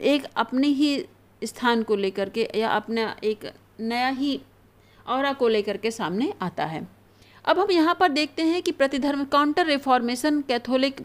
एक 0.00 0.24
अपने 0.36 0.66
ही 0.66 1.06
स्थान 1.44 1.82
को 1.82 1.96
लेकर 1.96 2.28
के 2.28 2.48
या 2.56 2.68
अपना 2.68 3.16
एक 3.24 3.52
नया 3.80 4.08
ही 4.08 4.40
और 5.06 5.32
को 5.32 5.48
लेकर 5.48 5.76
के 5.76 5.90
सामने 5.90 6.32
आता 6.42 6.64
है। 6.64 6.88
अब 7.44 7.58
हम 7.58 7.70
यहाँ 7.70 7.96
पर 8.00 8.08
देखते 8.08 8.42
हैं 8.42 8.62
कि 8.62 8.72
प्रतिधर्म 8.72 9.24
काउंटर 9.24 9.66
रिफॉर्मेशन 9.66 10.40
कैथोलिक 10.40 11.00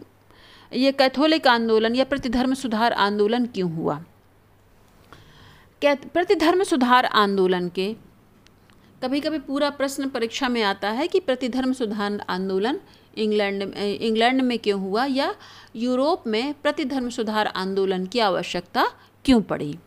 ये 0.74 0.92
कैथोलिक 0.92 1.48
आंदोलन 1.48 1.96
या 1.96 2.04
प्रतिधर्म 2.04 2.54
सुधार 2.54 2.94
आंदोलन 2.94 3.46
क्यों 3.46 3.72
हुआ? 3.72 4.04
प्रतिधर्म 5.84 6.63
सुधार 6.63 7.06
आंदोलन 7.06 7.70
के 7.70 7.96
कभी 9.04 9.20
कभी 9.20 9.39
पूरा 9.39 9.70
प्रश्न 9.70 10.10
परीक्षा 10.10 10.50
में 10.50 10.62
आता 10.63 10.89
है 10.89 11.08
कि 11.08 11.20
प्रतिधर्म 11.20 11.74
सुधार 11.74 12.26
आंदोलन 12.30 12.80
इंग्लैंड 13.17 13.74
इंग्लैंड 13.78 14.41
में 14.41 14.60
क्यों 14.60 14.82
हुआ 14.82 15.06
या 15.06 15.36
यूरोप 15.76 16.24
में 16.28 16.54
प्रतिधर्म 16.54 17.10
सुधार 17.10 17.48
आंदोलन 17.48 18.06
की 18.06 18.19
आवश्यकता 18.19 18.86
क्यों 19.26 19.41
पड़ी? 19.41 19.80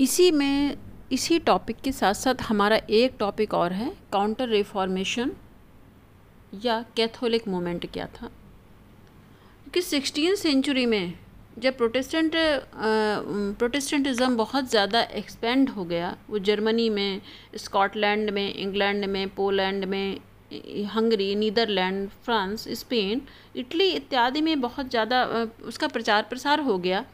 इसी 0.00 0.30
में, 0.30 0.76
इसी 1.12 1.38
टॉपिक 1.38 1.76
के 1.76 1.92
साथ 1.92 2.14
साथ 2.14 2.42
हमारा 2.42 2.76
एक 2.90 3.16
टॉपिक 3.18 3.54
और 3.54 3.72
है 3.72 3.96
काउंटर 4.12 4.48
रिफॉर्मेशन 4.48 5.32
या 6.64 6.84
कैथोलिक 6.96 7.48
मूवमेंट 7.48 7.92
क्या 7.92 8.06
था? 8.06 8.26
क्योंकि 9.62 9.82
सिक्सटीन 9.82 10.34
सेंचुरी 10.34 10.86
में 10.86 11.18
जब 11.58 11.76
प्रोटेस्टेंट 11.76 12.32
प्रोटेस्टेंटिज़म 13.58 14.36
बहुत 14.36 14.70
ज़्यादा 14.70 15.00
एक्सपेंड 15.00 15.68
हो 15.70 15.84
गया, 15.84 16.16
वो 16.30 16.38
जर्मनी 16.40 16.88
में, 16.90 17.20
स्कॉटलैंड 17.56 18.30
में, 18.30 18.54
इंग्लैंड 18.54 19.04
में, 19.04 19.28
पोलैंड 19.28 19.84
में 19.84 20.18
Hungary, 20.86 21.34
Netherlands, 21.34 22.08
France, 22.24 22.64
Spain, 22.70 23.20
Italy 23.56 23.90
इत्यादि 23.90 24.40
में 24.40 24.60
बहुत 24.60 24.90
ज़्यादा 24.90 25.24
उसका 25.64 25.88
प्रचार 25.88 26.22
प्रसार 26.22 26.60
हो 26.60 26.78
गया। 26.78 27.04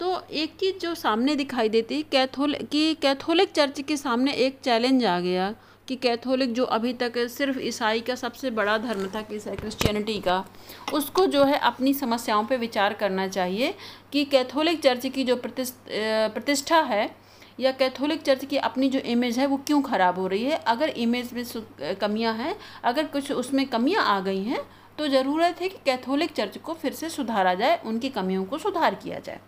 तो 0.00 0.20
एक 0.32 0.56
चीज़ 0.60 0.78
जो 0.78 0.94
सामने 0.94 1.34
दिखाई 1.36 1.68
देती 1.68 2.02
कैथोलिक 2.02 2.68
कि 2.68 2.94
कैथोलिक 3.02 3.52
चर्च 3.52 3.80
के 3.80 3.96
सामने 3.96 4.32
एक 4.46 4.58
चैलेंज 4.64 5.04
आ 5.04 5.18
गया 5.20 5.54
कि 5.88 5.96
कैथोलिक 5.96 6.52
जो 6.52 6.64
अभी 6.66 6.92
तक 6.94 7.18
सिर्फ़ 7.30 7.58
ईसाई 7.60 8.00
का 8.00 8.14
सबसे 8.14 8.50
बड़ा 8.50 8.76
धर्म 8.78 9.06
था 9.14 9.22
क्रिश्चियनिटी 9.22 10.18
का, 10.20 10.44
उसको 10.92 11.26
जो 11.26 11.44
है 11.44 11.58
अपनी 11.60 11.94
समस्याओं 11.94 12.44
पे 12.44 12.56
विचार 12.56 12.92
करना 12.94 13.26
चाहिए 13.28 13.74
कि 14.12 14.24
कैथोलिक 14.24 14.82
चर्च 14.82 15.06
की 15.06 15.24
जो 15.24 15.36
प्रतिष्ठा 15.36 16.80
है 16.82 17.10
या 17.60 17.72
कैथोलिक 17.72 18.22
चर्च 18.22 18.44
की 18.44 18.56
अपनी 18.58 18.88
जो 18.88 18.98
इमेज 19.00 19.38
है 19.38 19.46
वो 19.46 19.56
क्यों 19.66 19.80
ख़राब 19.82 20.18
हो 20.18 20.26
रही 20.26 20.44
है? 20.44 20.56
अगर 20.66 20.88
इमेज 20.88 21.32
में 21.32 21.44
कमियाँ 22.00 22.34
हैं, 22.34 22.56
अगर 22.84 23.06
कुछ 23.06 23.32
उसमें 23.32 23.66
कमियाँ 23.68 24.04
आ 24.06 24.20
गई 24.20 24.42
हैं 24.44 24.60
तो 24.98 25.06
ज़रूरत 25.08 25.60
है 25.60 25.68
कि 25.68 25.78
कैथोलिक 25.84 26.32
चर्च 26.32 26.56
को 26.58 26.74
फिर 26.74 26.92
से 26.92 27.08
सुधारा 27.10 27.54
जाए, 27.54 27.80
उनकी 27.84 28.08
कमियों 28.10 28.44
को 28.44 28.58
सुधार 28.58 28.94
किया 28.94 29.18
जाए। 29.18 29.40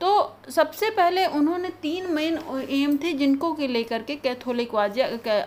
तो 0.00 0.36
सबसे 0.50 0.88
पहले 0.90 1.24
उन्होंने 1.28 1.68
तीन 1.82 2.06
मेन 2.12 2.38
एम 2.70 2.96
थे 2.96 3.12
जिनको 3.12 3.52
के 3.54 3.66
लेकर 3.68 4.02
के 4.02 4.16
कैथोलिकवाद 4.16 4.98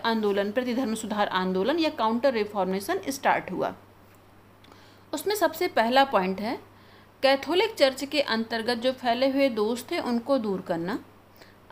आंदोलन, 0.04 0.50
प्रतिधर्म 0.52 0.94
सुधार 0.94 1.28
आंदोलन 1.28 1.78
या 1.78 1.90
काउंटर 1.90 2.32
रिफॉर्मेशन 2.32 3.00
स्टार्ट 3.08 3.50
हुआ। 3.52 3.74
उसमें 5.12 5.34
सबसे 5.34 5.68
पहला 5.70 6.04
पॉइंट 6.04 6.40
है 6.40 6.58
कैथोलिक 7.22 7.74
चर्च 7.74 8.04
के 8.04 8.20
अंतर्गत 8.20 8.78
जो 8.78 8.92
फैले 8.92 9.28
हुए 9.30 9.48
दोष 9.50 9.82
थे 9.90 9.98
उनको 10.00 10.38
दूर 10.38 10.60
करना। 10.60 10.98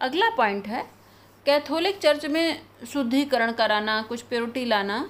अगला 0.00 0.30
पॉइंट 0.36 0.66
है 0.66 0.82
कैथोलिक 1.46 1.98
चर्च 1.98 2.26
में 2.26 2.60
शुद्धिकरण 2.86 3.52
कराना, 3.52 4.00
कुछ 4.02 4.22
प्योरिटी 4.22 4.64
लाना, 4.64 5.08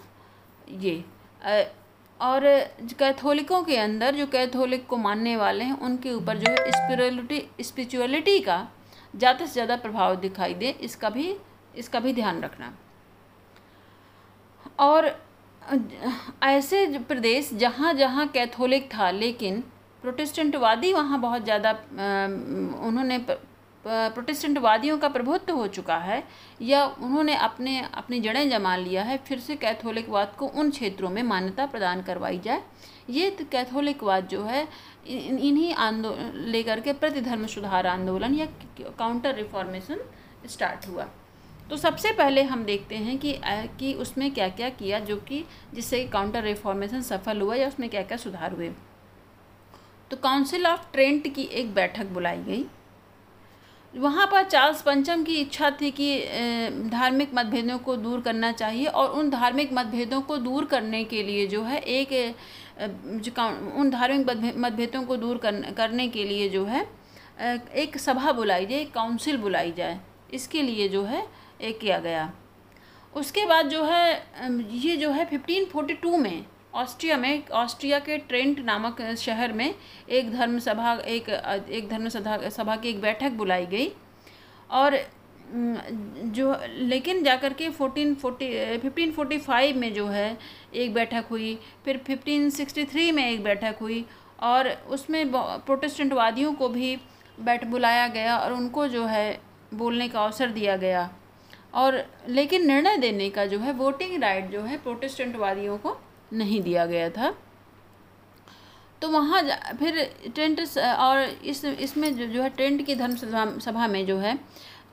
ये 0.71 1.05
और 2.23 2.45
कैथोलिकों 2.99 3.63
के 3.63 3.77
अंदर, 3.77 4.15
जो 4.15 4.27
कैथोलिक 4.27 4.87
को 4.87 4.97
मानने 4.99 5.37
वाले 5.37 5.65
हैं, 5.65 5.79
उनके 5.81 6.13
ऊपर 6.13 6.39
जो 6.39 6.51
है 6.51 6.71
स्पिरिचुअलिटी 6.71 7.65
स्पिरिचुअलिटी 7.65 8.39
का 8.41 8.67
ज़्यादा 9.15 9.47
से 9.47 9.53
ज़्यादा 9.53 9.77
प्रभाव 9.79 10.15
दिखाई 10.19 10.55
दे, 10.55 10.71
इसका 10.71 11.11
भी 11.11 11.35
इसका 11.77 12.01
भी 12.01 12.13
ध्यान 12.13 12.41
रखना। 12.43 12.73
और 14.81 15.11
ऐसे 16.43 16.87
प्रदेश 17.01 17.51
जहाँ 17.55 17.93
जहाँ 17.95 18.27
कैथोलिक 18.29 18.89
था, 18.95 19.11
लेकिन 19.11 19.61
प्रोटेस्टेंटवादी 20.05 20.93
वहाँ 20.93 21.21
बहुत 21.21 21.45
ज़्यादा 21.45 21.71
उन्होंने 22.81 23.19
प्रोटेस्टेंटवादियों 23.87 24.99
का 24.99 25.09
प्रभुत्व 25.09 25.55
हो 25.55 25.67
चुका 25.67 25.97
है 25.97 26.23
या 26.63 26.85
उन्होंने 26.87 27.35
अपने, 27.35 27.81
अपनी 27.95 28.21
जड़ें 28.21 28.51
जमा 28.51 28.77
लिया 28.77 29.03
है, 29.03 29.19
फिर 29.19 29.39
से 29.39 29.57
कैथोलिकवाद 29.57 30.35
को 30.39 30.47
उन 30.47 30.71
क्षेत्रों 30.71 31.11
में 31.11 31.23
मान्यता 31.23 31.67
प्रदान 31.67 32.03
करवाई 32.03 32.39
जाए। 32.39 32.63
ये 33.11 33.31
कैथोलिकवाद 33.53 34.29
जो 34.29 34.45
है 34.45 34.69
इन्हीं 35.07 35.75
आंदोलन 35.75 36.33
लेकर 36.37 36.81
के 36.81 36.93
प्रतिधर्म 36.93 37.47
सुधार 37.47 37.87
आंदोलन 37.87 38.35
या 38.35 38.47
काउंटर 38.81 39.35
रिफॉर्मेशन 39.35 40.01
स्टार्ट 40.47 40.89
हुआ। 40.89 41.09
तो 41.71 41.77
सबसे 41.77 42.13
पहले 42.13 42.43
हम 42.43 42.65
देखते 42.65 42.97
हैं 42.97 43.19
कि 43.19 43.41
कि 43.79 43.93
उसमें 43.95 44.31
क्या 44.35 44.49
क्या 44.49 44.69
किया 44.69 44.99
जो 44.99 45.17
कि, 45.17 45.45
जिससे 45.75 46.05
काउंटर 46.05 46.43
रिफॉर्मेशन 46.43 47.01
सफल 47.01 47.41
हुआ 47.41 47.55
या 47.55 47.69
उसमें 47.69 47.89
क्या 47.91 48.03
क्या 48.03 48.17
सुधार 48.17 48.53
हुए। 48.53 48.71
तो 50.11 50.17
काउंसिल 50.17 50.67
ऑफ़ 50.67 50.93
ट्रेंट 50.93 51.35
की 51.35 51.43
एक 51.43 51.75
बैठक 51.75 52.07
बुलाई 52.07 52.39
गई। 52.39 52.65
वहाँ 53.95 54.27
पर 54.27 54.45
चार्ल्स 54.45 54.81
पंचम 54.83 55.23
की 55.25 55.35
इच्छा 55.37 55.71
थी 55.81 55.91
कि 55.91 56.19
धार्मिक 56.93 57.31
मतभेदों 57.35 57.79
को 57.79 57.97
दूर 57.97 58.21
करना 58.21 58.53
चाहिए 58.53 58.87
और 58.87 59.11
उन 59.11 59.31
धार्मिक 59.31 59.73
मतभेदों 59.73 60.21
को 60.21 60.37
दूर 60.39 60.65
करने 60.65 61.03
के 61.05 61.23
लिए 61.23 61.47
जो 61.47 61.63
है 61.63 61.79
एक 61.79 62.35
जो 63.17 63.45
उन 63.81 63.91
धार्मिक 63.91 64.55
मतभेदों 64.59 65.03
को 65.03 65.17
दूर 65.17 65.39
करने 65.39 66.09
के 66.09 66.25
लिए 66.25 66.49
जो 66.49 66.65
है 66.65 66.87
एक 67.75 67.97
सभा 67.99 68.33
बुलाई 68.33 68.67
जाए, 68.67 68.81
एक 68.81 68.93
काउंसिल 68.93 69.37
बुलाई 69.37 69.73
जाए। 69.73 69.99
इसके 70.35 70.63
लिए 70.63 70.89
जो 70.89 71.03
है, 71.05 71.27
एक 71.61 71.79
किया 71.79 71.99
गया। 71.99 72.33
उसके 73.15 73.45
बाद 73.47 73.69
जो 73.69 73.85
है 73.85 74.13
ये 74.73 74.97
जो 74.97 75.11
है, 75.11 75.25
फिफ्टीन 75.25 75.65
फोर्टी 75.65 75.95
टू 75.95 76.17
में 76.17 76.45
ऑस्ट्रिया 76.75 77.17
में, 77.17 77.49
ऑस्ट्रिया 77.49 77.99
के 77.99 78.17
ट्रेंट 78.19 78.61
नामक 78.61 79.03
शहर 79.19 79.53
में 79.53 79.75
एक 80.09 80.33
धर्म 80.33 80.59
सभा 80.59 80.93
एक 80.95 81.29
एक 81.71 81.89
धर्म 81.89 82.09
सभा 82.09 82.77
की 82.77 82.89
एक 82.89 83.01
बैठक 83.01 83.33
बुलाई 83.33 83.67
गई। 83.67 83.91
और 84.71 84.99
जो, 85.55 86.57
लेकिन 86.69 87.23
जाकर 87.25 87.53
के 87.53 87.69
fourteen 87.69 88.15
forty, 88.15 88.79
fifteen 88.79 89.13
forty 89.13 89.39
five 89.39 89.77
में 89.77 89.93
जो 89.95 90.07
है, 90.07 90.39
एक 90.75 90.95
बैठक 90.95 91.25
हुई, 91.31 91.59
फिर 91.85 91.97
फिफ्टीन 91.97 92.51
सिक्सटी 92.51 92.85
थ्री 92.85 93.11
में 93.13 93.31
एक 93.31 93.43
बैठक 93.45 93.77
हुई, 93.81 94.05
और 94.41 94.69
उसमें 94.89 95.31
प्रोटेस्टेंटवादियों 95.33 96.55
को 96.55 96.69
भी 96.69 96.97
बैठ, 97.41 97.65
बुलाया 97.65 98.07
गया 98.09 98.37
और 98.39 98.53
उनको 98.53 98.87
जो 98.89 99.05
है, 99.07 99.41
बोलने 99.75 100.09
का 100.09 100.21
अवसर 100.21 100.51
दिया 100.51 100.77
गया। 100.77 101.11
और, 101.75 102.03
लेकिन 102.29 102.67
निर्णय 102.67 102.97
देने 102.97 103.29
का 103.31 103.47
जो 103.47 103.59
है, 103.59 103.73
वोटिंग 103.73 104.23
राइट 104.23 104.51
जो 104.51 104.63
है, 104.63 104.79
प्रोटेस्टेंटवादियों 104.79 105.79
को 105.79 105.97
नहीं 106.33 106.61
दिया 106.63 106.87
गया 106.87 107.09
था। 107.11 107.35
तो 109.03 109.09
वहाँ 109.09 109.43
फिर 109.79 110.03
टेंट 110.37 110.61
और 110.79 111.21
इस, 111.21 111.65
इसमें 111.65 112.15
जो 112.17 112.27
जो 112.27 112.43
है 112.43 112.49
टेंट 112.51 112.85
की 112.87 112.95
धर्म 112.95 113.59
सभा 113.59 113.87
में 113.87 114.05
जो 114.07 114.19
है 114.19 114.39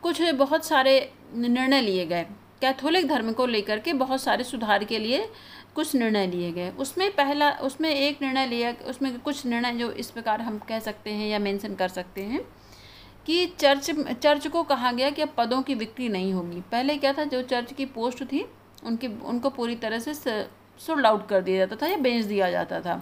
कुछ 0.02 0.22
बहुत 0.22 0.66
सारे 0.66 1.12
निर्णय 1.36 1.82
लिए 1.82 2.06
गए। 2.06 2.26
कैथोलिक 2.62 3.08
धर्म 3.08 3.32
को 3.34 3.46
लेकर 3.46 3.80
के 3.80 3.94
बहुत 3.94 4.22
सारे 4.22 4.44
सुधार 4.44 4.84
के 4.84 5.00
लिए 5.00 5.28
कुछ 5.76 5.96
निर्णय 5.96 6.28
लिए 6.28 6.52
गए। 6.52 6.70
उसमें 6.70 7.12
पहला, 7.12 7.52
उसमें 7.52 7.90
एक 7.90 8.22
निर्णय 8.22 8.48
लिया, 8.48 8.74
उसमें 8.86 9.20
कुछ 9.20 9.46
निर्णय 9.46 9.74
जो 9.74 9.92
इस 9.92 10.10
प्रकार 10.12 10.42
हम 10.42 10.58
कह 10.60 10.80
सकते 10.80 11.10
हैं 11.10 11.28
या 11.30 11.40
मेंशन 11.40 11.76
कर 11.76 11.88
सकते 11.88 12.22
हैं 12.22 12.42
कि 13.26 13.46
चर्च 13.60 13.90
चर्च 14.24 14.48
को 14.48 14.64
कहा 14.64 14.92
गया 14.92 15.10
कि 15.10 15.22
अब 15.22 15.34
पदों 15.38 15.62
की 15.62 15.76
बिक्री 15.76 16.10
नहीं 16.10 16.34
होगी। 16.34 16.62
पहले 16.62 16.98
क्या 16.98 17.14
था, 17.14 17.24
जो 17.24 17.42
चर्च 17.42 17.74
की 17.74 17.86
पोस्ट 17.86 18.24
थी, 18.24 18.46
उनकी, 18.84 19.08
उनको 19.08 19.50
पूरी 19.50 19.76
तरह 19.76 20.00
से 20.00 20.14
सोल्ड 20.80 21.06
आउट 21.06 21.28
कर 21.28 21.42
दिया 21.42 21.58
जाता 21.58 21.76
था 21.76 21.92
या 21.92 21.98
बेच 21.98 22.26
दिया 22.26 22.50
जाता 22.52 22.80
था। 22.82 23.02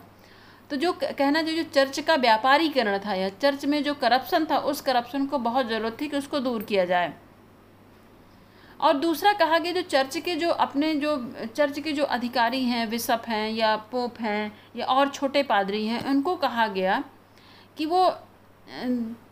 तो 0.70 0.76
जो 0.76 0.92
कहना 0.94 1.42
जो 1.42 1.54
जो 1.54 1.64
चर्च 1.64 2.00
का 2.00 2.16
व्यापारीकरण 2.16 2.98
था 3.00 3.14
या 3.14 3.30
चर्च 3.32 3.66
में 3.66 3.84
जो 3.84 3.94
करप्शन 3.94 4.46
था, 4.46 4.58
उस 4.58 4.82
करप्शन 4.82 5.26
को 5.26 5.38
बहुत 5.38 5.68
ज़रूरत 5.68 5.98
थी 6.02 6.08
कि 6.08 6.18
उसको 6.18 6.40
दूर 6.40 6.64
किया 6.64 6.86
जाए। 6.86 7.14
और 8.80 8.94
दूसरा 8.94 9.34
कहा 9.34 9.58
गया 9.60 9.72
जो 9.72 9.82
चर्च 9.82 10.18
के 10.18 10.36
जो 10.36 10.50
अपने 10.50 10.94
जो, 10.96 11.16
चर्च 11.56 11.80
के 11.80 11.92
जो 11.92 12.04
अधिकारी 12.06 12.64
हैं, 12.64 12.86
विशप 12.88 13.22
हैं 13.28 13.50
या 13.52 13.76
पोप 13.92 14.20
हैं 14.20 14.52
या 14.76 14.86
और 14.86 15.10
छोटे 15.10 15.44
पादरी 15.44 15.86
हैं, 15.88 16.04
उनको 16.06 16.36
कहा 16.36 16.68
गया 16.68 17.04
कि 17.78 17.86
वो 17.86 18.06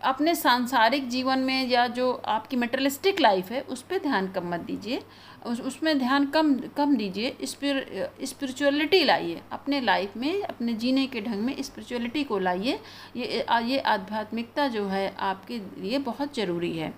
अपने 0.04 0.34
सांसारिक 0.36 1.08
जीवन 1.10 1.40
में 1.40 1.68
या 1.68 1.88
जो 1.88 2.12
आपकी 2.26 2.58
मेटरलिस्टिक 2.58 3.20
लाइफ 3.20 3.52
है, 3.52 3.62
उस 3.62 3.82
पर 3.82 4.00
ध्यान 4.00 4.28
कम 4.28 4.48
मत 4.50 4.60
दीजिए। 4.60 5.02
उस, 5.46 5.62
उसमें 5.62 5.98
ध्यान 6.00 6.26
कम 6.28 6.54
कम 6.78 6.96
दीजिए 6.96 7.36
स्पिरिचुअलिटी 7.44 9.04
लाइए। 9.04 9.42
अपने 9.52 9.82
लाइफ 9.82 10.18
में, 10.18 10.42
अपने 10.44 10.74
जीने 10.76 11.06
के 11.08 11.22
ढंग 11.22 11.42
में 11.42 11.62
स्पिरिचुअलिटी 11.62 12.24
को 12.24 12.40
लाइए। 12.40 12.80
ये 13.16 13.46
ये 13.64 13.80
आध्यात्मिकता 13.80 14.68
जो 14.68 14.86
है, 14.88 15.16
आपके 15.20 15.58
लिए 15.82 15.98
बहुत 16.00 16.36
ज़रूरी 16.36 16.78
है। 16.78 16.94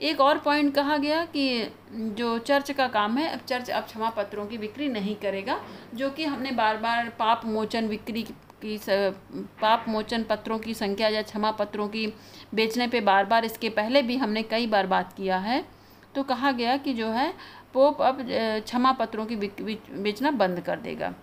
एक 0.00 0.20
और 0.20 0.38
पॉइंट 0.38 0.74
कहा 0.74 0.96
गया 0.96 1.24
कि 1.26 1.70
जो 1.92 2.38
चर्च 2.38 2.70
का 2.70 2.86
काम 2.88 3.16
है, 3.18 3.28
अब 3.28 3.40
चर्च 3.48 3.70
अब 3.70 3.84
क्षमा 3.84 4.10
पत्रों 4.10 4.46
की 4.46 4.58
बिक्री 4.58 4.88
नहीं 4.88 5.14
करेगा, 5.16 5.60
जो 5.94 6.10
कि 6.10 6.24
हमने 6.24 6.50
बार 6.52 6.76
बार 6.76 7.08
पाप 7.18 7.44
मोचन 7.46 7.88
बिक्री 7.88 8.22
की 8.22 8.78
पाप 9.60 9.84
मोचन 9.88 10.22
पत्रों 10.22 10.58
की 10.58 10.74
संख्या 10.74 11.08
या 11.08 11.22
क्षमा 11.22 11.50
पत्रों 11.52 11.88
की 11.88 12.06
बेचने 12.54 12.86
पे 12.86 13.00
बार 13.00 13.24
बार 13.24 13.44
इसके 13.44 13.68
पहले 13.70 14.02
भी 14.02 14.16
हमने 14.16 14.42
कई 14.42 14.66
बार 14.66 14.86
बात 14.86 15.12
किया 15.12 15.38
है। 15.38 15.64
तो 16.14 16.22
कहा 16.22 16.50
गया 16.52 16.76
कि 16.76 16.92
जो 16.94 17.08
है 17.08 17.32
पोप 17.74 18.02
अब 18.02 18.18
क्षमा 18.28 18.92
पत्रों 18.92 19.26
की 19.26 19.36
बेचना 19.36 20.30
बंद 20.32 20.60
कर 20.60 20.80
देगा। 20.80 21.14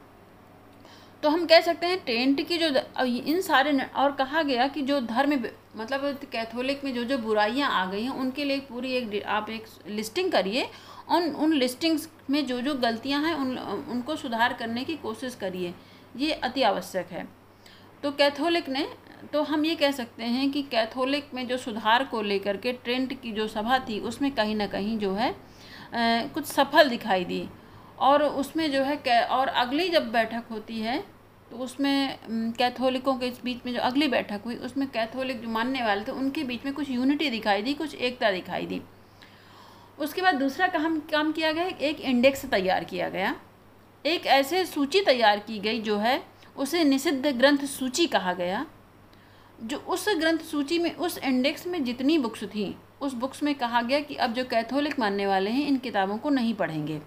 तो 1.23 1.29
हम 1.29 1.45
कह 1.45 1.61
सकते 1.61 1.87
हैं 1.87 1.97
टेंट 2.05 2.41
की 2.47 2.57
जो 2.57 2.67
इन 3.03 3.39
सारे 3.41 3.71
और 3.95 4.11
कहा 4.11 4.41
गया 4.43 4.67
कि 4.67 4.81
जो 4.81 4.99
धर्म 5.01 5.33
मतलब 5.77 6.19
कैथोलिक 6.31 6.83
में 6.83 6.93
जो 6.93 7.03
जो 7.03 7.17
बुराइयाँ 7.17 7.69
आ 7.71 7.85
गई 7.85 8.01
हैं, 8.03 8.11
उनके 8.11 8.43
लिए 8.43 8.59
पूरी 8.59 8.91
एक 8.93 9.23
आप 9.27 9.49
एक 9.49 9.65
लिस्टिंग 9.89 10.31
करिए। 10.31 10.67
उन 11.09 11.23
उन 11.35 11.53
लिस्टिंग्स 11.53 12.07
में 12.29 12.45
जो 12.45 12.59
जो 12.61 12.73
गलतियाँ 12.75 13.21
हैं, 13.23 13.33
उन 13.33 13.57
उनको 13.57 14.15
सुधार 14.15 14.53
करने 14.53 14.83
की 14.83 14.95
कोशिश 14.97 15.35
करिए। 15.35 15.73
ये 16.15 16.31
अति 16.33 16.61
आवश्यक 16.63 17.11
है। 17.11 17.27
तो 18.03 18.11
कैथोलिक 18.11 18.69
ने 18.69 18.87
तो 19.33 19.41
हम 19.43 19.65
ये 19.65 19.75
कह 19.75 19.91
सकते 19.91 20.23
हैं 20.25 20.49
कि 20.51 20.61
कैथोलिक 20.61 21.33
में 21.33 21.47
जो 21.47 21.57
सुधार 21.57 22.03
को 22.03 22.21
लेकर 22.21 22.57
के 22.57 22.73
ट्रेंट 22.73 23.21
की 23.21 23.31
जो 23.31 23.47
सभा 23.47 23.79
थी, 23.79 23.99
उसमें 24.01 24.31
कहीं 24.31 24.55
ना 24.55 24.67
कहीं 24.67 24.97
जो 24.97 25.13
है 25.13 25.35
कुछ 25.93 26.45
सफल 26.45 26.89
दिखाई 26.89 27.25
दी। 27.25 27.47
और 27.99 28.23
उसमें 28.23 28.71
जो 28.71 28.83
है 28.83 29.25
और 29.25 29.47
अगली 29.47 29.89
जब 29.89 30.11
बैठक 30.11 30.43
होती 30.51 30.79
है 30.79 31.03
तो 31.51 31.57
उसमें 31.57 32.53
कैथोलिकों 32.57 33.15
के 33.15 33.29
बीच 33.43 33.65
में 33.65 33.73
जो 33.73 33.79
अगली 33.81 34.07
बैठक 34.07 34.41
हुई, 34.45 34.55
उसमें 34.57 34.87
कैथोलिक 34.87 35.41
जो 35.41 35.49
मानने 35.49 35.83
वाले 35.83 36.01
थे, 36.01 36.11
उनके 36.11 36.43
बीच 36.43 36.65
में 36.65 36.73
कुछ 36.73 36.89
यूनिटी 36.89 37.29
दिखाई 37.29 37.61
दी, 37.61 37.73
कुछ 37.73 37.95
एकता 37.95 38.31
दिखाई 38.31 38.65
दी। 38.65 38.81
उसके 39.99 40.21
बाद 40.21 40.35
दूसरा 40.35 40.67
काम 40.67 40.99
काम 41.11 41.31
किया 41.31 41.51
गया, 41.51 41.65
एक 41.65 41.99
इंडेक्स 42.01 42.45
तैयार 42.45 42.83
किया 42.83 43.09
गया। 43.09 43.35
एक 44.05 44.25
ऐसे 44.27 44.65
सूची 44.65 45.01
तैयार 45.01 45.39
की 45.39 45.59
गई 45.59 45.81
जो 45.81 45.97
है, 45.97 46.21
उसे 46.57 46.83
निषिद्ध 46.83 47.25
ग्रंथ 47.27 47.65
सूची 47.67 48.07
कहा 48.07 48.33
गया, 48.33 48.65
जो 49.59 49.77
उस 49.77 50.05
ग्रंथ 50.09 50.39
सूची 50.41 50.79
में, 50.79 50.93
उस 50.95 51.17
इंडेक्स 51.17 51.67
में 51.67 51.83
जितनी 51.83 52.17
बुक्स 52.17 52.43
थी 52.45 52.75
उस 53.01 53.13
बुक्स 53.13 53.43
में 53.43 53.55
कहा 53.55 53.81
गया 53.81 53.99
कि 53.99 54.15
अब 54.15 54.33
जो 54.33 54.43
कैथोलिक 54.45 54.99
मानने 54.99 55.27
वाले 55.27 55.49
हैं, 55.49 55.67
इन 55.67 55.77
किताबों 55.77 56.17
को 56.17 56.29
नहीं 56.29 56.53
पढ़ेंगे। 56.53 57.01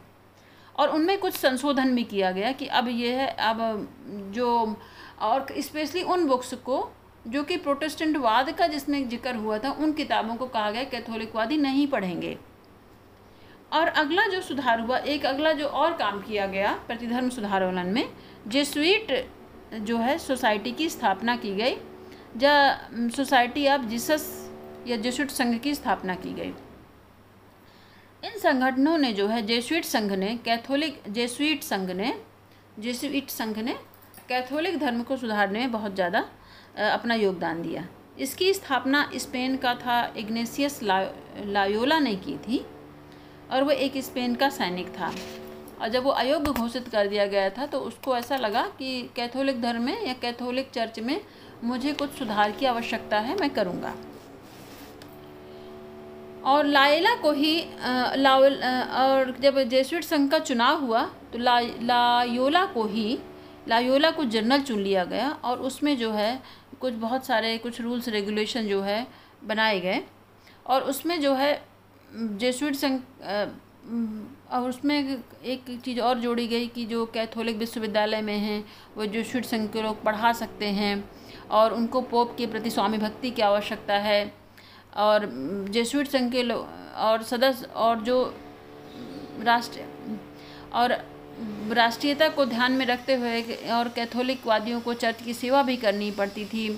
और 0.77 0.89
उनमें 0.89 1.19
कुछ 1.19 1.35
संशोधन 1.35 1.95
भी 1.95 2.05
किया 2.05 2.33
गया 2.33 2.53
कि 2.53 2.67
अब 2.67 2.89
ये 2.89 3.15
है, 3.15 3.27
अब 3.27 3.89
जो, 4.35 4.77
और 5.21 5.47
स्पेशली 5.59 6.03
उन 6.03 6.27
बुक्स 6.27 6.55
को 6.55 6.91
जो 7.27 7.43
कि 7.43 7.57
प्रोटेस्टेंटवाद 7.57 8.51
का 8.51 8.67
जिसमें 8.67 9.09
ज़िक्र 9.09 9.35
हुआ 9.35 9.59
था, 9.59 9.71
उन 9.71 9.93
किताबों 9.93 10.37
को 10.37 10.47
कहा 10.47 10.71
गया 10.71 10.85
कैथोलिकवादी 10.85 11.57
नहीं 11.57 11.87
पढ़ेंगे। 11.87 12.39
और 13.73 13.89
अगला 13.89 14.27
जो 14.27 14.41
सुधार 14.41 14.81
हुआ, 14.81 14.99
एक 14.99 15.27
अगला 15.27 15.53
जो 15.53 15.67
और 15.67 15.93
काम 15.93 16.21
किया 16.21 16.47
गया 16.47 16.73
प्रतिधर्म 16.87 17.29
सुधार 17.29 17.63
आंदोलन 17.63 17.87
में, 17.87 18.09
जेसुइट 18.49 19.31
जो 19.75 19.99
है, 19.99 20.19
सोसाइटी 20.19 20.73
की 20.73 20.89
स्थापना 20.89 21.37
की 21.37 21.55
गई। 21.55 21.77
जा, 22.37 22.79
सोसाइटी 22.95 23.69
ऑफ़ 23.69 23.83
जीसस 23.83 24.48
या 24.87 24.97
जेसुइट 24.97 25.31
संघ 25.31 25.59
की 25.61 25.75
स्थापना 25.75 26.15
की 26.17 26.33
गई। 26.33 26.53
इन 28.23 28.39
संगठनों 28.39 28.97
ने 28.99 29.13
जो 29.13 29.27
है 29.29 29.43
जेसुइट 29.47 29.85
संघ 29.85 30.13
ने, 30.13 30.35
कैथोलिक 30.37 31.03
जेसुइट 31.11 31.63
संघ 31.63 31.91
ने, 31.91 32.15
जेसुइट 32.79 33.31
संघ 33.31 33.59
ने 33.59 33.77
कैथोलिक 34.29 34.79
धर्म 34.79 35.03
को 35.03 35.17
सुधारने 35.17 35.59
में 35.59 35.73
बहुत 35.73 35.95
ज़्यादा 35.95 36.25
अपना 36.89 37.15
योगदान 37.15 37.63
दिया। 37.63 37.87
इसकी 38.19 38.53
स्थापना 38.55 39.09
स्पेन 39.17 39.57
का 39.57 39.75
था, 39.77 40.13
इग्नेसियस 40.17 40.83
ला, 40.83 41.01
लायोला 41.39 41.99
ने 41.99 42.15
की 42.17 42.37
थी, 42.39 42.65
और 43.51 43.65
वो 43.65 43.71
एक 43.71 43.97
स्पेन 44.05 44.35
का 44.35 44.49
सैनिक 44.51 44.89
था। 44.91 45.13
और 45.81 45.89
जब 45.89 46.05
वो 46.05 46.11
अयोग्य 46.13 46.53
घोषित 46.53 46.89
कर 46.89 47.09
दिया 47.09 47.27
गया 47.27 47.49
था 47.51 47.67
तो 47.67 47.79
उसको 47.81 48.17
ऐसा 48.17 48.37
लगा 48.37 48.63
कि 48.79 49.03
कैथोलिक 49.17 49.61
धर्म 49.63 49.83
में 49.83 50.07
या 50.07 50.13
कैथोलिक 50.15 50.71
चर्च 50.71 50.99
में 51.01 51.21
मुझे 51.65 51.93
कुछ 51.93 52.11
सुधार 52.13 52.53
की 52.53 52.67
आवश्यकता 52.67 53.19
है, 53.19 53.39
मैं 53.41 53.51
करूँगा। 53.51 53.95
और 56.49 56.67
लाइला 56.67 57.15
को 57.15 57.33
ही 57.33 57.57
ला 58.17 58.37
और 58.37 59.35
जब 59.41 59.59
जेसुइट 59.69 60.05
संघ 60.05 60.31
का 60.31 60.39
चुनाव 60.41 60.85
हुआ 60.85 61.03
तो 61.33 61.39
ला 61.39 61.59
लायोला 61.61 62.65
को 62.67 62.85
ही, 62.87 63.19
लायोला 63.69 64.11
को 64.11 64.25
जनरल 64.27 64.61
चुन 64.63 64.81
लिया 64.81 65.05
गया 65.05 65.31
और 65.45 65.59
उसमें 65.61 65.97
जो 65.99 66.11
है, 66.13 66.41
कुछ 66.81 66.95
बहुत 66.95 67.27
सारे, 67.27 67.57
कुछ 67.59 67.81
रूल्स, 67.81 68.09
रेगुलेशन 68.09 68.69
जो 68.69 68.81
है, 68.83 69.07
बनाए 69.45 69.81
गए। 69.81 70.03
और 70.67 70.83
उसमें 70.83 71.21
जो 71.21 71.35
है 71.35 71.61
जेसुइट 72.13 72.75
संघ 72.75 73.01
और 74.53 74.69
उसमें 74.69 74.97
एक 75.45 75.65
चीज़ 75.85 76.01
और 76.01 76.19
जोड़ी 76.19 76.47
गई 76.49 76.67
कि 76.67 76.85
जो 76.87 77.05
कैथोलिक 77.07 77.57
विश्वविद्यालय 77.57 78.21
में 78.23 78.37
हैं, 78.37 78.65
वो 78.97 79.07
जेसुइट 79.07 79.45
संघ 79.45 79.71
के 79.73 79.83
लोग 79.83 80.03
पढ़ा 80.03 80.33
सकते 80.33 80.67
हैं 80.73 81.05
और 81.51 81.75
उनको 81.75 82.01
पोप 82.03 82.35
के 82.39 82.47
प्रति 82.47 82.71
स्वामी 82.71 82.99
भक्ति 82.99 83.31
की 83.31 83.43
आवश्यकता 83.43 83.95
है। 83.99 84.21
और 84.99 85.29
जेसुइट 85.71 86.09
संघ 86.09 86.31
के 86.33 86.43
लोग 86.43 86.67
और 86.99 87.23
सदस्य, 87.23 87.67
और 87.67 88.01
जो 88.01 88.23
राष्ट्र, 89.41 89.85
और 90.73 90.97
राष्ट्रीयता 91.73 92.29
को 92.29 92.45
ध्यान 92.45 92.73
में 92.73 92.85
रखते 92.87 93.15
हुए 93.15 93.43
और 93.73 93.89
कैथोलिक 93.89 94.47
वादियों 94.47 94.81
को 94.81 94.95
चर्च 94.95 95.23
की 95.23 95.35
सेवा 95.35 95.63
भी 95.63 95.77
करनी 95.77 96.11
पड़ती 96.11 96.45
थी। 96.45 96.69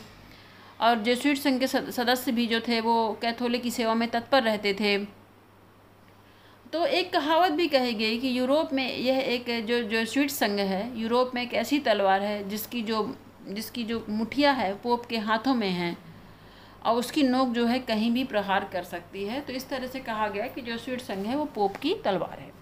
और 0.81 1.03
जेसुइट 1.03 1.39
संघ 1.39 1.59
के 1.61 1.67
सदस्य 1.67 2.33
भी 2.33 2.47
जो 2.47 2.61
थे, 2.61 2.81
वो 2.81 3.19
कैथोलिक 3.23 3.63
की 3.63 3.71
सेवा 3.71 3.95
में 3.95 4.09
तत्पर 4.11 4.43
रहते 4.43 4.75
थे। 4.75 4.97
तो 6.73 6.85
एक 6.87 7.13
कहावत 7.13 7.53
भी 7.53 7.67
कही 7.69 7.95
गई 7.95 8.19
कि 8.19 8.39
यूरोप 8.39 8.73
में 8.73 8.97
यह 8.97 9.19
एक 9.19 9.49
जो 9.67 9.81
जो 9.83 10.05
स्वीट 10.05 10.31
संघ 10.31 10.59
है, 10.61 11.01
यूरोप 11.01 11.35
में 11.35 11.43
एक 11.43 11.55
ऐसी 11.55 11.79
तलवार 11.79 12.23
है 12.23 12.49
जिसकी 12.49 12.83
जो 12.83 13.03
जिसकी 13.49 13.85
जो 13.85 14.05
मुठिया 14.09 14.53
है, 14.53 14.73
पोप 14.75 15.07
के 15.07 15.19
हाथों 15.19 15.55
में 15.55 15.71
है। 15.71 15.97
और 16.83 16.97
उसकी 16.97 17.23
नोक 17.23 17.49
जो 17.49 17.67
है 17.67 17.79
कहीं 17.79 18.11
भी 18.13 18.25
प्रहार 18.25 18.69
कर 18.73 18.85
सकती 18.85 19.25
है। 19.25 19.41
तो 19.41 19.53
इस 19.53 19.69
तरह 19.69 19.87
से 19.87 20.01
कहा 20.01 20.29
गया 20.29 20.47
कि 20.47 20.61
जो 20.61 20.77
स्वीट 20.79 21.01
संघ 21.01 21.27
है 21.27 21.37
वो 21.37 21.45
पोप 21.45 21.77
की 21.77 21.95
तलवार 21.95 22.39
है। 22.39 22.53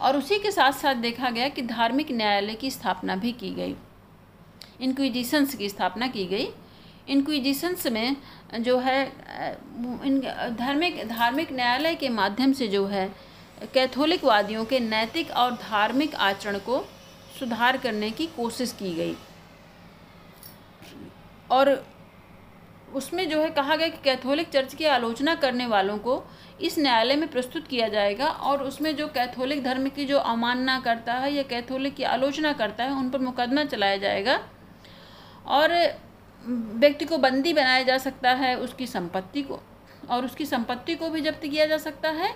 और 0.00 0.16
उसी 0.16 0.38
के 0.38 0.50
साथ 0.50 0.72
साथ 0.72 0.94
देखा 0.94 1.30
गया 1.30 1.48
कि 1.48 1.62
धार्मिक 1.62 2.10
न्यायालय 2.10 2.54
की 2.54 2.70
स्थापना 2.70 3.16
भी 3.16 3.32
की 3.32 3.50
गई। 3.50 3.74
इनक्विजिशंस 4.80 5.54
की 5.54 5.68
स्थापना 5.68 6.06
की 6.06 6.24
गई। 6.26 6.48
इनक्विजिशंस 7.08 7.86
में 7.86 8.16
जो 8.60 8.78
है, 8.78 9.04
इन 9.04 10.20
धार्मिक 10.58 11.06
धार्मिक 11.08 11.52
न्यायालय 11.52 11.94
के 11.94 12.08
माध्यम 12.08 12.52
से 12.52 12.68
जो 12.68 12.86
है 12.86 13.08
कैथोलिक 13.74 14.24
वादियों 14.24 14.64
के 14.64 14.80
नैतिक 14.80 15.30
और 15.30 15.52
धार्मिक 15.52 16.14
आचरण 16.14 16.58
को 16.58 16.84
सुधार 17.38 17.76
करने 17.76 18.10
की 18.10 18.26
कोशिश 18.26 18.72
की 18.72 18.94
गई। 18.94 19.16
और 21.50 21.70
उसमें 22.94 23.28
जो 23.28 23.40
है 23.40 23.48
कहा 23.50 23.76
गया 23.76 23.88
कि 23.88 23.98
कैथोलिक 24.04 24.48
चर्च 24.48 24.74
की 24.74 24.84
आलोचना 24.86 25.34
करने 25.34 25.66
वालों 25.66 25.96
को 25.98 26.22
इस 26.60 26.78
न्यायालय 26.78 27.16
में 27.16 27.28
प्रस्तुत 27.28 27.66
किया 27.66 27.88
जाएगा 27.88 28.26
और 28.26 28.62
उसमें 28.62 28.94
जो 28.96 29.06
कैथोलिक 29.08 29.62
धर्म 29.64 29.88
की 29.88 30.04
जो 30.04 30.18
अवमानना 30.18 30.78
करता 30.80 31.14
है 31.14 31.32
या 31.32 31.42
कैथोलिक 31.42 31.94
की 31.94 32.02
आलोचना 32.04 32.52
करता 32.52 32.84
है, 32.84 32.92
उन 32.92 33.10
पर 33.10 33.18
मुकदमा 33.20 33.64
चलाया 33.64 33.96
जाएगा 33.96 34.40
और 35.48 35.72
व्यक्ति 36.42 37.04
को 37.04 37.18
बंदी 37.18 37.52
बनाया 37.52 37.82
जा 37.82 37.96
सकता 37.98 38.30
है 38.32 38.54
उसकी 38.58 38.86
संपत्ति 38.86 39.42
को 39.42 39.60
और 40.10 40.24
उसकी 40.24 40.46
संपत्ति 40.46 40.94
को 40.94 41.08
भी 41.10 41.20
जब्त 41.20 41.42
किया 41.42 41.66
जा 41.66 41.78
सकता 41.78 42.10
है 42.10 42.34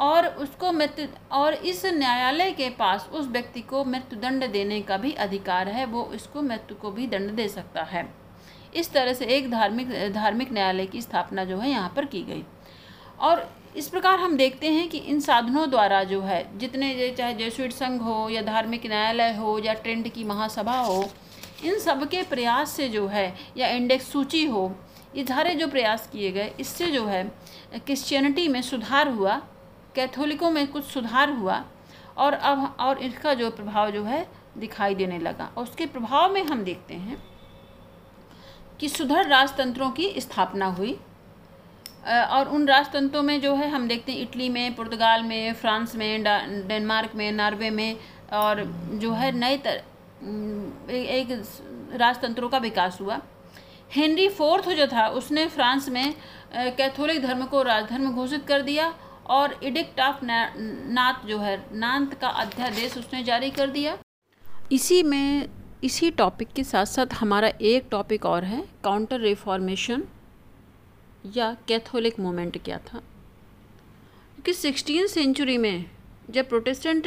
और 0.00 0.26
उसको 0.26 0.72
मृत्यु 0.72 1.06
और 1.32 1.54
इस 1.54 1.84
न्यायालय 1.86 2.50
के 2.50 2.68
पास 2.70 3.08
उस 3.12 3.26
व्यक्ति 3.28 3.60
को 3.62 3.84
मृत्युदंड 3.84 4.46
देने 4.52 4.80
का 4.82 4.96
भी 4.96 5.12
अधिकार 5.14 5.68
है, 5.68 5.84
वो 5.84 6.10
इसको 6.14 6.42
मृत्यु 6.42 6.76
को 6.76 6.90
भी 6.90 7.06
दंड 7.06 7.30
दे 7.30 7.48
सकता 7.48 7.82
है। 7.82 8.25
इस 8.76 8.92
तरह 8.92 9.12
से 9.12 9.24
एक 9.26 9.50
धार्मिक 9.50 9.88
धार्मिक 10.12 10.52
न्यायालय 10.52 10.86
की 10.86 11.02
स्थापना 11.02 11.44
जो 11.44 11.58
है 11.58 11.70
यहाँ 11.70 11.92
पर 11.96 12.04
की 12.04 12.22
गई। 12.22 12.44
और 13.20 13.48
इस 13.76 13.88
प्रकार 13.88 14.18
हम 14.18 14.36
देखते 14.36 14.68
हैं 14.68 14.88
कि 14.88 14.98
इन 14.98 15.20
साधनों 15.20 15.68
द्वारा 15.70 16.02
जो 16.04 16.20
है, 16.20 16.58
जितने 16.58 17.14
चाहे 17.18 17.34
जेसुइट 17.34 17.72
संघ 17.72 18.00
हो 18.02 18.28
या 18.30 18.42
धार्मिक 18.42 18.86
न्यायालय 18.86 19.34
हो 19.36 19.58
या 19.58 19.74
ट्रेंड 19.74 20.08
की 20.08 20.24
महासभा 20.24 20.78
हो, 20.78 21.04
इन 21.64 21.78
सब 21.78 22.08
के 22.08 22.22
प्रयास 22.22 22.70
से 22.70 22.88
जो 22.88 23.06
है 23.06 23.34
या 23.56 23.68
इंडेक्स 23.68 24.10
सूची 24.12 24.44
हो, 24.44 24.70
ये 25.16 25.24
सारे 25.24 25.54
जो 25.54 25.66
प्रयास 25.68 26.08
किए 26.12 26.32
गए, 26.32 26.52
इससे 26.60 26.86
जो 26.86 27.06
है, 27.06 27.22
क्रिश्चियनिटी 27.76 28.48
में 28.48 28.60
सुधार 28.62 29.08
हुआ, 29.08 29.36
कैथोलिकों 29.94 30.50
में 30.50 30.66
कुछ 30.66 30.84
सुधार 30.84 31.30
हुआ 31.30 31.64
और 32.16 32.32
अब, 32.32 32.76
और 32.80 32.98
इसका 32.98 33.34
जो 33.34 33.50
प्रभाव 33.50 33.90
जो 33.90 34.04
है 34.04 34.26
दिखाई 34.58 34.94
देने 34.94 35.18
लगा। 35.18 35.50
और 35.56 35.62
उसके 35.62 35.86
प्रभाव 35.86 36.32
में 36.32 36.42
हम 36.44 36.64
देखते 36.64 36.94
हैं 36.94 37.22
कि 38.80 38.88
सुधर 38.88 39.26
राजतंत्रों 39.28 39.90
की 39.90 40.12
स्थापना 40.20 40.66
हुई। 40.68 40.98
और 42.30 42.48
उन 42.48 42.66
राजतंत्रों 42.68 43.22
में 43.22 43.40
जो 43.40 43.54
है, 43.54 43.68
हम 43.70 43.86
देखते 43.88 44.12
हैं 44.12 44.20
इटली 44.20 44.48
में, 44.48 44.74
पुर्तगाल 44.74 45.22
में, 45.22 45.52
फ्रांस 45.54 45.94
में 45.94 46.22
डेनमार्क 46.68 47.14
में, 47.14 47.30
नॉर्वे 47.32 47.70
में, 47.70 47.96
और 48.32 48.62
जो 48.94 49.12
है 49.12 49.30
नए 49.32 49.56
तर 49.58 49.82
एक 50.90 51.28
राजतंत्रों 51.94 52.48
का 52.48 52.58
विकास 52.58 53.00
हुआ। 53.00 53.20
हेनरी 53.90 54.28
फोर्थ 54.30 54.68
जो 54.68 54.86
था, 54.86 55.06
उसने 55.08 55.46
फ्रांस 55.48 55.88
में 55.88 56.14
कैथोलिक 56.54 57.22
धर्म 57.22 57.44
को 57.44 57.62
राजधर्म 57.62 58.10
घोषित 58.12 58.46
कर 58.46 58.62
दिया 58.62 58.92
और 59.28 59.58
इडिक्ट 59.62 60.00
ऑफ़ 60.00 60.18
नाथ 60.22 61.26
जो 61.26 61.38
है, 61.38 61.56
नांत 61.72 62.14
का 62.14 62.28
अध्यादेश 62.28 62.96
उसने 62.98 63.22
जारी 63.24 63.50
कर 63.50 63.70
दिया। 63.70 63.96
इसी 64.72 65.02
में 65.02 65.48
इसी 65.86 66.10
टॉपिक 66.12 66.48
के 66.56 66.64
साथ 66.64 66.86
साथ 66.86 67.14
हमारा 67.14 67.48
एक 67.64 67.88
टॉपिक 67.90 68.24
और 68.26 68.44
है 68.44 68.62
काउंटर 68.84 69.20
रिफॉर्मेशन 69.20 70.02
या 71.36 71.56
कैथोलिक 71.68 72.18
मूवमेंट 72.20 72.62
क्या 72.64 72.78
था? 72.78 72.98
क्योंकि 72.98 74.52
सिक्सटीन 74.54 75.06
सेंचुरी 75.06 75.56
में 75.58 75.84
जब 76.30 76.48
प्रोटेस्टेंट 76.48 77.04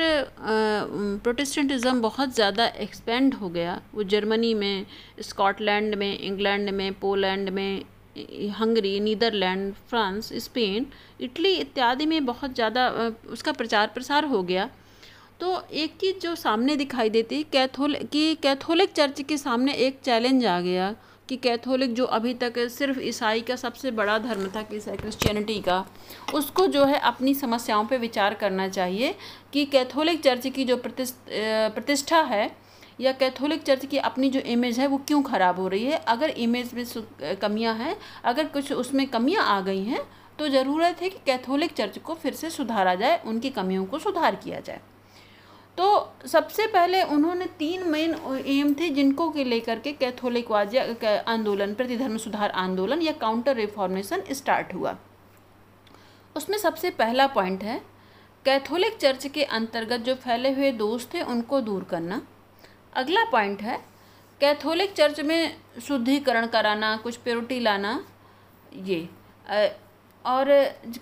प्रोटेस्टेंटिज़म 1.24 2.02
बहुत 2.02 2.36
ज़्यादा 2.36 2.66
एक्सपेंड 2.80 3.34
हो 3.34 3.50
गया, 3.50 3.82
वो 3.94 4.04
जर्मनी 4.06 4.54
में, 4.54 4.86
स्कॉटलैंड 5.22 5.96
में, 5.96 6.20
इंग्लैंड 6.20 6.70
में, 6.70 6.94
पोलैंड 7.00 7.50
में 7.50 7.84
Hungary, 8.60 9.00
Netherlands, 9.00 9.74
France, 9.90 10.34
Spain, 10.44 10.86
Italy 11.22 11.54
इत्यादि 11.56 12.06
में 12.06 12.26
बहुत 12.26 12.56
ज़्यादा 12.56 12.90
उसका 13.30 13.52
प्रचार 13.54 13.88
प्रसार 13.94 14.26
हो 14.26 14.44
गया। 14.44 14.70
तो 15.40 15.62
एक 15.74 15.96
चीज़ 15.96 16.18
जो 16.20 16.34
सामने 16.36 16.76
दिखाई 16.76 17.10
देती 17.10 17.42
कैथोलिक 17.44 18.10
कि 18.10 18.36
कैथोलिक 18.36 18.92
चर्च 18.92 19.22
के 19.22 19.38
सामने 19.38 19.74
एक 19.74 20.00
चैलेंज 20.06 20.46
आ 20.46 20.60
गया 20.62 20.96
कि 21.30 21.36
कैथोलिक 21.38 21.94
जो 21.96 22.06
अभी 22.08 22.34
तक 22.34 22.58
सिर्फ़ 22.70 23.00
ईसाई 23.00 23.42
का 23.42 23.56
सबसे 23.56 23.92
बड़ा 23.92 24.18
धर्म 24.18 24.48
था 24.56 24.62
कि 24.64 24.80
क्रिश्चियनिटी 24.80 25.60
का, 25.62 25.86
उसको 26.34 26.66
जो 26.68 26.86
है 26.86 27.00
अपनी 27.02 27.34
समस्याओं 27.36 27.86
पे 27.86 27.98
विचार 27.98 28.34
करना 28.34 28.68
चाहिए 28.70 29.14
कि 29.54 29.66
कैथोलिक 29.68 30.22
चर्च 30.24 30.48
की 30.48 30.66
जो 30.66 30.78
प्रतिष्ठा 30.78 32.22
है 32.24 32.50
या 33.00 33.12
कैथोलिक 33.14 33.64
चर्च 33.64 33.86
की 33.86 33.98
अपनी 34.00 34.30
जो 34.30 34.40
इमेज 34.48 34.80
है 34.80 34.88
वो 34.88 34.98
क्यों 35.08 35.22
ख़राब 35.24 35.60
हो 35.60 35.68
रही 35.68 35.86
है? 35.86 35.98
अगर 36.08 36.30
इमेज 36.30 36.74
में 36.74 36.86
कमियाँ 37.42 37.76
हैं, 37.76 37.96
अगर 38.26 38.48
कुछ 38.48 38.72
उसमें 38.74 39.06
कमियाँ 39.08 39.46
आ 39.48 39.60
गई 39.62 39.84
हैं 39.84 40.02
तो 40.40 40.48
ज़रूरत 40.50 41.02
है 41.02 41.10
कि 41.10 41.18
कैथोलिक 41.26 41.74
चर्च 41.74 41.98
को 42.00 42.14
फिर 42.16 42.34
से 42.34 42.50
सुधारा 42.50 42.96
जाए, 42.96 43.22
उनकी 43.26 43.50
कमियों 43.52 43.86
को 43.86 44.00
सुधार 44.00 44.36
किया 44.36 44.60
जाए। 44.60 44.80
तो 45.78 46.14
सबसे 46.28 46.66
पहले 46.68 47.02
उन्होंने 47.04 47.46
तीन 47.60 47.84
मेन 47.90 48.14
एम 48.48 48.74
थे 48.74 48.90
जिनको 48.90 49.30
के 49.30 49.44
लेकर 49.44 49.80
के 49.80 49.92
कैथोलिक 49.92 50.48
कैथोलिकवाद 50.48 51.24
आंदोलन, 51.28 51.74
प्रतिधर्म 51.74 52.18
सुधार 52.18 52.50
आंदोलन 52.52 53.02
या 53.02 53.12
काउंटर 53.12 53.56
रिफॉर्मेशन 53.56 54.24
स्टार्ट 54.32 54.74
हुआ। 54.74 54.96
उसमें 56.36 56.58
सबसे 56.58 56.90
पहला 56.90 57.28
पॉइंट 57.28 57.64
है 57.64 57.80
कैथोलिक 58.46 58.98
चर्च 58.98 59.28
के 59.28 59.44
अंतर्गत 59.44 60.00
जो 60.00 60.16
फैले 60.16 60.52
हुए 60.52 60.72
दोष 60.74 61.06
थे 61.14 61.22
उनको 61.24 61.62
दूर 61.62 61.84
करना। 61.84 62.22
अगला 62.94 63.24
पॉइंट 63.32 63.62
है 63.62 63.78
कैथोलिक 64.42 64.94
चर्च 64.94 65.20
में 65.22 65.56
शुद्धिकरण 65.82 66.48
कराना, 66.48 66.96
कुछ 66.98 67.16
प्योरिटी 67.16 67.60
लाना, 67.60 68.04
ये 68.76 69.08
और 70.30 70.50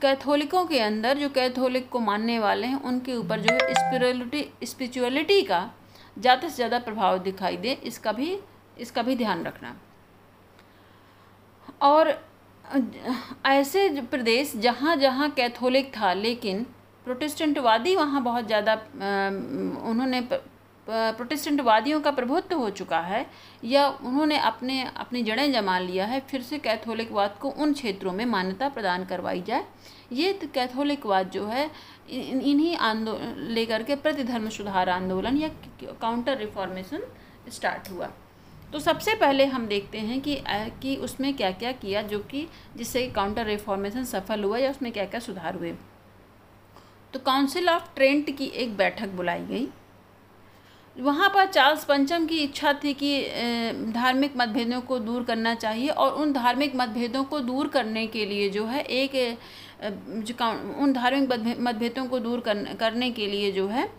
कैथोलिकों 0.02 0.66
के 0.66 0.80
अंदर, 0.80 1.18
जो 1.18 1.30
कैथोलिक 1.30 1.90
को 1.90 2.00
मानने 2.02 2.38
वाले 2.40 2.68
हैं, 2.68 2.82
उनके 2.82 3.16
ऊपर 3.16 3.40
जो 3.40 3.54
है 3.54 3.74
स्पिरिचुअलिटी 3.74 4.66
स्पिरिचुअलिटी 4.66 5.42
का 5.44 5.70
ज़्यादा 6.18 6.48
से 6.48 6.56
ज़्यादा 6.56 6.80
प्रभाव 6.80 7.18
दिखाई 7.24 7.58
दे, 7.58 7.72
इसका 7.84 8.12
भी 8.12 8.40
इसका 8.78 9.02
भी 9.02 9.16
ध्यान 9.16 9.44
रखना। 9.44 9.76
और 11.82 12.10
ऐसे 13.46 13.90
प्रदेश 14.02 14.56
जहाँ 14.58 14.96
जहाँ 14.98 15.30
कैथोलिक 15.32 15.92
था, 15.92 16.14
लेकिन 16.16 16.64
प्रोटेस्टेंटवादी 17.06 17.96
वहाँ 17.96 18.22
बहुत 18.24 18.48
ज़्यादा 18.48 18.74
उन्होंने 19.84 20.22
प्रोटेस्टेंटवादियों 20.90 22.00
का 22.02 22.12
प्रभुत्व 22.12 22.56
हो 22.56 22.70
चुका 22.70 23.00
है, 23.00 23.26
या 23.64 23.88
उन्होंने 23.88 24.38
अपने, 24.38 24.82
अपनी 24.98 25.24
जड़ें 25.24 25.52
जमा 25.54 25.78
लिया 25.80 26.06
है, 26.06 26.20
फिर 26.20 26.42
से 26.42 26.58
कैथोलिकवाद 26.58 27.38
को 27.42 27.50
उन 27.50 27.74
क्षेत्रों 27.74 28.12
में 28.12 28.26
मान्यता 28.26 28.70
प्रदान 28.70 29.06
करवाई 29.06 29.42
जाए। 29.42 29.66
ये 30.12 30.34
कैथोलिकवाद 30.54 31.30
जो 31.30 31.46
है 31.48 31.70
इन्हीं 32.10 32.76
आंदोलन 32.78 33.36
लेकर 33.50 33.84
के 33.84 33.96
प्रतिधर्म 33.96 34.50
सुधार 34.50 34.90
आंदोलन 34.90 35.38
या 35.38 35.50
काउंटर 35.84 36.38
रिफॉर्मेशन 36.38 37.04
स्टार्ट 37.50 37.90
हुआ। 37.92 38.10
तो 38.74 38.80
सबसे 38.80 39.16
पहले 39.16 39.46
हम 39.46 39.68
देखते 39.68 39.98
हैं 39.98 40.22
कि 40.22 40.42
कि 40.82 40.96
उसमें 40.96 41.34
क्या 41.34 41.52
क्या 41.52 41.72
किया 41.72 42.02
जो 42.02 42.20
कि, 42.20 42.48
जिससे 42.78 43.06
काउंटर 43.08 43.46
रिफॉर्मेशन 43.46 44.04
सफल 44.04 44.44
हुआ 44.44 44.58
या 44.58 44.70
उसमें 44.70 44.92
क्या 44.92 45.06
क्या 45.06 45.20
सुधार 45.20 45.56
हुए। 45.56 45.74
तो 47.14 47.20
काउंसिल 47.20 47.70
ऑफ़ 47.70 47.96
ट्रेंट 47.96 48.38
की 48.38 48.46
एक 48.46 48.76
बैठक 48.78 49.08
बुलाई 49.08 49.46
गई। 49.46 49.68
वहाँ 50.98 51.30
पर 51.30 51.46
चार्ल्स 51.46 51.84
पंचम 51.86 52.26
की 52.26 52.38
इच्छा 52.38 52.72
थी 52.74 52.94
कि 52.94 53.12
धार्मिक 53.94 54.34
मतभेदों 54.38 54.80
को 54.82 54.98
दूर 55.00 55.24
करना 55.24 55.54
चाहिए 55.56 55.90
और 55.90 56.14
उन 56.22 56.34
धार्मिक 56.34 56.76
मतभेदों 56.76 57.24
को 57.24 57.40
दूर 57.40 57.68
करने 57.68 58.06
के 58.08 58.26
लिए 58.26 58.50
जो 58.50 58.66
है 58.66 58.82
एक 58.82 59.12
जो 60.24 60.48
उन 60.82 60.94
धार्मिक 60.94 61.58
मतभेदों 61.60 62.06
को 62.06 62.20
दूर 62.20 62.40
करने 62.80 63.12
के 63.12 63.28
लिए 63.28 63.52
जो 63.52 63.68
है 63.68 63.90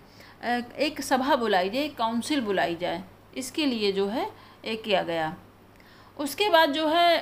एक 0.79 1.01
सभा 1.03 1.37
बुलाई 1.37 1.71
जाए, 1.71 1.85
एक 1.85 1.97
काउंसिल 1.97 2.41
बुलाई 2.41 2.75
जाए, 2.77 3.03
इसके 3.37 3.67
लिए 3.67 3.93
जो 3.93 4.07
है, 4.09 4.27
एक 4.65 4.83
किया 4.83 5.03
गया। 5.03 5.37
उसके 6.17 6.49
बाद 6.51 6.73
जो 6.73 6.87
है 6.89 7.17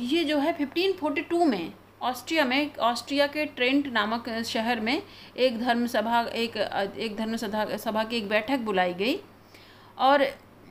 ये 0.00 0.24
जो 0.24 0.38
है, 0.38 0.52
फिफ्टीन 0.52 0.92
फोर्टी 0.92 1.20
टू 1.22 1.44
में 1.44 1.72
ऑस्ट्रिया 2.02 2.44
में, 2.44 2.74
ऑस्ट्रिया 2.76 3.26
के 3.26 3.44
ट्रेंट 3.46 3.86
नामक 3.86 4.28
शहर 4.44 4.80
में 4.80 5.02
एक 5.36 5.58
धर्म 5.60 5.86
सभा 5.86 6.20
एक 6.20 6.56
एक 6.98 7.16
धर्म 7.16 7.36
सभा 7.36 7.64
सभा 7.76 8.04
की 8.04 8.16
एक 8.16 8.28
बैठक 8.28 8.58
बुलाई 8.60 8.94
गई। 8.94 9.18
और 9.98 10.24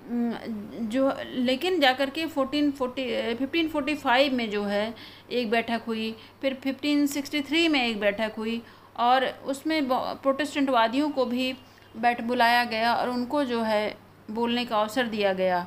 जो, 0.08 1.12
लेकिन 1.26 1.80
जाकर 1.80 2.10
के 2.10 2.26
fourteen 2.26 2.72
forty, 2.72 3.36
fifteen 3.36 3.68
forty 3.68 3.96
five 3.96 4.34
में 4.34 4.50
जो 4.50 4.64
है, 4.64 4.94
एक 5.32 5.50
बैठक 5.52 5.82
हुई, 5.88 6.16
फिर 6.42 6.54
फिफ्टीन 6.54 7.06
सिक्सटी 7.08 7.42
थ्री 7.42 7.68
में 7.68 7.84
एक 7.88 8.00
बैठक 8.00 8.34
हुई 8.38 8.62
और 9.00 9.26
उसमें 9.46 9.88
प्रोटेस्टेंटवादियों 9.90 11.10
को 11.10 11.26
भी 11.26 11.54
बैठ, 11.98 12.22
बुलाया 12.22 12.64
गया 12.64 12.94
और 12.96 13.10
उनको 13.10 13.44
जो 13.44 13.62
है, 13.62 13.98
बोलने 14.32 14.66
का 14.66 14.78
अवसर 14.78 15.08
दिया 15.08 15.34
गया। 15.34 15.66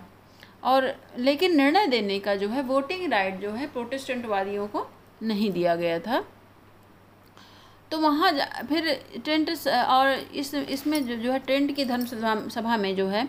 और, 0.64 0.94
लेकिन 1.18 1.56
निर्णय 1.56 1.86
देने 1.86 2.18
का 2.18 2.34
जो 2.34 2.48
है, 2.48 2.62
वोटिंग 2.62 3.12
राइट 3.12 3.40
जो 3.40 3.50
है, 3.50 3.66
प्रोटेस्टेंटवादियों 3.66 4.66
को 4.66 4.86
नहीं 5.24 5.50
दिया 5.52 5.74
गया 5.76 5.98
था। 5.98 6.24
तो 7.90 7.98
वहाँ 7.98 8.32
फिर 8.68 8.88
टेंट 9.24 9.50
और 9.68 10.10
इस 10.10 10.54
इसमें 10.54 11.06
जो, 11.06 11.16
जो 11.16 11.32
है 11.32 11.38
टेंट 11.38 11.74
की 11.76 11.84
धर्म 11.84 12.48
सभा 12.48 12.76
में 12.76 12.94
जो 12.96 13.06
है 13.08 13.28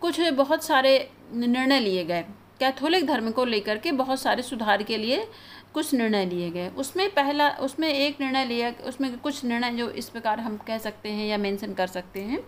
कुछ 0.00 0.20
बहुत 0.20 0.64
सारे 0.64 1.10
निर्णय 1.34 1.80
लिए 1.80 2.04
गए। 2.04 2.24
कैथोलिक 2.60 3.06
धर्म 3.06 3.30
को 3.30 3.44
लेकर 3.44 3.78
के 3.78 3.92
बहुत 3.92 4.20
सारे 4.20 4.42
सुधार 4.42 4.82
के 4.82 4.96
लिए 4.96 5.26
कुछ 5.74 5.92
निर्णय 5.94 6.24
लिए 6.26 6.50
गए। 6.50 6.68
उसमें 6.68 7.08
पहला 7.10 7.48
उसमें 7.60 7.88
एक 7.88 8.20
निर्णय 8.20 8.44
लिया 8.44 8.72
उसमें 8.84 9.16
कुछ 9.18 9.44
निर्णय 9.44 9.70
जो 9.70 9.88
इस 9.92 10.08
प्रकार 10.08 10.40
हम 10.40 10.56
कह 10.66 10.78
सकते 10.78 11.08
हैं 11.08 11.26
या 11.26 11.38
मेंशन 11.38 11.74
कर 11.74 11.86
सकते 11.86 12.20
हैं 12.20 12.40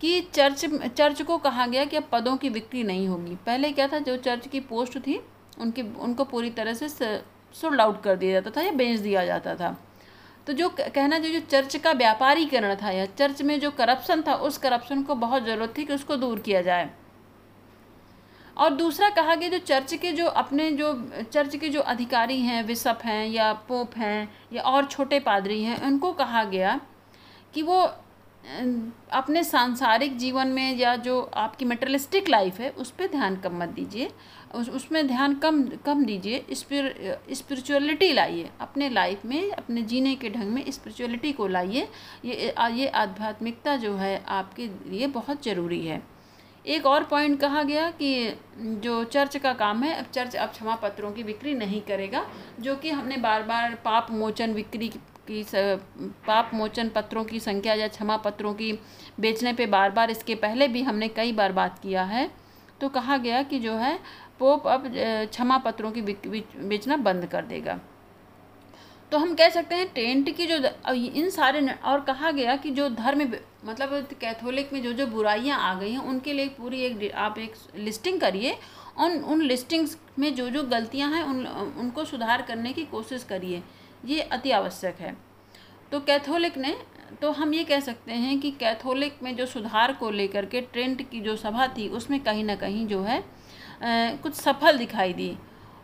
कि 0.00 0.20
चर्च 0.34 0.64
चर्च 0.88 1.22
को 1.22 1.38
कहा 1.38 1.66
गया 1.66 1.84
कि 1.84 1.96
अब 1.96 2.08
पदों 2.12 2.36
की 2.36 2.50
बिक्री 2.50 2.82
नहीं 2.84 3.06
होगी। 3.08 3.34
पहले 3.46 3.72
क्या 3.72 3.88
था 3.88 3.98
जो 4.00 4.16
चर्च 4.18 4.46
की 4.46 4.60
पोस्ट 4.62 4.98
थी 4.98 5.20
उनकी 5.58 5.82
उनको 5.82 6.24
पूरी 6.24 6.50
तरह 6.50 6.74
से 6.74 6.88
सोल्ड 7.60 7.80
आउट 7.80 8.02
कर 8.02 8.16
दिया 8.16 8.32
जाता 8.32 8.50
था 8.50 8.64
या 8.64 8.72
बेच 8.72 9.00
दिया 9.00 9.24
जाता 9.26 9.54
था। 9.54 9.76
तो 10.46 10.52
जो 10.52 10.68
कहना 10.70 11.18
जो 11.18 11.28
जो 11.28 11.40
चर्च 11.40 11.76
का 11.76 11.92
व्यापारीकरण 11.92 12.74
था 12.74 12.90
या 12.90 13.06
चर्च 13.08 13.42
में 13.42 13.58
जो 13.60 13.70
करप्शन 13.70 14.22
था, 14.22 14.34
उस 14.34 14.58
करप्शन 14.58 15.02
को 15.02 15.14
बहुत 15.14 15.44
ज़रूरत 15.44 15.74
थी 15.78 15.84
कि 15.84 15.94
उसको 15.94 16.16
दूर 16.16 16.38
किया 16.38 16.62
जाए। 16.62 16.90
और 18.56 18.74
दूसरा 18.74 19.08
कहा 19.10 19.34
गया 19.34 19.48
जो 19.48 19.58
चर्च 19.58 19.94
के 19.94 20.12
जो 20.12 20.26
अपने 20.26 20.70
जो, 20.72 20.92
चर्च 21.32 21.56
के 21.56 21.68
जो 21.68 21.80
अधिकारी 21.82 22.40
हैं, 22.40 22.62
विशप 22.62 23.00
हैं 23.04 23.26
या 23.26 23.52
पोप 23.68 23.96
हैं 23.96 24.28
या 24.52 24.62
और 24.62 24.86
छोटे 24.86 25.20
पादरी 25.20 25.62
हैं, 25.62 25.82
उनको 25.82 26.12
कहा 26.12 26.44
गया 26.44 26.80
कि 27.54 27.62
वो 27.62 27.82
अपने 29.12 29.42
सांसारिक 29.44 30.16
जीवन 30.16 30.48
में 30.48 30.76
या 30.76 30.94
जो 30.96 31.20
आपकी 31.34 31.64
मेटरलिस्टिक 31.64 32.28
लाइफ 32.28 32.60
है, 32.60 32.70
उस 32.70 32.90
पर 32.90 33.06
ध्यान 33.06 33.36
कम 33.36 33.56
मत 33.58 33.68
दीजिए। 33.68 34.10
उस, 34.54 34.68
उसमें 34.68 35.06
ध्यान 35.06 35.34
कम 35.34 35.62
कम 35.84 36.04
दीजिए 36.04 36.44
स्पिरिचुअलिटी 36.52 38.12
लाइए। 38.12 38.50
अपने 38.60 38.88
लाइफ 38.90 39.24
में, 39.24 39.50
अपने 39.52 39.82
जीने 39.82 40.14
के 40.14 40.30
ढंग 40.30 40.52
में 40.52 40.70
स्पिरिचुअलिटी 40.70 41.32
को 41.32 41.46
लाइए। 41.48 41.88
ये 42.24 42.54
ये 42.72 42.86
आध्यात्मिकता 42.88 43.76
जो 43.76 43.94
है, 43.96 44.22
आपके 44.28 44.68
लिए 44.90 45.06
बहुत 45.08 45.44
ज़रूरी 45.44 45.86
है। 45.86 46.02
एक 46.64 46.86
और 46.86 47.04
पॉइंट 47.04 47.38
कहा 47.40 47.62
गया 47.62 47.90
कि 47.92 48.38
जो 48.58 49.02
चर्च 49.04 49.36
का 49.36 49.52
काम 49.54 49.82
है, 49.82 49.92
अब 49.94 50.06
चर्च 50.12 50.36
अब 50.36 50.48
क्षमा 50.48 50.74
पत्रों 50.76 51.10
की 51.12 51.22
बिक्री 51.22 51.54
नहीं 51.54 51.80
करेगा, 51.80 52.24
जो 52.60 52.76
कि 52.76 52.90
हमने 52.90 53.16
बार 53.16 53.42
बार 53.42 53.74
पाप 53.84 54.10
मोचन 54.10 54.54
बिक्री 54.54 54.88
की 54.88 55.44
पाप 56.26 56.50
मोचन 56.54 56.88
पत्रों 56.88 57.24
की 57.24 57.40
संख्या 57.40 57.74
या 57.74 57.88
क्षमा 57.88 58.16
पत्रों 58.16 58.52
की 58.54 58.72
बेचने 59.20 59.52
पे 59.52 59.66
बार 59.66 59.90
बार 59.90 60.10
इसके 60.10 60.34
पहले 60.34 60.68
भी 60.68 60.82
हमने 60.82 61.08
कई 61.08 61.32
बार 61.32 61.52
बात 61.52 61.78
किया 61.78 62.02
है। 62.04 62.30
तो 62.80 62.88
कहा 62.88 63.16
गया 63.16 63.42
कि 63.42 63.58
जो 63.58 63.74
है 63.74 63.98
पोप 64.40 64.66
अब 64.68 64.84
क्षमा 64.86 65.58
पत्रों 65.58 65.90
की 65.92 66.02
बेचना 66.02 66.96
बंद 66.98 67.26
कर 67.26 67.44
देगा। 67.44 67.78
तो 69.12 69.18
हम 69.18 69.34
कह 69.34 69.48
सकते 69.48 69.74
हैं, 69.74 69.86
टेंट 69.88 70.30
की 70.36 70.46
जो 70.46 70.56
इन 70.92 71.28
सारे 71.30 71.60
और 71.72 72.00
कहा 72.00 72.30
गया 72.30 72.56
कि 72.56 72.70
जो 72.70 72.88
धर्म 72.90 73.20
मतलब 73.64 74.08
कैथोलिक 74.20 74.72
में 74.72 74.82
जो 74.82 74.92
जो 74.92 75.06
बुराइयाँ 75.06 75.58
आ 75.60 75.74
गई 75.74 75.90
हैं, 75.90 76.00
उनके 76.00 76.32
लिए 76.32 76.48
पूरी 76.48 76.80
एक 76.82 77.12
आप 77.12 77.38
एक 77.38 77.54
लिस्टिंग 77.76 78.20
करिए। 78.20 78.56
उन 78.98 79.12
उन 79.12 79.42
लिस्टिंग्स 79.42 79.96
में 80.18 80.34
जो 80.34 80.48
जो 80.50 80.62
गलतियाँ 80.64 81.10
हैं, 81.12 81.22
उन 81.22 81.46
उनको 81.80 82.04
सुधार 82.04 82.42
करने 82.42 82.72
की 82.72 82.84
कोशिश 82.86 83.24
करिए। 83.24 83.62
ये 84.04 84.20
अति 84.22 84.50
आवश्यक 84.50 85.00
है। 85.00 85.16
तो 85.92 86.00
कैथोलिक 86.00 86.56
ने 86.58 86.76
तो 87.20 87.30
हम 87.32 87.54
ये 87.54 87.64
कह 87.64 87.80
सकते 87.80 88.12
हैं 88.12 88.38
कि 88.40 88.50
कैथोलिक 88.50 89.22
में 89.22 89.34
जो 89.36 89.46
सुधार 89.46 89.92
को 89.92 90.10
लेकर 90.10 90.46
के 90.46 90.60
ट्रेंट 90.62 91.08
की 91.10 91.20
जो 91.20 91.36
सभा 91.36 91.66
थी, 91.68 91.88
उसमें 91.88 92.20
कहीं 92.20 92.44
ना 92.44 92.56
कहीं 92.56 92.86
जो 92.86 93.02
है 93.02 93.22
कुछ 93.82 94.34
सफल 94.34 94.78
दिखाई 94.78 95.12
दी। 95.12 95.36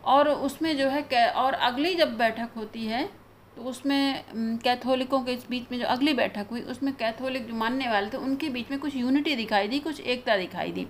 और 0.05 0.29
उसमें 0.29 0.75
जो 0.77 0.87
है 0.89 1.27
और 1.31 1.53
अगली 1.53 1.93
जब 1.95 2.17
बैठक 2.17 2.49
होती 2.57 2.85
है 2.85 3.09
तो 3.57 3.61
उसमें 3.61 4.23
कैथोलिकों 4.63 5.19
के 5.21 5.35
बीच 5.49 5.71
में 5.71 5.77
जो 5.79 5.85
अगली 5.85 6.13
बैठक 6.13 6.47
हुई, 6.51 6.61
उसमें 6.63 6.93
कैथोलिक 6.93 7.47
जो 7.47 7.55
मानने 7.55 7.87
वाले 7.89 8.09
थे, 8.09 8.17
उनके 8.17 8.49
बीच 8.49 8.71
में 8.71 8.79
कुछ 8.79 8.95
यूनिटी 8.95 9.35
दिखाई 9.35 9.67
दी, 9.67 9.79
कुछ 9.79 9.99
एकता 10.01 10.37
दिखाई 10.37 10.71
दी। 10.71 10.87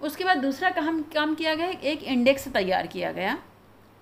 उसके 0.00 0.24
बाद 0.24 0.38
दूसरा 0.38 0.70
काम 0.70 1.02
काम 1.14 1.34
किया 1.34 1.54
गया, 1.54 1.68
एक 1.68 2.02
इंडेक्स 2.02 2.46
तैयार 2.48 2.86
किया 2.86 3.10
गया। 3.12 3.36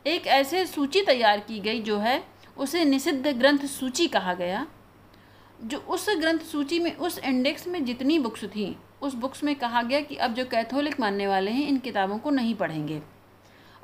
एक 0.06 0.26
ऐसे 0.26 0.64
सूची 0.66 1.02
तैयार 1.02 1.40
की 1.40 1.60
गई 1.60 1.80
जो 1.82 1.98
है, 1.98 2.22
उसे 2.56 2.84
निषिद्ध 2.84 3.26
ग्रंथ 3.28 3.66
सूची 3.68 4.06
कहा 4.08 4.34
गया, 4.34 4.66
जो 5.60 5.78
उस 5.78 6.06
ग्रंथ 6.10 6.38
सूची 6.42 6.78
में, 6.78 6.94
उस 6.96 7.18
इंडेक्स 7.18 7.66
में 7.68 7.84
जितनी 7.84 8.18
बुक्स 8.18 8.44
थी 8.46 8.76
उस 9.02 9.14
बुक्स 9.14 9.44
में 9.44 9.54
कहा 9.56 9.82
गया 9.82 10.00
कि 10.00 10.16
अब 10.16 10.34
जो 10.34 10.44
कैथोलिक 10.44 11.00
मानने 11.00 11.26
वाले 11.26 11.50
हैं, 11.50 11.68
इन 11.68 11.78
किताबों 11.78 12.18
को 12.18 12.30
नहीं 12.30 12.54
पढ़ेंगे। 12.54 13.02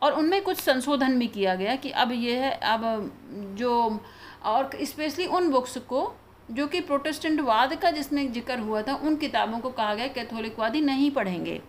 और 0.03 0.13
उनमें 0.13 0.43
कुछ 0.43 0.61
संशोधन 0.61 1.19
भी 1.19 1.27
किया 1.27 1.55
गया 1.55 1.77
कि 1.77 1.91
अब 1.91 2.13
ये 2.13 2.37
है, 2.37 2.51
अब 2.51 3.13
जो, 3.59 4.01
और 4.45 4.71
स्पेशली 4.83 5.27
उन 5.27 5.51
बुक्स 5.51 5.79
को 5.79 6.17
जो 6.51 6.67
कि 6.67 6.81
प्रोटेस्टेंटवाद 6.81 7.75
का 7.75 7.91
जिसमें 7.91 8.33
ज़िक्र 8.33 8.59
हुआ 8.59 8.83
था, 8.83 8.95
उन 8.95 9.17
किताबों 9.17 9.59
को 9.59 9.71
कहा 9.71 9.95
गया 9.95 10.07
कैथोलिकवादी 10.07 10.81
नहीं 10.81 11.11
पढ़ेंगे। 11.11 11.61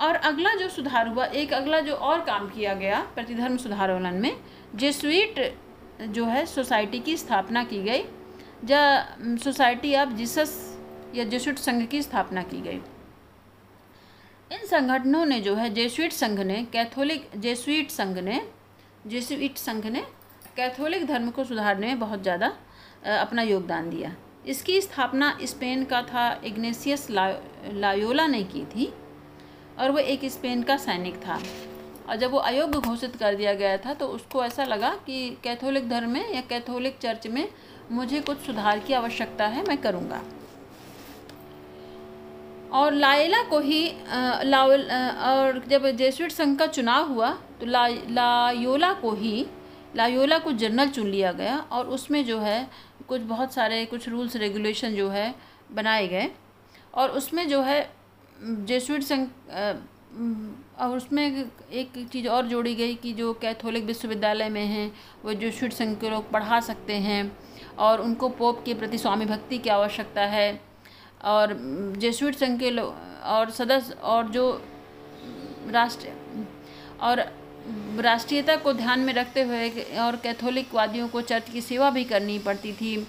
और 0.00 0.14
अगला 0.14 0.54
जो 0.54 0.68
सुधार 0.68 1.08
हुआ, 1.08 1.24
एक 1.24 1.52
अगला 1.52 1.80
जो 1.80 1.94
और 1.94 2.20
काम 2.20 2.48
किया 2.48 2.74
गया, 2.74 3.00
प्रतिधर्म 3.14 3.56
सुधार 3.56 3.90
आंदोलन 3.90 4.14
में, 4.14 4.36
जेसुइट 4.74 5.58
जो 6.02 6.24
है, 6.24 6.46
सोसाइटी 6.46 7.00
की 7.00 7.16
स्थापना 7.16 7.64
की 7.64 7.82
गई। 7.82 8.04
या 8.64 9.16
सोसाइटी 9.20 9.94
ऑफ़ 9.94 10.08
जीसस 10.08 10.67
या 11.14 11.24
जेसुइट 11.24 11.58
संघ 11.58 11.86
की 11.88 12.02
स्थापना 12.02 12.42
की 12.44 12.60
गई। 12.60 12.80
इन 14.50 14.66
संगठनों 14.66 15.24
ने 15.26 15.40
जो 15.40 15.54
है 15.54 15.68
जेसुइट 15.74 16.12
संघ 16.12 16.38
ने, 16.40 16.62
कैथोलिक 16.72 17.30
जेसुइट 17.38 17.90
संघ 17.90 18.18
ने, 18.18 18.40
जेसुइट 19.06 19.56
संघ 19.58 19.84
ने 19.86 20.04
कैथोलिक 20.56 21.06
धर्म 21.06 21.30
को 21.30 21.44
सुधारने 21.44 21.86
में 21.86 21.98
बहुत 21.98 22.22
ज़्यादा 22.22 22.52
अपना 23.18 23.42
योगदान 23.42 23.90
दिया। 23.90 24.14
इसकी 24.46 24.80
स्थापना 24.80 25.36
स्पेन 25.42 25.84
का 25.84 26.00
था, 26.02 26.40
इग्नेसियस 26.44 27.08
ला, 27.10 27.28
लायोला 27.66 28.26
ने 28.26 28.42
की 28.44 28.64
थी 28.66 28.92
और 29.78 29.90
वो 29.90 29.98
एक 29.98 30.24
स्पेन 30.26 30.62
का 30.62 30.76
सैनिक 30.78 31.16
था। 31.18 31.38
और 32.08 32.16
जब 32.16 32.30
वो 32.30 32.38
अयोग्य 32.40 32.78
घोषित 32.80 33.16
कर 33.16 33.34
दिया 33.34 33.52
गया 33.54 33.76
था 33.76 33.94
तो 33.94 34.06
उसको 34.08 34.44
ऐसा 34.44 34.64
लगा 34.64 34.90
कि 35.06 35.30
कैथोलिक 35.44 35.88
धर्म 35.88 36.10
में 36.10 36.34
या 36.34 36.40
कैथोलिक 36.40 36.98
चर्च 36.98 37.26
में 37.26 37.48
मुझे 37.90 38.20
कुछ 38.20 38.38
सुधार 38.40 38.78
की 38.78 38.92
आवश्यकता 38.94 39.46
है, 39.46 39.66
मैं 39.68 39.76
करूँगा। 39.78 40.22
और 42.72 42.94
लाइला 42.94 43.42
को 43.42 43.58
ही 43.60 43.84
ला 44.44 44.62
और 44.62 45.62
जब 45.68 45.86
जेसुइट 45.96 46.32
संघ 46.32 46.58
का 46.58 46.66
चुनाव 46.66 47.08
हुआ 47.08 47.30
तो 47.60 47.66
ला 47.66 47.86
लायोला 47.88 48.92
को 48.92 49.12
ही, 49.12 49.46
लायोला 49.96 50.38
को 50.38 50.52
जनरल 50.52 50.88
चुन 50.88 51.06
लिया 51.06 51.32
गया 51.32 51.56
और 51.72 51.86
उसमें 51.88 52.24
जो 52.24 52.38
है, 52.40 52.68
कुछ 53.08 53.20
बहुत 53.20 53.52
सारे, 53.54 53.84
कुछ 53.86 54.08
रूल्स, 54.08 54.36
रेगुलेशन 54.36 54.94
जो 54.94 55.08
है, 55.08 55.34
बनाए 55.72 56.06
गए। 56.08 56.30
और 56.94 57.10
उसमें 57.10 57.48
जो 57.48 57.60
है 57.62 57.80
जेसुइट 58.40 59.02
संघ 59.02 59.26
और 60.78 60.96
उसमें 60.96 61.26
एक 61.26 61.92
चीज़ 62.12 62.28
और 62.28 62.46
जोड़ी 62.46 62.74
गई 62.74 62.94
कि 62.94 63.12
जो 63.12 63.32
कैथोलिक 63.32 63.84
विश्वविद्यालय 63.84 64.48
में 64.48 64.64
हैं, 64.64 64.92
वो 65.24 65.34
जेसुइट 65.34 65.72
संघ 65.72 65.98
के 66.00 66.10
लोग 66.10 66.30
पढ़ा 66.30 66.60
सकते 66.60 66.94
हैं 66.94 67.20
और 67.78 68.00
उनको 68.00 68.28
पोप 68.28 68.62
के 68.64 68.74
प्रति 68.74 68.98
स्वामी 68.98 69.24
भक्ति 69.24 69.58
की 69.58 69.70
आवश्यकता 69.70 70.22
है। 70.26 70.67
और 71.24 71.56
जेसुइट 71.98 72.34
संघ 72.34 72.58
के 72.60 72.70
लोग 72.70 72.94
और 73.26 73.50
सदस्य, 73.50 73.94
और 73.94 74.28
जो 74.28 74.50
राष्ट्र, 75.70 76.12
और 77.00 77.24
राष्ट्रीयता 78.00 78.56
को 78.56 78.72
ध्यान 78.72 79.00
में 79.00 79.12
रखते 79.14 79.42
हुए 79.42 79.68
और 80.00 80.16
कैथोलिक 80.16 80.74
वादियों 80.74 81.08
को 81.08 81.20
चर्च 81.22 81.50
की 81.50 81.60
सेवा 81.60 81.90
भी 81.90 82.04
करनी 82.04 82.38
पड़ती 82.38 82.72
थी। 82.72 83.06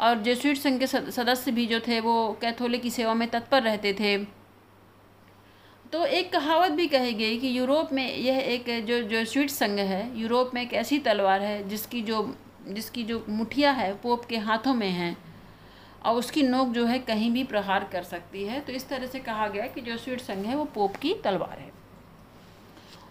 और 0.00 0.22
जेसुइट 0.22 0.58
संघ 0.58 0.78
के 0.80 0.86
सदस्य 0.86 1.52
भी 1.52 1.66
जो 1.66 1.80
थे, 1.80 2.00
वो 2.00 2.36
कैथोलिक 2.40 2.82
की 2.82 2.90
सेवा 2.90 3.14
में 3.14 3.28
तत्पर 3.30 3.62
रहते 3.62 3.92
थे। 3.92 4.16
तो 5.92 6.04
एक 6.06 6.32
कहावत 6.32 6.72
भी 6.72 6.86
कही 6.86 7.12
गई 7.12 7.38
कि 7.38 7.58
यूरोप 7.58 7.92
में 7.92 8.16
यह 8.16 8.38
एक 8.38 8.64
जो 8.86 9.00
जो 9.02 9.24
स्वीट 9.24 9.50
संघ 9.50 9.78
है, 9.78 10.20
यूरोप 10.20 10.50
में 10.54 10.62
एक 10.62 10.72
ऐसी 10.74 10.98
तलवार 10.98 11.42
है 11.42 11.68
जिसकी 11.68 12.02
जो 12.02 12.34
जिसकी 12.68 13.02
जो 13.02 13.24
मुठिया 13.28 13.70
है 13.72 13.92
पोप 13.94 14.24
के 14.24 14.36
हाथों 14.38 14.74
में 14.74 14.90
है। 14.90 15.16
और 16.04 16.16
उसकी 16.16 16.42
नोक 16.42 16.68
जो 16.68 16.84
है 16.86 16.98
कहीं 16.98 17.30
भी 17.30 17.44
प्रहार 17.44 17.84
कर 17.84 18.02
सकती 18.02 18.44
है। 18.44 18.60
तो 18.60 18.72
इस 18.72 18.88
तरह 18.88 19.06
से 19.06 19.18
कहा 19.20 19.46
गया 19.48 19.66
कि 19.66 19.80
जो 19.80 19.96
स्वीट 19.96 20.20
संघ 20.20 20.44
है 20.46 20.54
वो 20.54 20.64
पोप 20.64 20.96
की 20.96 21.14
तलवार 21.14 21.58
है। 21.58 21.70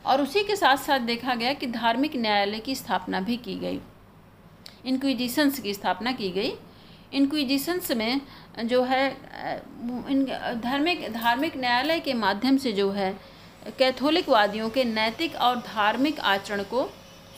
और 0.06 0.22
उसी 0.22 0.44
के 0.44 0.56
साथ 0.56 0.78
साथ 0.78 1.00
देखा 1.00 1.36
गया 1.36 1.54
कि 1.54 1.68
धार्मिक 1.68 2.16
न्यायालय 2.16 2.60
की 2.60 2.76
स्थापना 2.76 3.20
भी 3.22 3.38
की 3.38 3.56
गई। 3.56 3.80
इनक्विजिशंस 4.86 5.60
की 5.60 5.74
स्थापना 5.74 6.12
की 6.12 6.30
गई। 6.30 6.54
इनक्विजिशंस 7.14 7.92
में 7.92 8.22
जो 8.66 8.84
है 8.84 9.08
इन, 9.10 10.26
धार्मिक 10.64 11.12
धार्मिक 11.14 11.58
न्यायालय 11.58 12.00
के 12.00 12.14
माध्यम 12.14 12.58
से 12.58 12.72
जो 12.72 12.90
है 12.92 13.14
कैथोलिक 13.78 14.30
वादियों 14.30 14.70
के 14.70 14.84
नैतिक 14.84 15.36
और 15.36 15.58
धार्मिक 15.58 16.20
आचरण 16.20 16.64
को 16.64 16.90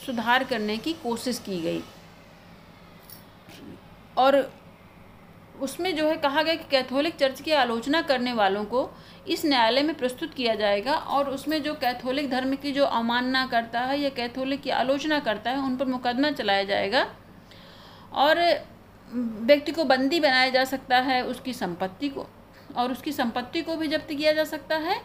सुधार 0.06 0.44
करने 0.44 0.78
की 0.78 0.94
कोशिश 0.94 1.40
की 1.40 1.60
गई। 1.62 1.82
और 4.18 4.42
उसमें 5.62 5.96
जो 5.96 6.08
है 6.08 6.16
कहा 6.18 6.42
गया 6.44 6.56
कि 6.56 6.64
कैथोलिक 6.72 7.16
चर्च 7.16 7.42
की 7.42 7.52
आलोचना 7.52 8.02
करने 8.02 8.34
वालों 8.34 8.64
को 8.66 8.90
इस 9.28 9.46
न्यायालय 9.46 9.82
में 9.82 9.96
प्रस्तुत 9.96 10.34
किया 10.34 10.56
जाएगा 10.56 10.94
और 10.94 11.30
उसमें 11.30 11.62
जो 11.64 11.74
कैथोलिक 11.74 12.30
धर्म 12.30 12.56
की 12.56 12.72
जो 12.72 12.86
अवमानना 12.86 13.46
करता 13.48 13.80
है 13.82 14.00
या 14.00 14.10
कैथोलिक 14.10 14.62
की 14.62 14.70
आलोचना 14.70 15.20
करता 15.20 15.52
है, 15.52 15.58
उन 15.58 15.76
पर 15.78 15.86
मुकदमा 15.86 16.32
चलाया 16.32 16.64
जाएगा 16.64 17.06
और 18.14 18.40
व्यक्ति 19.12 19.72
को 19.72 19.84
बंदी 19.84 20.20
बनाया 20.20 20.50
जा 20.50 20.64
सकता 20.66 21.00
है 21.00 21.22
उसकी 21.26 21.54
संपत्ति 21.54 22.10
को 22.10 22.26
और 22.78 22.92
उसकी 22.92 23.12
संपत्ति 23.12 23.62
को 23.62 23.76
भी 23.76 23.88
जब्त 23.88 24.08
किया 24.08 24.34
जा 24.34 24.44
सकता 24.44 24.76
है 24.78 25.02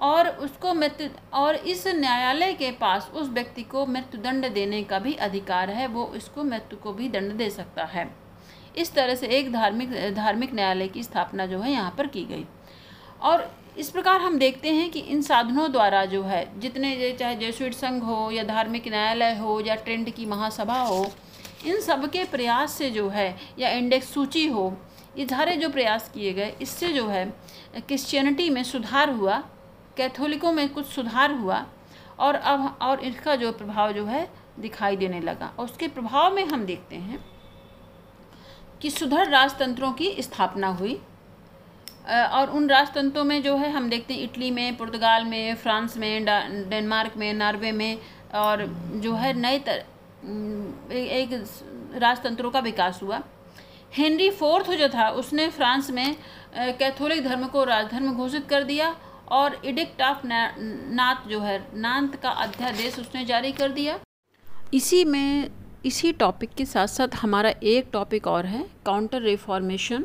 और 0.00 0.28
उसको 0.28 0.72
मृत्यु 0.74 1.08
और 1.32 1.54
इस 1.54 1.86
न्यायालय 1.86 2.52
के 2.52 2.70
पास 2.70 3.10
उस 3.14 3.28
व्यक्ति 3.28 3.62
को 3.62 3.84
मृत्युदंड 3.86 4.48
देने 4.52 4.82
का 4.82 4.98
भी 4.98 5.14
अधिकार 5.14 5.70
है, 5.70 5.86
वो 5.86 6.12
इसको 6.16 6.44
मृत्यु 6.44 6.78
को 6.78 6.92
भी 6.92 7.08
दंड 7.08 7.32
दे 7.32 7.50
सकता 7.50 7.84
है। 7.84 8.08
इस 8.74 8.92
तरह 8.94 9.14
से 9.14 9.26
एक 9.28 9.52
धार्मिक 9.52 9.90
धार्मिक 10.14 10.54
न्यायालय 10.54 10.88
की 10.88 11.02
स्थापना 11.02 11.46
जो 11.46 11.60
है 11.60 11.72
यहाँ 11.72 11.94
पर 11.98 12.06
की 12.06 12.24
गई। 12.24 12.44
और 13.22 13.50
इस 13.78 13.90
प्रकार 13.90 14.20
हम 14.20 14.38
देखते 14.38 14.68
हैं 14.68 14.90
कि 14.90 15.00
इन 15.00 15.22
साधनों 15.22 15.70
द्वारा 15.72 16.04
जो 16.04 16.22
है, 16.22 16.60
जितने 16.60 17.12
चाहे 17.12 17.34
जेसुइट 17.36 17.74
संघ 17.74 18.02
हो 18.02 18.30
या 18.30 18.42
धार्मिक 18.44 18.88
न्यायालय 18.88 19.34
हो 19.36 19.60
या 19.60 19.74
ट्रेंड 19.76 20.10
की 20.10 20.26
महासभा 20.26 20.80
हो, 20.80 21.04
इन 21.66 21.80
सब 21.80 22.08
के 22.10 22.24
प्रयास 22.26 22.72
से 22.72 22.90
जो 22.90 23.08
है 23.08 23.36
या 23.58 23.70
इंडेक्स 23.70 24.12
सूची 24.14 24.46
हो 24.46 24.72
ये 25.18 25.26
सारे 25.26 25.56
जो 25.56 25.68
प्रयास 25.68 26.10
किए 26.14 26.32
गए, 26.32 26.54
इससे 26.62 26.88
जो 26.88 27.06
है, 27.08 27.24
क्रिश्चियनिटी 27.78 28.48
में 28.50 28.62
सुधार 28.64 29.10
हुआ, 29.10 29.38
कैथोलिकों 29.96 30.52
में 30.52 30.68
कुछ 30.68 30.86
सुधार 30.86 31.32
हुआ 31.32 31.64
और 32.18 32.34
अब, 32.34 32.78
और 32.82 33.00
इसका 33.00 33.34
जो 33.36 33.50
प्रभाव 33.52 33.92
जो 33.92 34.04
है 34.06 34.28
दिखाई 34.58 34.96
देने 34.96 35.20
लगा। 35.20 35.52
और 35.58 35.64
उसके 35.64 35.88
प्रभाव 35.88 36.34
में 36.34 36.44
हम 36.44 36.64
देखते 36.64 36.96
हैं 36.96 37.18
कि 38.82 38.90
सुधर 38.90 39.28
राजतंत्रों 39.28 39.92
की 39.92 40.14
स्थापना 40.22 40.68
हुई। 40.70 40.94
और 42.32 42.50
उन 42.50 42.68
राजतंत्रों 42.68 43.24
में 43.24 43.42
जो 43.42 43.56
है, 43.56 43.70
हम 43.70 43.88
देखते 43.90 44.14
हैं 44.14 44.22
इटली 44.22 44.50
में, 44.50 44.76
पुर्तगाल 44.76 45.24
में, 45.24 45.54
फ्रांस 45.54 45.96
में 45.96 46.24
डेनमार्क 46.24 47.16
में, 47.16 47.32
नॉर्वे 47.34 47.72
में, 47.72 47.98
और 48.34 48.64
जो 48.96 49.14
है 49.14 49.32
नए 49.32 49.58
तर 49.58 49.84
एक 50.92 51.30
राजतंत्रों 51.96 52.50
का 52.50 52.60
विकास 52.60 53.02
हुआ। 53.02 53.20
हेनरी 53.92 54.30
फोर्थ 54.30 54.70
जो 54.70 54.88
था, 54.88 55.08
उसने 55.10 55.48
फ्रांस 55.50 55.90
में 55.90 56.16
कैथोलिक 56.56 57.24
धर्म 57.24 57.46
को 57.46 57.64
राजधर्म 57.64 58.12
घोषित 58.14 58.46
कर 58.48 58.64
दिया 58.64 58.94
और 59.30 59.60
इडिक्ट 59.64 60.02
ऑफ़ 60.02 60.20
नाथ 60.24 61.28
जो 61.28 61.40
है 61.40 61.58
नांत 61.76 62.16
का 62.16 62.30
अध्यादेश 62.30 62.98
उसने 62.98 63.24
जारी 63.24 63.52
कर 63.52 63.72
दिया। 63.72 63.98
इसी 64.74 65.04
में 65.04 65.50
इसी 65.86 66.12
टॉपिक 66.12 66.50
के 66.56 66.64
साथ 66.64 66.86
साथ 66.86 67.14
हमारा 67.16 67.50
एक 67.64 67.88
टॉपिक 67.92 68.26
और 68.26 68.46
है 68.46 68.64
काउंटर 68.86 69.22
रिफॉर्मेशन 69.22 70.04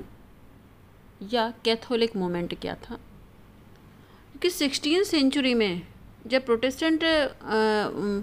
या 1.33 1.49
कैथोलिक 1.65 2.15
मूवमेंट 2.15 2.53
क्या 2.61 2.75
था? 2.75 2.95
क्योंकि 2.95 4.49
सिक्सटीन 4.49 5.03
सेंचुरी 5.03 5.53
में 5.53 5.81
जब 6.27 6.45
प्रोटेस्टेंट 6.45 7.03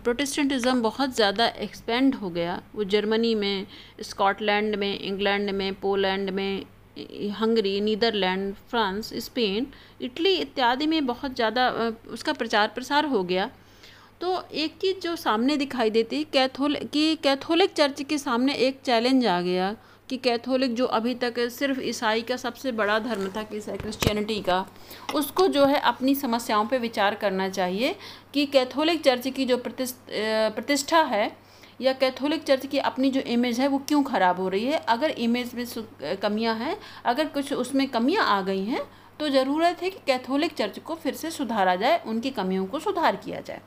प्रोटेस्टेंटिज़म 0.04 0.82
बहुत 0.82 1.14
ज़्यादा 1.16 1.46
एक्सपेंड 1.46 2.14
हो 2.14 2.30
गया, 2.30 2.60
वो 2.74 2.84
जर्मनी 2.84 3.34
में 3.34 3.66
स्कॉटलैंड 4.02 4.74
में 4.74 4.98
इंग्लैंड 4.98 5.50
में 5.50 5.74
पोलैंड 5.74 6.30
में 6.30 6.64
Hungary 7.32 7.80
Netherlands 7.80 8.54
France 8.70 9.12
Spain 9.24 9.66
Italy 10.00 10.34
इत्यादि 10.36 10.86
में 10.86 11.04
बहुत 11.06 11.34
ज़्यादा 11.34 11.68
उसका 12.08 12.32
प्रचार 12.32 12.68
प्रसार 12.68 13.06
हो 13.06 13.22
गया। 13.24 13.50
तो 14.22 14.42
एक 14.54 14.74
चीज़ 14.80 14.98
जो 15.02 15.14
सामने 15.16 15.56
दिखाई 15.56 15.90
देती 15.90 16.22
कैथोलिक 16.24 16.90
कि 16.90 17.14
कैथोलिक 17.22 17.72
चर्च 17.72 18.02
के 18.02 18.18
सामने 18.18 18.54
एक 18.66 18.80
चैलेंज 18.84 19.26
आ 19.26 19.40
गया 19.40 19.74
कि 20.08 20.16
कैथोलिक 20.16 20.74
जो 20.74 20.86
अभी 20.88 21.14
तक 21.14 21.38
सिर्फ़ 21.50 21.80
ईसाई 21.82 22.22
का 22.22 22.36
सबसे 22.36 22.72
बड़ा 22.72 22.98
धर्म 22.98 23.28
था, 23.28 23.42
कि 23.42 23.60
क्रिश्चियनिटी 23.60 24.40
का, 24.40 24.64
उसको 25.14 25.46
जो 25.48 25.64
है 25.66 25.80
अपनी 25.82 26.14
समस्याओं 26.14 26.66
पे 26.66 26.78
विचार 26.78 27.14
करना 27.14 27.48
चाहिए 27.48 27.94
कि 28.34 28.44
कैथोलिक 28.46 29.02
चर्च 29.04 29.26
की 29.28 29.44
जो 29.44 29.56
प्रतिष्ठा 29.58 31.02
है 31.04 31.30
या 31.80 31.92
कैथोलिक 31.94 32.42
चर्च 32.44 32.66
की 32.66 32.78
अपनी 32.80 33.10
जो 33.10 33.20
इमेज 33.28 33.60
है 33.60 33.68
वो 33.68 33.78
क्यों 33.88 34.02
ख़राब 34.04 34.40
हो 34.40 34.48
रही 34.48 34.64
है? 34.64 34.78
अगर 34.88 35.10
इमेज 35.10 35.54
में 35.54 36.16
कमियाँ 36.22 36.54
हैं, 36.56 36.76
अगर 37.04 37.26
कुछ 37.28 37.52
उसमें 37.54 37.86
कमियाँ 37.88 38.26
आ 38.28 38.40
गई 38.42 38.64
हैं 38.64 38.82
तो 39.20 39.28
ज़रूरत 39.30 39.82
है 39.82 39.90
कि 39.90 39.98
कैथोलिक 40.06 40.54
चर्च 40.54 40.78
को 40.78 40.94
फिर 40.94 41.14
से 41.14 41.30
सुधारा 41.32 41.76
जाए, 41.76 42.02
उनकी 42.06 42.30
कमियों 42.32 42.66
को 42.66 42.78
सुधार 42.80 43.16
किया 43.16 43.40
जाए। 43.40 43.60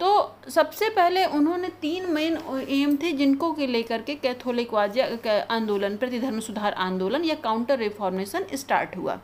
तो 0.00 0.50
सबसे 0.50 0.88
पहले 0.90 1.24
उन्होंने 1.26 1.68
तीन 1.80 2.06
मेन 2.12 2.36
एम 2.70 2.96
थे 2.96 3.12
जिनको 3.12 3.52
के 3.52 3.66
लेकर 3.66 4.02
के 4.02 4.14
कैथोलिकवाद 4.14 4.96
या 4.96 5.06
आंदोलन, 5.50 5.96
प्रतिधर्म 5.96 6.40
सुधार 6.40 6.72
आंदोलन 6.74 7.24
या 7.24 7.34
काउंटर 7.34 7.78
रिफॉर्मेशन 7.78 8.46
स्टार्ट 8.54 8.96
हुआ। 8.96 9.18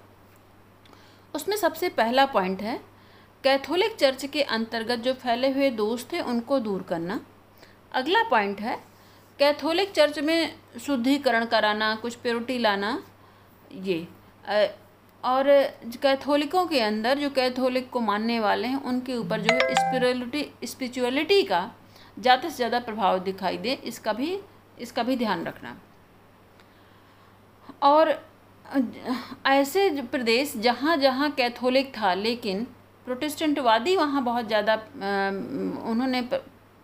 उसमें 1.34 1.56
सबसे 1.56 1.88
पहला 1.88 2.26
पॉइंट 2.26 2.62
है 2.62 2.78
कैथोलिक 3.44 3.96
चर्च 3.96 4.24
के 4.26 4.42
अंतर्गत 4.44 4.98
जो 4.98 5.12
फैले 5.14 5.50
हुए 5.50 5.70
दोष 5.72 6.04
थे 6.12 6.20
उनको 6.22 6.58
दूर 6.60 6.82
करना। 6.82 7.20
अगला 7.92 8.22
पॉइंट 8.30 8.60
है 8.60 8.78
कैथोलिक 9.38 9.92
चर्च 9.92 10.18
में 10.18 10.54
शुद्धिकरण 10.80 11.44
कराना, 11.44 11.94
कुछ 11.94 12.14
प्योरिटी 12.14 12.58
लाना, 12.58 13.02
ये 13.74 14.06
और 15.24 15.48
कैथोलिकों 16.02 16.64
के 16.66 16.80
अंदर, 16.80 17.18
जो 17.18 17.30
कैथोलिक 17.30 17.90
को 17.90 18.00
मानने 18.00 18.38
वाले 18.40 18.68
हैं, 18.68 18.82
उनके 18.82 19.16
ऊपर 19.16 19.40
जो 19.40 19.54
है 19.54 19.74
स्पिरिचुअलिटी 19.74 20.66
स्पिरिचुअलिटी 20.66 21.42
का 21.44 21.70
ज़्यादा 22.16 22.48
से 22.48 22.56
ज़्यादा 22.56 22.78
प्रभाव 22.80 23.18
दिखाई 23.20 23.58
दे, 23.58 23.72
इसका 23.84 24.12
भी 24.12 24.38
इसका 24.78 25.02
भी 25.02 25.16
ध्यान 25.16 25.44
रखना। 25.44 25.76
और 27.82 28.10
ऐसे 29.46 29.90
प्रदेश 30.02 30.56
जहाँ 30.58 30.96
जहाँ 30.96 31.30
कैथोलिक 31.32 31.92
था, 31.96 32.12
लेकिन 32.14 32.66
प्रोटेस्टेंटवादी 33.06 33.96
वहाँ 33.96 34.22
बहुत 34.24 34.46
ज़्यादा 34.46 34.74
उन्होंने 35.90 36.22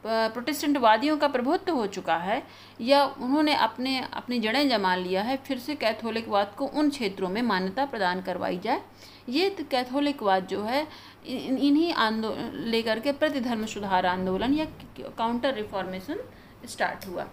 प्रोटेस्टेंटवादियों 0.07 1.17
का 1.17 1.29
प्रभुत्व 1.29 1.73
हो 1.73 1.87
चुका 1.87 2.17
है 2.17 2.43
या 2.81 3.05
उन्होंने 3.05 3.55
अपने, 3.55 3.99
अपनी 4.13 4.39
जड़ें 4.39 4.69
जमा 4.69 4.95
लिया 4.97 5.23
है, 5.23 5.37
फिर 5.37 5.59
से 5.59 5.75
कैथोलिकवाद 5.75 6.55
को 6.59 6.67
उन 6.67 6.91
क्षेत्रों 6.91 7.29
में 7.29 7.43
मान्यता 7.43 7.85
प्रदान 7.85 8.23
करवाई 8.23 8.59
जाए। 8.59 8.83
ये 9.29 9.51
कैथोलिकवाद 9.71 10.47
जो 10.47 10.63
है 10.63 10.87
इन्हीं 11.27 11.93
आंदोलन 11.93 12.53
लेकर 12.65 13.01
के 13.01 13.13
प्रतिधर्म 13.13 13.67
सुधार 13.67 14.07
आंदोलन 14.07 14.55
या 14.55 14.65
काउंटर 15.01 15.55
रिफॉर्मेशन 15.55 16.21
स्टार्ट 16.67 17.07
हुआ। 17.07 17.27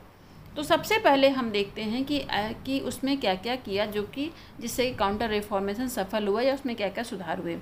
तो 0.56 0.64
सबसे 0.64 0.98
पहले 1.00 1.30
हम 1.30 1.52
देखते 1.52 1.82
हैं 1.82 2.04
कि 2.06 2.28
कि 2.66 2.80
उसमें 2.80 3.18
क्या 3.20 3.36
क्या 3.36 3.56
किया 3.56 3.86
जो 3.86 4.04
कि, 4.04 4.32
जिससे 4.60 4.92
काउंटर 4.92 5.30
रिफॉर्मेशन 5.30 5.88
सफल 5.88 6.28
हुआ 6.28 6.42
या 6.42 6.54
उसमें 6.54 6.76
क्या 6.76 6.90
क्या 6.90 7.04
सुधार 7.04 7.40
हुए। 7.40 7.58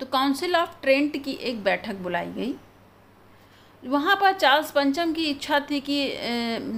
तो 0.00 0.06
काउंसिल 0.06 0.56
ऑफ़ 0.56 0.80
ट्रेंट 0.82 1.24
की 1.24 1.32
एक 1.32 1.62
बैठक 1.64 1.94
बुलाई 1.94 2.26
गई। 2.26 2.54
वहाँ 3.86 4.16
पर 4.16 4.32
चार्ल्स 4.32 4.70
पंचम 4.70 5.12
की 5.12 5.24
इच्छा 5.24 5.58
थी 5.60 5.80
कि 5.80 5.98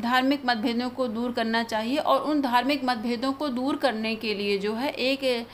धार्मिक 0.03 0.43
मतभेदों 0.47 0.89
को 0.91 1.07
दूर 1.09 1.33
करना 1.33 1.63
चाहिए 1.63 1.97
और 1.99 2.21
उन 2.23 2.41
धार्मिक 2.43 2.85
मतभेदों 2.85 3.33
को 3.33 3.49
दूर 3.49 3.77
करने 3.77 4.15
के 4.17 4.35
लिए 4.35 4.59
जो 4.59 4.75
है 4.75 4.91
एक 4.91 5.47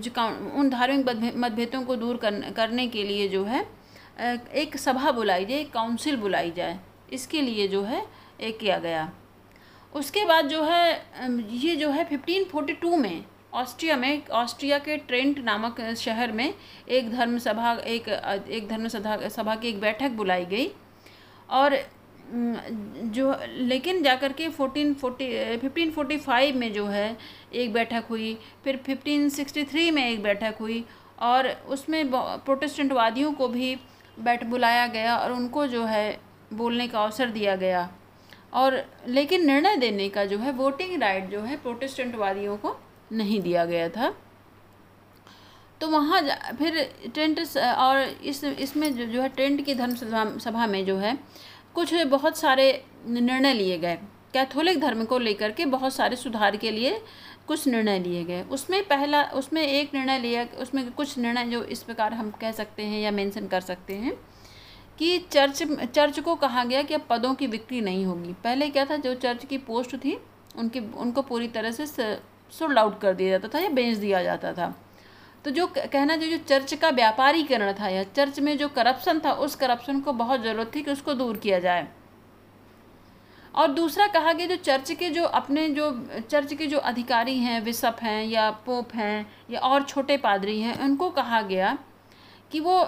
जो 0.00 0.10
उन 0.58 0.70
धार्मिक 0.70 1.34
मतभेदों 1.36 1.82
को 1.82 1.96
दूर 1.96 2.16
करने 2.16 2.86
के 2.86 3.02
लिए 3.02 3.28
जो 3.28 3.44
है 3.44 3.64
एक 4.54 4.76
सभा 4.78 5.10
बुलाई 5.12 5.44
जाए, 5.44 5.58
एक 5.58 5.72
काउंसिल 5.72 6.16
बुलाई 6.16 6.50
जाए। 6.50 6.78
इसके 7.12 7.40
लिए 7.42 7.68
जो 7.68 7.82
है 7.82 8.02
एक 8.40 8.58
किया 8.58 8.78
गया। 8.78 9.10
उसके 9.92 10.24
बाद 10.24 10.46
जो 10.48 10.62
है 10.62 10.92
ये 11.52 11.76
जो 11.76 11.90
है, 11.90 12.04
फिफ्टीन 12.04 12.44
फोर्टी 12.44 12.72
टू 12.74 12.96
में 12.96 13.24
ऑस्ट्रिया 13.56 13.96
में, 13.96 14.26
ऑस्ट्रिया 14.26 14.78
के 14.78 14.96
ट्रेंट 14.98 15.38
नामक 15.38 15.80
शहर 15.96 16.32
में 16.32 16.52
एक 16.88 17.10
धर्म 17.10 17.38
सभा 17.38 17.72
एक 17.86 18.08
एक 18.08 18.68
धर्म 18.68 18.88
सभा 18.88 19.54
की 19.54 19.68
एक 19.68 19.80
बैठक 19.80 20.10
बुलाई 20.12 20.44
गई। 20.44 20.70
और 21.50 21.78
जो, 22.28 23.34
लेकिन 23.48 24.02
जाकर 24.02 24.32
के 24.32 24.48
fourteen 24.48 24.94
forty, 24.94 25.26
fifteen 25.58 25.90
forty 25.90 26.16
five 26.16 26.56
में 26.56 26.72
जो 26.72 26.86
है, 26.86 27.16
एक 27.54 27.72
बैठक 27.72 28.04
हुई, 28.10 28.38
फिर 28.64 28.76
फिफ्टीन 28.76 29.28
सिक्सटी 29.28 29.64
थ्री 29.64 29.90
में 29.90 30.08
एक 30.10 30.22
बैठक 30.22 30.56
हुई 30.60 30.84
और 31.20 31.48
उसमें 31.68 32.10
प्रोटेस्टेंट 32.10 32.92
वादियों 32.92 33.32
को 33.32 33.48
भी 33.48 33.76
बैठ, 34.18 34.44
बुलाया 34.44 34.86
गया 34.86 35.16
और 35.16 35.32
उनको 35.32 35.66
जो 35.66 35.84
है, 35.84 36.20
बोलने 36.52 36.88
का 36.88 37.00
अवसर 37.00 37.30
दिया 37.30 37.54
गया। 37.56 37.88
और, 38.52 38.82
लेकिन 39.08 39.46
निर्णय 39.46 39.76
देने 39.76 40.08
का 40.08 40.24
जो 40.24 40.38
है, 40.38 40.52
वोटिंग 40.52 41.00
राइट 41.02 41.30
जो 41.30 41.40
है 41.40 41.56
प्रोटेस्टेंट 41.56 42.14
वादियों 42.14 42.56
को 42.56 42.76
नहीं 43.12 43.40
दिया 43.40 43.64
गया 43.64 43.88
था। 43.88 44.14
तो 45.80 45.88
वहाँ 45.88 46.20
फिर 46.58 46.82
टेंट 47.14 47.38
और 47.58 47.98
इस, 48.00 48.44
इसमें 48.44 48.94
जो 48.96 49.04
जो 49.04 49.22
है 49.22 49.28
टेंट 49.28 49.64
की 49.64 49.74
धर्म 49.74 49.94
सभा 50.38 50.66
में 50.66 50.84
जो 50.86 50.96
है 50.96 51.16
कुछ 51.74 51.94
बहुत 51.94 52.38
सारे 52.38 52.84
निर्णय 53.06 53.52
लिए 53.52 53.78
गए। 53.78 53.98
कैथोलिक 54.32 54.80
धर्म 54.80 55.04
को 55.04 55.18
लेकर 55.18 55.50
के 55.50 55.66
बहुत 55.66 55.94
सारे 55.94 56.16
सुधार 56.16 56.56
के 56.56 56.70
लिए 56.70 57.00
कुछ 57.46 57.66
निर्णय 57.68 57.98
लिए 57.98 58.24
गए। 58.24 58.42
उसमें 58.42 58.82
पहला, 58.84 59.22
उसमें 59.24 59.62
एक 59.62 59.94
निर्णय 59.94 60.18
लिया, 60.18 60.46
उसमें 60.58 60.90
कुछ 60.92 61.16
निर्णय 61.18 61.44
जो 61.44 61.62
इस 61.64 61.82
प्रकार 61.82 62.14
हम 62.14 62.30
कह 62.30 62.52
सकते 62.52 62.82
हैं 62.82 63.00
या 63.00 63.10
मेंशन 63.10 63.46
कर 63.46 63.60
सकते 63.60 63.94
हैं 63.94 64.12
कि 64.98 65.18
चर्च 65.32 65.62
चर्च 65.94 66.18
को 66.20 66.34
कहा 66.34 66.64
गया 66.64 66.82
कि 66.82 66.94
अब 66.94 67.06
पदों 67.10 67.34
की 67.34 67.46
बिक्री 67.46 67.80
नहीं 67.80 68.04
होगी। 68.04 68.32
पहले 68.44 68.68
क्या 68.70 68.84
था, 68.84 68.96
जो 68.96 69.14
चर्च 69.14 69.44
की 69.44 69.58
पोस्ट 69.58 69.96
थी, 69.96 70.18
उनकी, 70.56 70.80
उनको 70.80 71.22
पूरी 71.22 71.48
तरह 71.48 71.70
से 71.70 71.86
सोल्ड 72.58 72.78
आउट 72.78 73.00
कर 73.00 73.14
दिया 73.14 73.30
जाता 73.30 73.48
था 73.48 73.62
या 73.62 73.68
बेच 73.70 73.96
दिया 73.96 74.22
जाता 74.22 74.52
था। 74.52 74.74
तो 75.44 75.50
जो 75.50 75.66
कहना 75.66 76.16
जो 76.16 76.26
जो 76.26 76.36
चर्च 76.38 76.74
का 76.74 76.88
व्यापारीकरण 76.90 77.72
था 77.72 77.88
या 77.88 78.02
चर्च 78.04 78.40
में 78.40 78.56
जो 78.58 78.68
करप्शन 78.68 79.20
था, 79.24 79.32
उस 79.32 79.54
करप्शन 79.54 80.00
को 80.00 80.12
बहुत 80.12 80.42
ज़रूरत 80.42 80.70
थी 80.74 80.82
कि 80.82 80.90
उसको 80.90 81.14
दूर 81.14 81.36
किया 81.36 81.58
जाए। 81.58 81.86
और 83.54 83.68
दूसरा 83.68 84.06
कहा 84.06 84.32
गया 84.32 84.46
जो 84.46 84.56
चर्च 84.56 84.90
के 84.92 85.08
जो 85.10 85.24
अपने 85.24 85.68
जो, 85.68 85.90
चर्च 86.30 86.52
के 86.54 86.66
जो 86.66 86.78
अधिकारी 86.78 87.36
हैं, 87.38 87.60
विशप 87.60 87.96
हैं 88.02 88.24
या 88.24 88.50
पोप 88.66 88.94
हैं 88.94 89.26
या 89.50 89.60
और 89.60 89.82
छोटे 89.82 90.16
पादरी 90.16 90.60
हैं, 90.60 90.78
उनको 90.80 91.10
कहा 91.10 91.40
गया 91.42 91.76
कि 92.52 92.60
वो 92.60 92.78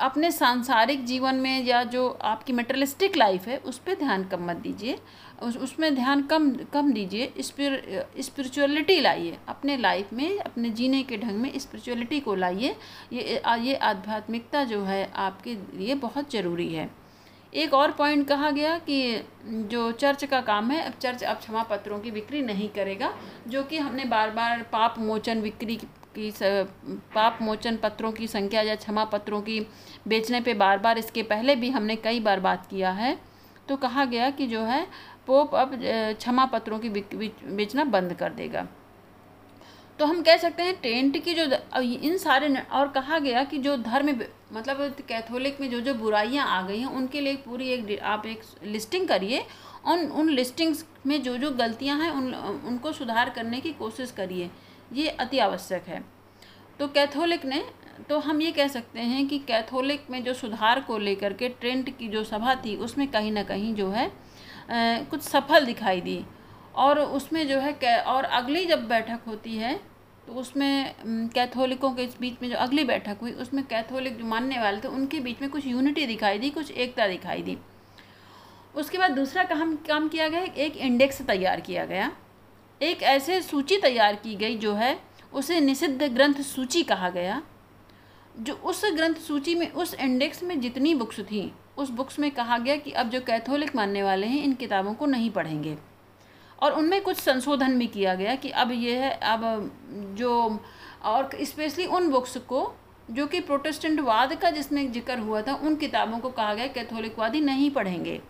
अपने 0.00 0.30
सांसारिक 0.30 1.04
जीवन 1.04 1.34
में 1.34 1.64
या 1.64 1.82
जो 1.84 2.08
आपकी 2.22 2.52
मेटरलिस्टिक 2.52 3.16
लाइफ 3.16 3.46
है, 3.48 3.56
उस 3.58 3.78
पर 3.78 3.94
ध्यान 3.94 4.24
कम 4.24 4.44
मत 4.44 4.56
दीजिए। 4.56 4.98
उस, 5.42 5.56
उसमें 5.56 5.94
ध्यान 5.94 6.22
कम 6.22 6.50
कम 6.72 6.92
दीजिए 6.92 7.32
स्पिरिचुअलिटी 7.40 9.00
लाइए। 9.00 9.38
अपने 9.48 9.76
लाइफ 9.76 10.12
में, 10.12 10.38
अपने 10.38 10.70
जीने 10.70 11.02
के 11.02 11.16
ढंग 11.16 11.40
में 11.40 11.58
स्पिरिचुअलिटी 11.58 12.20
को 12.20 12.34
लाइए। 12.34 12.74
ये 13.12 13.40
ये 13.60 13.74
आध्यात्मिकता 13.74 14.64
जो 14.64 14.82
है, 14.82 15.10
आपके 15.16 15.54
लिए 15.76 15.94
बहुत 15.96 16.32
ज़रूरी 16.32 16.72
है। 16.74 16.88
एक 17.52 17.74
और 17.74 17.90
पॉइंट 17.92 18.26
कहा 18.28 18.50
गया 18.50 18.78
कि 18.80 19.22
जो 19.44 19.90
चर्च 19.92 20.24
का 20.24 20.40
काम 20.42 20.70
है, 20.70 20.80
अब 20.82 20.92
चर्च 20.92 21.22
अब 21.24 21.36
क्षमा 21.36 21.62
पत्रों 21.62 21.98
की 22.00 22.10
बिक्री 22.10 22.42
नहीं 22.42 22.68
करेगा, 22.68 23.12
जो 23.48 23.62
कि 23.62 23.78
हमने 23.78 24.04
बार 24.04 24.30
बार 24.30 24.62
पाप 24.72 24.98
मोचन 24.98 25.42
बिक्री 25.42 25.76
की 25.76 26.32
पाप 27.14 27.38
मोचन 27.42 27.76
पत्रों 27.76 28.12
की 28.12 28.26
संख्या 28.26 28.60
या 28.62 28.74
क्षमा 28.74 29.04
पत्रों 29.04 29.40
की 29.40 29.60
बेचने 30.08 30.40
पे 30.40 30.54
बार 30.54 30.78
बार 30.78 30.98
इसके 30.98 31.22
पहले 31.22 31.56
भी 31.56 31.70
हमने 31.70 31.96
कई 31.96 32.20
बार 32.20 32.40
बात 32.40 32.66
किया 32.66 32.90
है। 32.92 33.16
तो 33.68 33.76
कहा 33.76 34.04
गया 34.04 34.30
कि 34.30 34.46
जो 34.46 34.62
है 34.62 34.86
पोप 35.26 35.54
अब 35.54 35.70
क्षमा 35.82 36.44
पत्रों 36.46 36.78
की 36.78 36.88
बेचना 36.88 37.84
बंद 37.86 38.14
कर 38.14 38.32
देगा। 38.32 38.66
तो 39.98 40.06
हम 40.06 40.20
कह 40.22 40.36
सकते 40.36 40.62
हैं 40.62 40.74
टेंट 40.80 41.16
की 41.24 41.34
जो 41.34 41.44
इन 41.80 42.16
सारे 42.18 42.48
और 42.70 42.88
कहा 42.88 43.18
गया 43.18 43.44
कि 43.44 43.58
जो 43.58 43.76
धर्म 43.76 44.08
मतलब 44.52 44.96
कैथोलिक 45.08 45.60
में 45.60 45.70
जो 45.70 45.80
जो 45.80 45.94
बुराइयाँ 45.94 46.46
आ 46.48 46.60
गई 46.62 46.78
हैं, 46.78 46.86
उनके 46.88 47.20
लिए 47.20 47.36
पूरी 47.36 47.68
एक 47.68 47.98
आप 48.00 48.26
एक 48.26 48.42
लिस्टिंग 48.64 49.08
करिए, 49.08 49.44
उन 49.86 50.06
उन 50.10 50.28
लिस्टिंग्स 50.30 50.84
में 51.06 51.22
जो 51.22 51.36
जो 51.36 51.50
गलतियाँ 51.52 51.98
हैं, 51.98 52.10
उन 52.10 52.34
उनको 52.66 52.92
सुधार 52.92 53.30
करने 53.30 53.60
की 53.60 53.72
कोशिश 53.72 54.10
करिए। 54.10 54.50
ये 54.92 55.08
अति 55.10 55.38
आवश्यक 55.38 55.88
है। 55.88 56.04
तो 56.78 56.88
कैथोलिक 56.88 57.44
ने 57.44 57.64
तो 58.08 58.18
हम 58.18 58.40
ये 58.42 58.52
कह 58.52 58.68
सकते 58.68 59.00
हैं 59.00 59.26
कि 59.28 59.38
कैथोलिक 59.38 60.06
में 60.10 60.22
जो 60.24 60.34
सुधार 60.34 60.80
को 60.80 60.98
लेकर 60.98 61.32
के 61.32 61.48
ट्रेंट 61.50 61.96
की 61.98 62.08
जो 62.08 62.24
सभा 62.24 62.54
थी, 62.56 62.76
उसमें 62.76 63.06
कहीं 63.08 63.32
ना 63.32 63.42
कहीं 63.44 63.74
जो 63.74 63.90
है 63.90 64.10
कुछ 64.70 65.20
सफल 65.22 65.66
दिखाई 65.66 66.00
दी। 66.00 66.24
और 66.74 66.98
उसमें 67.00 67.46
जो 67.48 67.58
है 67.58 68.00
और 68.00 68.24
अगली 68.24 68.64
जब 68.66 68.86
बैठक 68.88 69.20
होती 69.26 69.56
है 69.56 69.74
तो 70.26 70.32
उसमें 70.32 71.28
कैथोलिकों 71.30 71.90
के 71.90 72.06
बीच 72.20 72.40
में 72.42 72.48
जो 72.50 72.56
अगली 72.56 72.84
बैठक 72.84 73.18
हुई, 73.20 73.32
उसमें 73.32 73.64
कैथोलिक 73.64 74.16
जो 74.18 74.24
मानने 74.24 74.58
वाले 74.58 74.80
थे, 74.80 74.88
उनके 74.88 75.20
बीच 75.20 75.40
में 75.40 75.50
कुछ 75.50 75.66
यूनिटी 75.66 76.06
दिखाई 76.06 76.38
दी, 76.38 76.50
कुछ 76.50 76.70
एकता 76.70 77.06
दिखाई 77.08 77.42
दी। 77.42 77.56
उसके 78.74 78.98
बाद 78.98 79.10
दूसरा 79.10 79.44
काम 79.44 79.74
काम 79.88 80.08
किया 80.08 80.28
गया, 80.28 80.40
एक 80.40 80.76
इंडेक्स 80.76 81.22
तैयार 81.22 81.60
किया 81.60 81.84
गया। 81.84 82.10
एक 82.80 83.02
ऐसे 83.02 83.40
सूची 83.42 83.76
तैयार 83.76 84.14
की 84.14 84.34
गई 84.36 84.56
जो 84.56 84.74
है, 84.74 84.98
उसे 85.32 85.60
निषिद्ध 85.60 86.02
ग्रंथ 86.04 86.42
सूची 86.44 86.82
कहा 86.82 87.10
गया। 87.10 87.40
जो 88.38 88.54
उस 88.54 88.82
ग्रंथ 88.86 89.14
सूची 89.16 89.54
में, 89.54 89.70
उस 89.70 89.94
इंडेक्स 89.94 90.42
में 90.42 90.60
जितनी 90.60 90.94
बुक्स 90.94 91.20
थी 91.20 91.52
उस 91.78 91.90
बुक्स 91.90 92.18
में 92.18 92.30
कहा 92.30 92.58
गया 92.58 92.76
कि 92.76 92.90
अब 92.90 93.10
जो 93.10 93.20
कैथोलिक 93.20 93.76
मानने 93.76 94.02
वाले 94.02 94.26
हैं, 94.26 94.44
इन 94.44 94.52
किताबों 94.52 94.94
को 94.94 95.06
नहीं 95.06 95.30
पढ़ेंगे। 95.30 95.76
और 96.62 96.72
उनमें 96.72 97.02
कुछ 97.02 97.16
संशोधन 97.16 97.78
भी 97.78 97.86
किया 97.86 98.14
गया 98.14 98.34
कि 98.34 98.50
अब 98.50 98.72
ये 98.72 98.96
है, 98.96 99.10
अब 99.10 99.72
जो, 99.90 100.60
और 101.04 101.30
स्पेशली 101.42 101.86
उन 101.86 102.10
बुक्स 102.10 102.36
को, 102.36 102.74
जो 103.10 103.26
कि 103.26 103.40
प्रोटेस्टेंट 103.40 104.00
वाद 104.00 104.34
का 104.34 104.50
जिसमें 104.50 104.92
ज़िक्र 104.92 105.18
हुआ 105.18 105.42
था, 105.42 105.54
उन 105.54 105.76
किताबों 105.76 106.18
को 106.18 106.30
कहा 106.30 106.54
गया 106.54 106.66
कैथोलिक 106.66 106.90
कैथोलिकवादी 106.90 107.40
नहीं 107.40 107.70
पढ़ेंगे। 107.70 108.20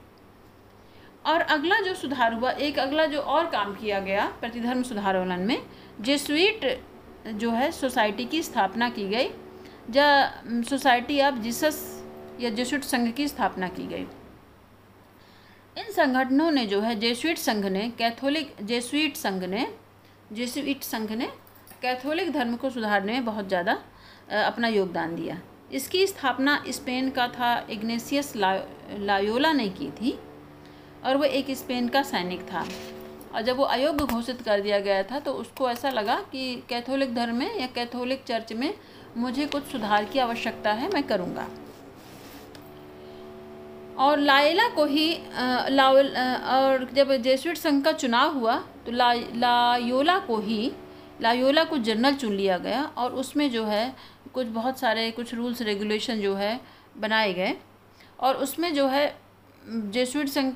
और 1.26 1.40
अगला 1.40 1.80
जो 1.80 1.94
सुधार 1.94 2.34
हुआ, 2.34 2.51
एक 2.51 2.78
अगला 2.78 3.07
जो 3.07 3.20
और 3.20 3.47
काम 3.47 3.74
किया 3.74 4.01
गया, 4.01 4.32
प्रतिधर्म 4.40 4.82
सुधारोलन 4.82 5.40
में, 5.40 5.62
जेसुइट 6.01 6.84
जो 7.26 7.51
है, 7.51 7.72
सोसाइटी 7.72 8.24
की 8.24 8.42
स्थापना 8.42 8.88
की 8.88 9.09
गई। 9.09 9.28
जा 9.90 10.30
सोसाइटी 10.47 11.20
ऑफ़ 11.20 11.34
जीसस 11.34 11.95
या 12.41 12.51
जेसुइट 12.51 12.84
संघ 12.84 13.12
की 13.12 13.28
स्थापना 13.28 13.68
की 13.68 13.87
गई। 13.87 14.07
इन 15.76 15.91
संगठनों 15.93 16.51
ने 16.51 16.66
जो 16.66 16.80
है 16.80 16.95
जेसुइट 17.01 17.39
संघ 17.39 17.64
ने, 17.66 17.89
कैथोलिक 17.89 18.55
जेसुइट 18.62 19.16
संघ 19.16 19.43
ने, 19.45 19.66
जेसुइट 20.32 20.82
संघ 20.82 21.11
ने 21.12 21.28
कैथोलिक 21.82 22.32
धर्म 22.32 22.57
को 22.57 22.70
सुधारने 22.70 23.12
में 23.12 23.24
बहुत 23.24 23.49
ज़्यादा 23.49 23.78
अपना 24.37 24.68
योगदान 24.68 25.14
दिया। 25.16 25.39
इसकी 25.72 26.07
स्थापना 26.07 26.62
स्पेन 26.68 27.11
का 27.11 27.26
था, 27.28 27.66
इग्नेसियस 27.70 28.34
ला, 28.37 28.53
लायोला 28.91 29.53
ने 29.53 29.68
की 29.70 29.91
थी 29.93 30.18
और 31.05 31.16
वह 31.16 31.26
एक 31.28 31.51
स्पेन 31.57 31.89
का 31.89 32.03
सैनिक 32.05 32.43
था। 32.43 32.64
और 33.34 33.43
जब 33.43 33.57
वो 33.57 33.64
अयोग्य 33.66 34.05
घोषित 34.07 34.41
कर 34.43 34.61
दिया 34.61 34.78
गया 34.80 35.03
था 35.03 35.18
तो 35.20 35.32
उसको 35.34 35.68
ऐसा 35.70 35.91
लगा 35.91 36.16
कि 36.32 36.62
कैथोलिक 36.68 37.14
धर्म 37.14 37.37
में 37.37 37.59
या 37.61 37.66
कैथोलिक 37.66 38.22
चर्च 38.24 38.53
में 38.53 38.72
मुझे 39.16 39.47
कुछ 39.47 39.64
सुधार 39.64 40.05
की 40.05 40.18
आवश्यकता 40.18 40.72
है, 40.72 40.89
मैं 40.89 41.03
करूँगा। 41.03 41.49
और 43.99 44.18
लाइला 44.18 44.68
को 44.68 44.84
ही 44.84 45.11
ला 45.70 45.88
और 45.88 46.88
जब 46.94 47.12
जेसुइट 47.22 47.57
संघ 47.57 47.84
का 47.84 47.92
चुनाव 47.92 48.38
हुआ 48.38 48.57
तो 48.86 48.92
ला, 48.92 49.12
लायोला 49.12 50.18
को 50.18 50.38
ही, 50.38 50.72
लायोला 51.22 51.64
को 51.64 51.78
जनरल 51.78 52.14
चुन 52.14 52.32
लिया 52.32 52.59
गया 52.59 52.82
और 52.99 53.12
उसमें 53.14 53.51
जो 53.51 53.64
है, 53.64 53.94
कुछ 54.34 54.47
बहुत 54.49 54.78
सारे, 54.78 55.11
कुछ 55.11 55.34
रूल्स, 55.34 55.62
रेगुलेशन 55.62 56.20
जो 56.20 56.34
है, 56.34 56.61
बनाए 56.99 57.32
गए। 57.34 57.55
और 58.20 58.36
उसमें 58.36 58.72
जो 58.74 58.86
है 58.88 59.14
जेसुइट 59.66 60.28
संघ 60.28 60.53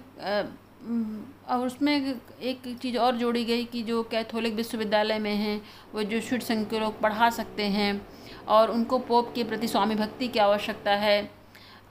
और 1.48 1.66
उसमें 1.66 1.94
एक 1.94 2.62
चीज़ 2.82 2.96
और 2.98 3.16
जोड़ी 3.16 3.44
गई 3.44 3.64
कि 3.64 3.82
जो 3.82 4.02
कैथोलिक 4.02 4.54
विश्वविद्यालय 4.54 5.18
में 5.18 5.34
हैं, 5.34 5.60
वो 5.94 6.02
जेसुइट 6.02 6.42
संघ 6.42 6.66
के 6.70 6.80
लोग 6.80 7.00
पढ़ा 7.00 7.30
सकते 7.30 7.64
हैं 7.64 8.00
और 8.48 8.70
उनको 8.70 8.98
पोप 9.00 9.32
के 9.34 9.44
प्रति 9.44 9.68
स्वामी 9.68 9.94
भक्ति 9.94 10.28
की 10.28 10.38
आवश्यकता 10.38 10.94
है। 10.96 11.39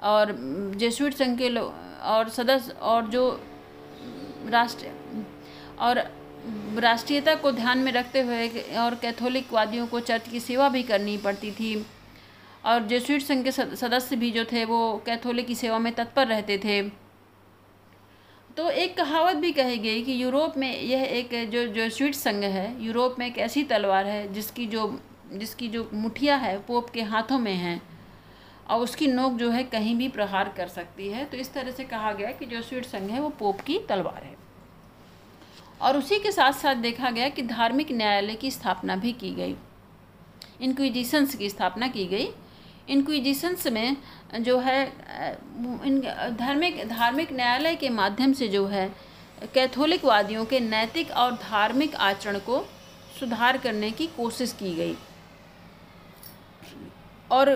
और 0.03 0.35
जेसुइट 0.77 1.13
संघ 1.13 1.37
के 1.37 1.49
लोग 1.49 1.73
और 2.03 2.29
सदस्य, 2.29 2.71
और 2.71 3.07
जो 3.07 3.29
राष्ट्र, 4.47 4.91
और 5.79 6.03
राष्ट्रीयता 6.77 7.35
को 7.35 7.51
ध्यान 7.51 7.77
में 7.77 7.91
रखते 7.91 8.21
हुए 8.21 8.47
और 8.77 8.95
कैथोलिक 8.95 9.53
वादियों 9.53 9.87
को 9.87 9.99
चर्च 9.99 10.27
की 10.27 10.39
सेवा 10.39 10.69
भी 10.69 10.83
करनी 10.83 11.17
पड़ती 11.17 11.51
थी। 11.51 11.75
और 12.65 12.87
जेसुइट 12.87 13.21
संघ 13.21 13.43
के 13.43 13.51
सदस्य 13.51 14.15
भी 14.15 14.31
जो 14.31 14.43
थे, 14.45 14.63
वो 14.65 15.01
कैथोलिक 15.05 15.47
की 15.47 15.55
सेवा 15.55 15.79
में 15.79 15.93
तत्पर 15.93 16.27
रहते 16.27 16.57
थे। 16.57 16.81
तो 18.57 18.69
एक 18.69 18.97
कहावत 18.97 19.35
भी 19.35 19.51
कही 19.51 19.77
गई 19.77 20.01
कि 20.01 20.21
यूरोप 20.23 20.57
में 20.57 20.81
यह 20.81 21.01
एक 21.01 21.49
जो 21.51 21.65
जो 21.67 21.89
स्वीट 21.89 22.15
संघ 22.15 22.43
है, 22.43 22.83
यूरोप 22.83 23.15
में 23.19 23.25
एक 23.27 23.37
ऐसी 23.37 23.63
तलवार 23.63 24.07
है 24.07 24.33
जिसकी 24.33 24.65
जो 24.65 24.99
जिसकी 25.33 25.67
जो 25.67 25.89
मुठिया 25.93 26.35
है 26.35 26.57
पोप 26.59 26.89
के 26.89 27.01
हाथों 27.03 27.39
में 27.39 27.53
है। 27.53 27.79
और 28.69 28.81
उसकी 28.81 29.07
नोक 29.07 29.33
जो 29.33 29.49
है 29.51 29.63
कहीं 29.63 29.95
भी 29.95 30.07
प्रहार 30.09 30.53
कर 30.57 30.67
सकती 30.67 31.09
है। 31.09 31.23
तो 31.25 31.37
इस 31.37 31.53
तरह 31.53 31.71
से 31.71 31.83
कहा 31.83 32.11
गया 32.13 32.31
कि 32.31 32.45
जो 32.45 32.61
स्वीट 32.61 32.85
संघ 32.85 33.09
है 33.11 33.19
वो 33.19 33.29
पोप 33.29 33.61
की 33.61 33.79
तलवार 33.79 34.23
है। 34.23 34.35
और 35.81 35.97
उसी 35.97 36.19
के 36.19 36.31
साथ 36.31 36.51
साथ 36.51 36.75
देखा 36.75 37.09
गया 37.11 37.29
कि 37.29 37.41
धार्मिक 37.41 37.91
न्यायालय 37.91 38.35
की 38.35 38.51
स्थापना 38.51 38.95
भी 38.95 39.11
की 39.13 39.31
गई। 39.31 39.55
इनक्विजिशंस 40.61 41.35
की 41.35 41.49
स्थापना 41.49 41.87
की 41.87 42.05
गई। 42.05 42.29
इनक्विजिशंस 42.89 43.67
में 43.67 43.97
जो 44.39 44.57
है, 44.59 44.83
इन 45.85 46.01
धार्मिक 46.39 46.87
धार्मिक 46.89 47.31
न्यायालय 47.31 47.75
के 47.75 47.89
माध्यम 47.89 48.33
से 48.33 48.47
जो 48.47 48.65
है, 48.67 48.89
कैथोलिकवादियों 49.53 50.45
के 50.45 50.59
नैतिक 50.59 51.11
और 51.11 51.33
धार्मिक 51.33 51.95
आचरण 51.95 52.39
को 52.39 52.59
सुधार 53.19 53.57
करने 53.57 53.91
की 53.91 54.07
कोशिश 54.07 54.51
की 54.53 54.73
गई। 54.75 54.95
और 57.31 57.53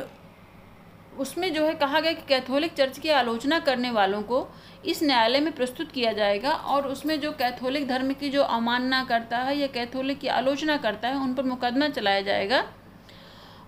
उसमें 1.19 1.53
जो 1.53 1.65
है 1.65 1.73
कहा 1.75 1.99
गया 1.99 2.11
कि 2.11 2.21
कैथोलिक 2.27 2.73
चर्च 2.73 2.97
की 2.99 3.09
आलोचना 3.09 3.59
करने 3.59 3.91
वालों 3.91 4.21
को 4.21 4.47
इस 4.85 5.01
न्यायालय 5.03 5.39
में 5.39 5.51
प्रस्तुत 5.53 5.91
किया 5.91 6.11
जाएगा 6.13 6.51
और 6.51 6.87
उसमें 6.87 7.19
जो 7.19 7.31
कैथोलिक 7.31 7.87
धर्म 7.87 8.13
की 8.13 8.29
जो 8.29 8.43
अवमानना 8.43 9.03
करता 9.03 9.37
है 9.37 9.57
या 9.57 9.67
कैथोलिक 9.67 10.19
की 10.19 10.27
आलोचना 10.29 10.77
करता 10.77 11.07
है, 11.07 11.15
उन 11.15 11.33
पर 11.33 11.43
मुकदमा 11.43 11.87
चलाया 11.89 12.21
जाएगा 12.21 12.63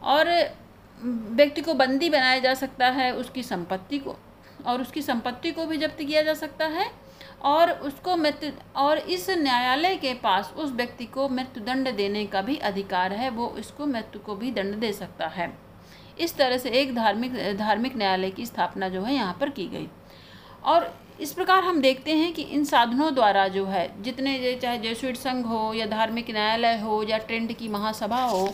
और 0.04 0.30
व्यक्ति 1.00 1.62
को 1.62 1.74
बंदी 1.74 2.10
बनाया 2.10 2.40
जा 2.40 2.54
सकता 2.54 2.88
है 2.90 3.12
उसकी 3.16 3.44
संपत्ति 3.44 4.00
को 4.00 4.16
और 4.66 4.82
उसकी 4.82 5.02
संपत्ति 5.02 5.52
को 5.52 5.66
भी 5.66 5.78
जब्त 5.78 5.98
किया 5.98 6.22
जा 6.22 6.34
सकता 6.34 6.66
है 6.68 6.90
और 7.44 7.72
उसको 7.72 8.16
मृत्यु 8.16 8.52
और 8.76 8.98
इस 8.98 9.30
न्यायालय 9.30 9.96
के 9.96 10.14
पास 10.14 10.54
उस 10.58 10.72
व्यक्ति 10.72 11.06
को 11.06 11.28
मृत्युदंड 11.30 11.96
देने 11.96 12.26
का 12.26 12.42
भी 12.42 12.56
अधिकार 12.58 13.14
है, 13.14 13.30
वो 13.30 13.56
इसको 13.60 13.86
मृत्यु 13.86 14.22
को 14.22 14.36
भी 14.36 14.52
दंड 14.52 14.76
दे 14.76 14.92
सकता 14.94 15.28
है। 15.28 15.65
इस 16.18 16.36
तरह 16.38 16.58
से 16.58 16.70
एक 16.72 16.94
धार्मिक 16.96 17.34
धार्मिक 17.58 17.96
न्यायालय 17.98 18.32
की 18.32 18.46
स्थापना 18.46 18.90
जो 18.90 19.02
है 19.02 19.14
यहाँ 19.14 19.38
पर 19.40 19.50
की 19.50 19.68
गई। 19.68 19.88
और 20.64 20.94
इस 21.22 21.32
प्रकार 21.34 21.64
हम 21.64 21.82
देखते 21.82 22.14
हैं 22.14 22.32
कि 22.34 22.42
इन 22.42 22.64
साधनों 22.66 23.14
द्वारा 23.16 23.48
जो 23.48 23.66
है, 23.66 24.04
जितने 24.04 24.56
चाहे 24.62 24.78
जेसुइट 24.78 25.18
संघ 25.18 25.46
हो 25.46 25.74
या 25.74 25.86
धार्मिक 25.86 26.30
न्यायालय 26.30 26.80
हो 26.80 27.02
या 27.04 27.18
ट्रेंड 27.18 27.54
की 27.54 27.68
महासभा 27.68 28.22
हो, 28.22 28.48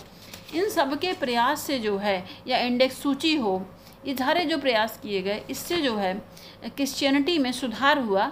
इन 0.56 0.70
सब 0.70 0.98
के 1.00 1.14
प्रयास 1.14 1.62
से 1.62 1.80
जो 1.80 1.98
है 1.98 2.24
या 2.48 2.58
इंडेक्स 2.58 3.02
सूची 3.04 3.36
हो, 3.36 3.62
ये 4.08 4.16
सारे 4.16 4.46
जो 4.46 4.58
प्रयास 4.58 5.00
किए 5.04 5.22
गए, 5.22 5.42
इससे 5.50 5.78
जो 5.78 5.96
है, 5.98 6.14
क्रिश्चियनिटी 6.66 7.38
में 7.38 7.52
सुधार 7.52 8.00
हुआ, 8.00 8.32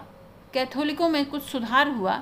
कैथोलिकों 0.54 1.10
में 1.10 1.26
कुछ 1.26 1.44
सुधार 1.44 1.90
हुआ 1.90 2.22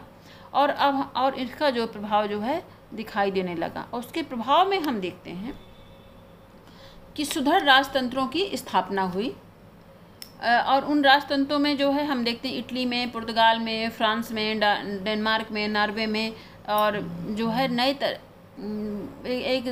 और 0.53 0.69
अब, 0.69 1.11
और 1.15 1.35
इसका 1.35 1.69
जो 1.69 1.85
प्रभाव 1.87 2.27
जो 2.27 2.39
है 2.39 2.61
दिखाई 2.93 3.31
देने 3.31 3.55
लगा। 3.55 3.87
और 3.93 3.99
उसके 3.99 4.21
प्रभाव 4.23 4.69
में 4.69 4.79
हम 4.79 4.99
देखते 4.99 5.31
हैं 5.31 5.59
कि 7.17 7.25
सुधर 7.25 7.63
राजतंत्रों 7.63 8.25
की 8.27 8.49
स्थापना 8.55 9.01
हुई। 9.03 9.29
और 10.65 10.83
उन 10.85 11.03
राजतंत्रों 11.03 11.57
में 11.59 11.77
जो 11.77 11.91
है, 11.91 12.05
हम 12.05 12.23
देखते 12.23 12.47
हैं 12.47 12.57
इटली 12.57 12.85
में, 12.85 13.11
पुर्तगाल 13.11 13.59
में, 13.59 13.89
फ्रांस 13.89 14.31
में 14.31 14.59
डेनमार्क 14.59 15.47
में, 15.51 15.67
नॉर्वे 15.67 16.05
में, 16.07 16.33
और 16.69 16.99
जो 17.31 17.47
है 17.49 17.67
नए 17.67 17.93
तर 17.93 18.19
एक 19.27 19.65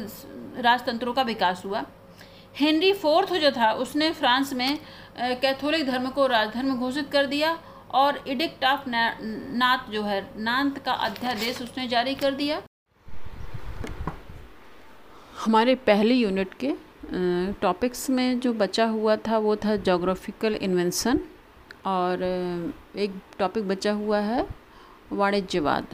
राजतंत्रों 0.60 1.14
का 1.14 1.22
विकास 1.24 1.62
हुआ। 1.66 1.84
हेनरी 2.56 2.92
फोर्थ 2.94 3.34
जो 3.36 3.52
था, 3.52 3.72
उसने 3.74 4.12
फ्रांस 4.14 4.54
में 4.54 4.80
कैथोलिक 5.18 5.86
धर्म 5.86 6.10
को 6.10 6.26
राजधर्म 6.28 6.76
घोषित 6.76 7.12
कर 7.12 7.26
दिया 7.26 7.58
और 7.94 8.24
इडिक्ट 8.28 8.66
ऑफ़ 8.66 8.84
नाथ 8.88 9.92
जो 9.92 10.04
है, 10.04 10.20
नांत 10.38 10.78
का 10.78 10.94
अध्यादेश 10.94 11.62
उसने 11.62 11.88
जारी 11.88 12.16
कर 12.16 12.34
दिया। 12.34 12.62
हमारे 15.46 15.76
पहले 15.86 16.16
यूनिट 16.16 16.54
के 16.54 16.74
टॉपिक्स 17.62 18.10
में 18.10 18.40
जो 18.40 18.54
बचा 18.54 18.86
हुआ 18.86 19.16
था 19.16 19.38
वो 19.38 19.56
था 19.56 19.76
जोग्राफिकल 19.76 20.56
इन्वेंशन 20.56 21.20
और 21.86 22.24
एक 22.96 23.12
टॉपिक 23.40 23.68
बचा 23.68 23.92
हुआ 23.92 24.20
है 24.20 24.46
वाणिज्यवाद। 25.12 25.88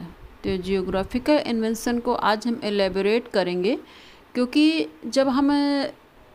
तो 0.44 0.56
जियोग्राफिकल 0.56 1.38
इन्वेंशन 1.46 1.98
को 1.98 2.14
आज 2.14 2.46
हम 2.46 2.60
एलेबोरेट 2.64 3.28
करेंगे 3.28 3.78
क्योंकि 4.34 4.86
जब 5.06 5.28
हम 5.28 5.50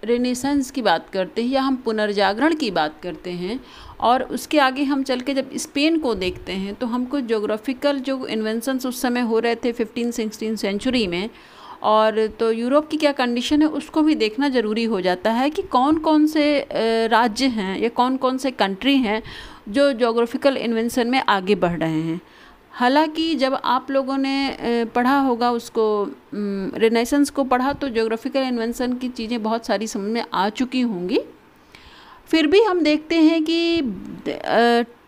रेनेसेंस 0.04 0.72
की 0.72 0.82
बात 0.82 1.10
करते 1.10 1.44
हैं 1.44 1.50
या 1.50 1.62
हम 1.62 1.76
पुनर्जागरण 1.76 2.56
की 2.56 2.72
बात 2.72 3.00
करते 3.04 3.32
हैं 3.32 3.60
और 4.00 4.24
उसके 4.24 4.60
आगे 4.60 4.84
हम 4.84 5.04
चल 5.04 5.20
के 5.20 5.34
जब 5.34 5.50
स्पेन 5.58 6.00
को 6.00 6.16
देखते 6.16 6.52
हैं 6.52 6.76
तो 6.76 6.88
हमको 6.88 7.20
जोग्राफिकल 7.20 8.00
जो 8.00 8.28
इन्वेंशंस 8.28 8.86
उस 8.86 9.02
समय 9.02 9.22
हो 9.22 9.40
रहे 9.40 9.56
थे 9.56 9.72
फिफ्टीन 9.72 10.12
सिक्सटीन 10.12 10.56
सेंचुरी 10.56 11.08
में 11.08 11.30
और 11.82 12.26
तो 12.40 12.52
यूरोप 12.52 12.88
की 12.88 12.98
क्या 12.98 13.12
कंडीशन 13.12 13.62
है, 13.62 13.68
उसको 13.70 14.02
भी 14.02 14.16
देखना 14.16 14.50
ज़रूरी 14.50 14.84
हो 14.86 15.02
जाता 15.02 15.32
है 15.32 15.50
कि 15.50 15.62
कौन 15.64 15.98
कौन 16.00 16.26
से 16.28 16.68
राज्य 17.08 17.46
हैं 17.48 17.78
या 17.80 17.90
कौन 17.92 18.18
कौन 18.18 18.38
से 18.38 18.52
कंट्री 18.54 18.96
हैं 18.98 19.22
जो 19.70 19.92
जोग्राफिकल 19.94 20.58
इन्वेंशन 20.58 21.08
में 21.08 21.22
आगे 21.22 21.56
बढ़ 21.56 21.78
रहे 21.80 22.02
हैं। 22.02 22.20
हालाँकि 22.74 23.34
जब 23.36 23.54
आप 23.56 23.92
लोगों 23.92 24.18
ने 24.18 24.86
पढ़ा 24.96 25.18
होगा 25.20 25.52
उसको 25.52 25.86
रेनेसेंस 26.34 27.30
को 27.30 27.44
पढ़ा 27.44 27.74
तो 27.74 27.90
जोग्राफिकल 27.90 28.44
इन्वेंशन 28.44 28.94
की 28.94 29.10
चीज़ें 29.10 29.42
बहुत 29.44 29.66
सारी 29.66 29.88
समझ 29.88 30.12
में 30.12 30.24
आ 30.34 30.48
चुकी 30.52 30.82
होंगी। 30.82 31.20
फिर 32.30 32.48
भी 32.48 32.62
हम 32.64 32.82
देखते 32.82 33.16
हैं 33.16 33.44
कि 33.44 33.82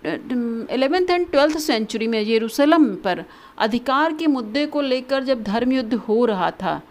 एलेवेंथ 0.04 1.10
एंड 1.10 1.30
ट्वेल्थ 1.32 1.58
सेंचुरी 1.58 2.08
में 2.08 2.22
यरूशलम 2.22 2.86
पर 2.96 3.24
अधिकार 3.58 4.14
के 4.14 4.28
मुद्दे 4.28 4.66
को 4.66 4.82
लेकर 4.82 5.24
जब 5.24 5.44
धर्म 5.44 5.72
युद्ध 5.72 5.94
हो 5.94 6.26
रहा 6.26 6.50
था, 6.52 6.82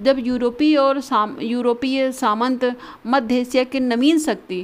जब 0.00 0.18
यूरोपीय 0.18 0.76
और 0.76 1.00
साम, 1.00 1.36
यूरोपीय 1.40 2.10
सामंत 2.12 2.64
मध्य 3.06 3.36
एशिया 3.36 3.64
के 3.64 3.80
नवीन 3.80 4.18
शक्ति 4.18 4.62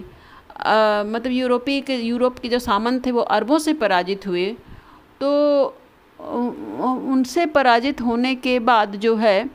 मतलब 0.58 1.32
यूरोपीय 1.32 1.80
के, 1.80 1.96
यूरोप 1.96 2.38
के 2.38 2.48
जो 2.48 2.58
सामंत 2.58 3.06
थे 3.06 3.10
वो 3.10 3.20
अरबों 3.20 3.58
से 3.58 3.72
पराजित 3.74 4.26
हुए 4.26 4.50
तो 5.20 5.30
उनसे 6.18 7.46
पराजित 7.46 8.00
होने 8.00 8.34
के 8.34 8.58
बाद 8.60 8.96
जो 8.96 9.14
है, 9.16 9.50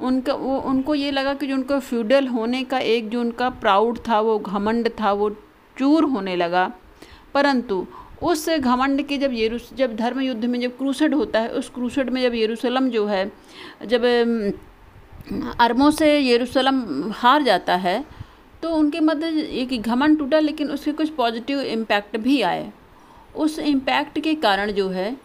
उनका, 0.00 0.32
वो, 0.32 0.58
उनको 0.60 0.94
ये 0.94 1.10
लगा 1.10 1.34
कि 1.34 1.46
जो 1.46 1.54
उनको 1.54 1.78
फ्यूडल 1.80 2.26
होने 2.28 2.62
का 2.64 2.78
एक 2.78 3.08
जो 3.10 3.20
उनका 3.20 3.48
प्राउड 3.50 3.98
था, 4.08 4.20
वो 4.20 4.38
घमंड 4.38 4.88
था, 5.00 5.12
वो 5.12 5.30
चूर 5.76 6.04
होने 6.04 6.36
लगा। 6.36 6.70
परंतु 7.34 7.86
उस 8.22 8.48
घमंड 8.50 9.02
के 9.02 9.16
जब 9.18 9.32
येरूस, 9.32 9.70
जब 9.74 9.96
धर्म 9.96 10.20
युद्ध 10.20 10.44
में 10.44 10.60
जब 10.60 10.76
क्रूसड 10.78 11.14
होता 11.14 11.40
है, 11.40 11.48
उस 11.50 11.68
क्रूसड 11.74 12.10
में 12.10 12.22
जब 12.22 12.34
यरूशलम 12.34 12.88
जो 12.90 13.06
है, 13.06 13.30
जब 13.86 14.04
अरबों 15.60 15.90
से 15.92 16.18
यरूशलम 16.20 16.82
हार 17.12 17.42
जाता 17.42 17.76
है 17.76 18.04
तो 18.62 18.70
उनके 18.70 19.00
मध्य 19.00 19.26
एक 19.52 19.80
घमंड 19.80 20.18
टूटा, 20.18 20.38
लेकिन 20.38 20.70
उसके 20.70 20.92
कुछ 20.92 21.10
पॉजिटिव 21.10 21.60
इम्पैक्ट 21.60 22.16
भी 22.18 22.40
आए। 22.42 22.70
उस 23.34 23.58
इम्पैक्ट 23.58 24.18
के 24.20 24.34
कारण 24.36 24.70
जो 24.72 24.88
है 24.88 25.16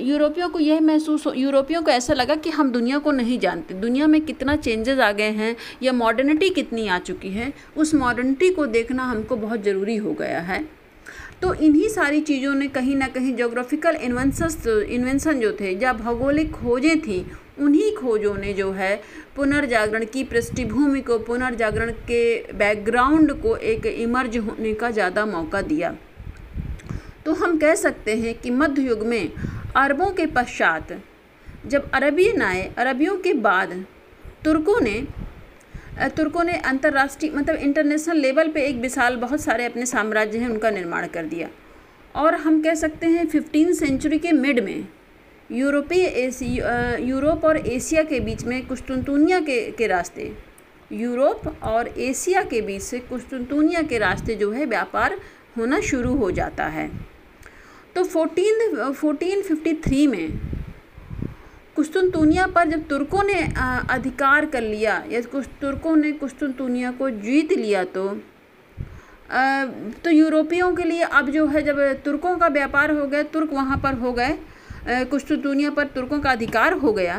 यूरोपियों 0.00 0.48
को 0.48 0.58
यह 0.58 0.80
महसूस 0.80 1.26
यूरोपियों 1.36 1.82
को 1.82 1.90
ऐसा 1.90 2.14
लगा 2.14 2.34
कि 2.36 2.50
हम 2.50 2.70
दुनिया 2.72 2.98
को 2.98 3.10
नहीं 3.12 3.38
जानते। 3.38 3.74
दुनिया 3.76 4.06
में 4.06 4.20
कितना 4.20 4.56
चेंजेस 4.56 4.98
आ 4.98 5.10
गए 5.12 5.30
हैं, 5.30 5.56
या 5.82 5.92
मॉडर्निटी 5.92 6.48
कितनी 6.50 6.86
आ 6.88 6.98
चुकी 7.00 7.30
है, 7.30 7.52
उस 7.76 7.94
मॉडर्निटी 7.94 8.50
को 8.50 8.66
देखना 8.68 9.04
हमको 9.04 9.36
बहुत 9.36 9.62
ज़रूरी 9.62 9.96
हो 9.96 10.12
गया 10.12 10.40
है। 10.40 10.64
तो 11.42 11.52
इन्हीं 11.56 11.88
सारी 11.88 12.20
चीज़ों 12.20 12.54
ने 12.54 12.66
कहीं 12.68 12.94
ना 12.96 13.06
कहीं 13.08 13.34
जोग्राफिकल 13.36 13.96
इन्वेंसस 13.98 14.66
इन्वेंशन 14.66 15.40
जो 15.40 15.50
थे, 15.52 15.70
या 15.74 15.92
भौगोलिक 15.92 16.52
खोजें 16.52 17.00
थी, 17.00 17.24
उन्हीं 17.60 17.94
खोजों 17.96 18.34
ने 18.34 18.52
जो 18.52 18.70
है 18.72 18.94
पुनर्जागरण 19.36 20.04
की 20.04 20.22
पृष्ठभूमि 20.24 21.00
को, 21.00 21.18
पुनर्जागरण 21.20 21.90
के 22.08 22.52
बैकग्राउंड 22.54 23.32
को 23.42 23.56
एक 23.56 23.86
इमर्ज 23.86 24.36
होने 24.38 24.74
का 24.74 24.90
ज़्यादा 24.90 25.24
मौका 25.26 25.62
दिया। 25.62 25.94
तो 27.24 27.32
हम 27.34 27.58
कह 27.58 27.74
सकते 27.74 28.16
हैं 28.16 28.34
कि 28.34 28.50
मध्य 28.52 28.82
युग 28.82 29.02
में 29.06 29.32
अरबों 29.76 30.10
के 30.10 30.26
पश्चात 30.28 30.92
जब 31.66 31.90
अरबियन 31.94 32.42
आए 32.42 32.62
अरबियों 32.78 33.16
के 33.16 33.32
बाद 33.40 33.72
तुर्कों 34.44 34.80
ने 34.80 34.94
तुर्कों 35.98 36.42
ने 36.44 36.56
अंतर्राष्ट्रीय 36.56 37.32
मतलब 37.32 37.56
इंटरनेशनल 37.56 38.16
लेवल 38.16 38.48
पे 38.48 38.62
एक 38.62 38.76
विशाल, 38.76 39.16
बहुत 39.16 39.40
सारे 39.40 39.64
अपने 39.64 39.86
साम्राज्य 39.86 40.38
हैं, 40.38 40.48
उनका 40.48 40.70
निर्माण 40.70 41.06
कर 41.06 41.24
दिया। 41.24 41.48
और 42.14 42.34
हम 42.34 42.62
कह 42.62 42.74
सकते 42.74 43.06
हैं 43.06 43.26
फिफ्टीन 43.26 43.72
सेंचुरी 43.74 44.18
के 44.18 44.32
मिड 44.32 44.64
में, 44.64 44.86
यूरोपीय 45.50 46.30
यूरोप 47.00 47.44
और 47.44 47.56
एशिया 47.56 48.02
के 48.02 48.20
बीच 48.20 48.44
में 48.44 48.66
कुश्तुनतुनिया 48.66 49.40
के 49.40 49.60
के 49.70 49.86
रास्ते। 49.86 50.32
यूरोप 50.92 51.46
और 51.62 51.88
एशिया 51.88 52.42
के 52.42 52.60
बीच 52.60 52.82
से 52.82 52.98
कुश्तुनतुनिया 53.00 53.82
के 53.82 53.98
रास्ते 53.98 54.34
जो 54.34 54.50
है, 54.52 54.64
व्यापार 54.66 55.18
होना 55.58 55.80
शुरू 55.80 56.14
हो 56.14 56.30
जाता 56.30 56.66
है। 56.66 56.90
तो 57.94 58.04
फोर्टीन 58.04 58.92
फोर्टीन 58.92 59.42
फिफ्टी 59.42 59.72
थ्री 59.74 60.06
में 60.06 60.28
कुश्तुनतुनिया 61.76 62.46
पर 62.46 62.68
जब 62.68 62.86
तुर्कों 62.88 63.22
ने 63.24 63.40
अधिकार 63.90 64.46
कर 64.46 64.62
लिया 64.62 65.02
या 65.10 65.20
कुछ 65.22 65.46
तुर्कों 65.60 65.94
ने 65.96 66.12
कुश्तुनतुनिया 66.14 66.90
को 66.92 67.10
जीत 67.10 67.52
लिया 67.52 67.84
तो 67.86 68.08
तो 70.04 70.10
यूरोपियों 70.10 70.74
के 70.76 70.84
लिए 70.84 71.02
अब 71.02 71.30
जो 71.30 71.46
है 71.46 71.62
जब 71.62 71.80
तुर्कों 72.04 72.36
का 72.38 72.48
व्यापार 72.48 72.90
हो 72.90 73.06
गया, 73.06 73.22
तुर्क 73.24 73.52
वहाँ 73.52 73.78
पर 73.78 73.94
हो 73.98 74.12
गए 74.12 74.36
कुश्तुनतुनिया 75.06 75.70
पर 75.70 75.86
तुर्कों 75.86 76.18
का 76.20 76.30
अधिकार 76.30 76.72
हो 76.74 76.92
गया 76.92 77.18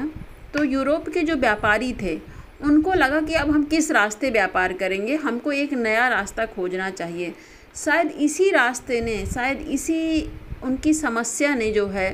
तो 0.53 0.63
यूरोप 0.63 1.09
के 1.09 1.21
जो 1.21 1.35
व्यापारी 1.35 1.91
थे, 2.01 2.15
उनको 2.63 2.93
लगा 2.93 3.19
कि 3.21 3.33
अब 3.33 3.49
हम 3.51 3.63
किस 3.65 3.91
रास्ते 3.91 4.29
व्यापार 4.29 4.73
करेंगे, 4.73 5.15
हमको 5.15 5.51
एक 5.51 5.73
नया 5.73 6.07
रास्ता 6.09 6.45
खोजना 6.45 6.89
चाहिए। 6.91 7.33
शायद 7.75 8.11
इसी 8.19 8.49
रास्ते 8.51 8.99
ने, 9.01 9.25
शायद 9.25 9.61
इसी 9.69 10.29
उनकी 10.63 10.93
समस्या 10.93 11.53
ने 11.55 11.69
जो 11.71 11.85
है 11.87 12.09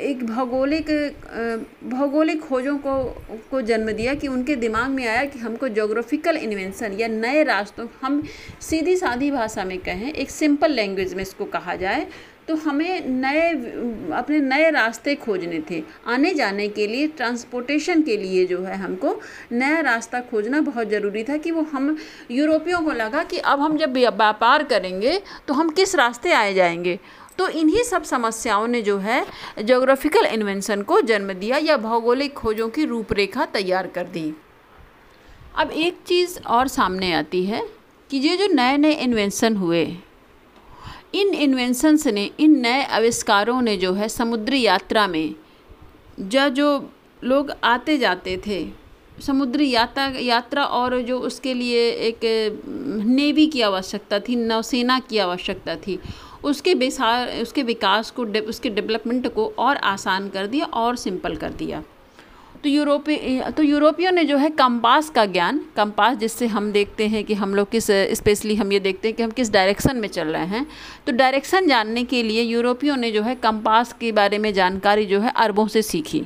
एक 0.00 0.24
भौगोलिक 0.26 0.90
भौगोलिक 1.86 2.40
खोजों 2.42 2.76
को 2.78 2.94
को 3.50 3.60
जन्म 3.62 3.90
दिया 3.92 4.14
कि 4.14 4.28
उनके 4.28 4.56
दिमाग 4.56 4.90
में 4.90 5.06
आया 5.06 5.24
कि 5.24 5.38
हमको 5.38 5.68
जोग्राफिकल 5.70 6.36
इन्वेंशन 6.36 6.96
या 7.00 7.08
नए 7.08 7.42
रास्तों, 7.44 7.86
हम 8.02 8.22
सीधी 8.60 8.96
सादी 8.96 9.30
भाषा 9.30 9.64
में 9.64 9.78
कहें, 9.78 10.12
एक 10.12 10.30
सिंपल 10.30 10.72
लैंग्वेज 10.72 11.14
में 11.14 11.22
इसको 11.22 11.44
कहा 11.46 11.74
जाए 11.76 12.06
तो 12.48 12.54
हमें 12.56 13.06
नए, 13.06 13.48
अपने 14.14 14.38
नए 14.40 14.70
रास्ते 14.70 15.14
खोजने 15.14 15.60
थे। 15.70 15.82
आने 16.06 16.32
जाने 16.34 16.68
के 16.68 16.86
लिए 16.86 17.06
ट्रांसपोर्टेशन 17.16 18.02
के 18.02 18.16
लिए 18.16 18.44
जो 18.46 18.60
है 18.62 18.76
हमको 18.76 19.14
नया 19.52 19.80
रास्ता 19.80 20.20
खोजना 20.20 20.60
बहुत 20.60 20.90
ज़रूरी 20.90 21.24
था 21.24 21.36
कि 21.36 21.50
वो 21.50 21.62
हम 21.72 21.96
यूरोपियों 22.30 22.80
को 22.80 22.92
लगा 22.92 23.22
कि 23.24 23.38
अब 23.44 23.60
हम 23.60 23.76
जब 23.78 23.92
व्यापार 23.92 24.64
करेंगे 24.64 25.20
तो 25.48 25.54
हम 25.54 25.70
किस 25.70 25.94
रास्ते 25.94 26.32
आए 26.32 26.54
जाएँगे? 26.54 26.98
तो 27.38 27.48
इन्हीं 27.48 27.82
सब 27.82 28.02
समस्याओं 28.02 28.66
ने 28.66 28.80
जो 28.82 28.98
है 28.98 29.24
जोग्राफिकल 29.62 30.26
इन्वेंशन 30.26 30.82
को 30.82 31.00
जन्म 31.00 31.32
दिया 31.32 31.58
या 31.58 31.76
भौगोलिक 31.76 32.34
खोजों 32.34 32.68
की 32.68 32.84
रूपरेखा 32.84 33.44
तैयार 33.46 33.86
कर 33.86 34.06
दी। 34.06 34.32
अब 35.56 35.70
एक 35.70 35.98
चीज़ 36.06 36.38
और 36.46 36.68
सामने 36.68 37.12
आती 37.12 37.44
है 37.44 37.62
कि 38.10 38.16
ये 38.16 38.36
जो 38.36 38.46
नए 38.46 38.76
नए 38.76 38.92
इन्वेंशन 38.92 39.56
हुए, 39.56 39.84
इन 41.14 41.34
इन्वेंशंस 41.34 42.06
ने, 42.06 42.30
इन 42.40 42.58
नए 42.60 42.82
आविष्कारों 42.84 43.60
ने 43.62 43.76
जो 43.76 43.92
है 43.92 44.08
समुद्री 44.08 44.60
यात्रा 44.62 45.06
में 45.06 45.34
जो 46.20 46.48
जो 46.48 46.68
लोग 47.24 47.52
आते 47.64 47.96
जाते 47.98 48.36
थे, 48.46 48.66
समुद्री 49.22 49.70
यात्रा 49.70 50.04
यात्रा 50.20 50.64
और 50.64 51.00
जो 51.02 51.18
उसके 51.20 51.54
लिए 51.54 51.88
एक, 51.90 52.20
नेवी 53.06 53.46
की 53.46 53.60
आवश्यकता 53.60 54.18
थी, 54.20 54.36
नौसेना 54.36 54.98
की 55.00 55.18
आवश्यकता 55.18 55.76
थी 55.76 55.98
उसके 56.46 56.74
बेसार, 56.74 57.28
उसके 57.42 57.62
विकास 57.62 58.10
को 58.10 58.24
उसके 58.48 58.70
डेवलपमेंट 58.70 59.32
को 59.34 59.52
और 59.58 59.76
आसान 59.76 60.28
कर 60.28 60.46
दिया 60.46 60.66
और 60.66 60.96
सिंपल 60.96 61.36
कर 61.36 61.52
दिया। 61.52 61.82
तो 62.56 62.68
यूरोपी 62.68 63.40
तो 63.50 63.62
यूरोपियों 63.62 64.12
ने 64.12 64.24
जो 64.24 64.36
है 64.36 64.48
कंपास 64.50 65.10
का 65.10 65.24
ज्ञान, 65.26 65.60
कंपास 65.76 66.16
जिससे 66.16 66.46
हम 66.46 66.70
देखते 66.72 67.06
हैं 67.08 67.22
कि 67.24 67.34
हम 67.34 67.54
लोग 67.54 67.70
किस, 67.70 67.86
स्पेशली 67.90 68.54
हम 68.54 68.72
ये 68.72 68.80
देखते 68.80 69.08
हैं 69.08 69.16
कि 69.16 69.22
हम 69.22 69.30
किस 69.30 69.50
डायरेक्शन 69.52 69.96
में 69.96 70.08
चल 70.08 70.28
रहे 70.28 70.46
हैं। 70.46 70.66
तो 71.06 71.12
डायरेक्शन 71.12 71.68
जानने 71.68 72.04
के 72.04 72.22
लिए 72.22 72.42
यूरोपियों 72.42 72.96
ने 72.96 73.10
जो 73.10 73.22
है 73.22 73.34
कंपास 73.34 73.92
के 73.92 74.12
बारे 74.12 74.38
में 74.38 74.52
जानकारी 74.54 75.06
जो 75.06 75.20
है 75.20 75.32
अरबों 75.36 75.66
से 75.68 75.82
सीखी। 75.82 76.24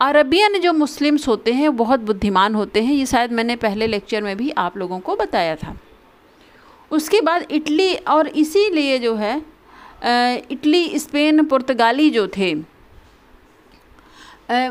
अरबियन 0.00 0.60
जो 0.60 0.72
मुस्लिम्स 0.72 1.26
होते 1.28 1.52
हैं 1.52 1.76
बहुत 1.76 2.00
बुद्धिमान 2.00 2.54
होते 2.54 2.82
हैं, 2.82 2.94
ये 2.94 3.06
शायद 3.06 3.32
मैंने 3.32 3.56
पहले 3.56 3.86
लेक्चर 3.86 4.22
में 4.22 4.36
भी 4.36 4.50
आप 4.50 4.76
लोगों 4.76 4.98
को 5.00 5.16
बताया 5.16 5.56
था। 5.56 5.76
उसके 6.94 7.20
बाद 7.20 7.46
इटली 7.50 7.94
और 7.94 8.28
इसीलिए 8.28 8.98
जो 8.98 9.14
है 9.16 9.36
इटली, 10.50 10.98
स्पेन, 10.98 11.44
पुर्तगाली 11.46 12.10
जो 12.10 12.26
थे 12.36 12.52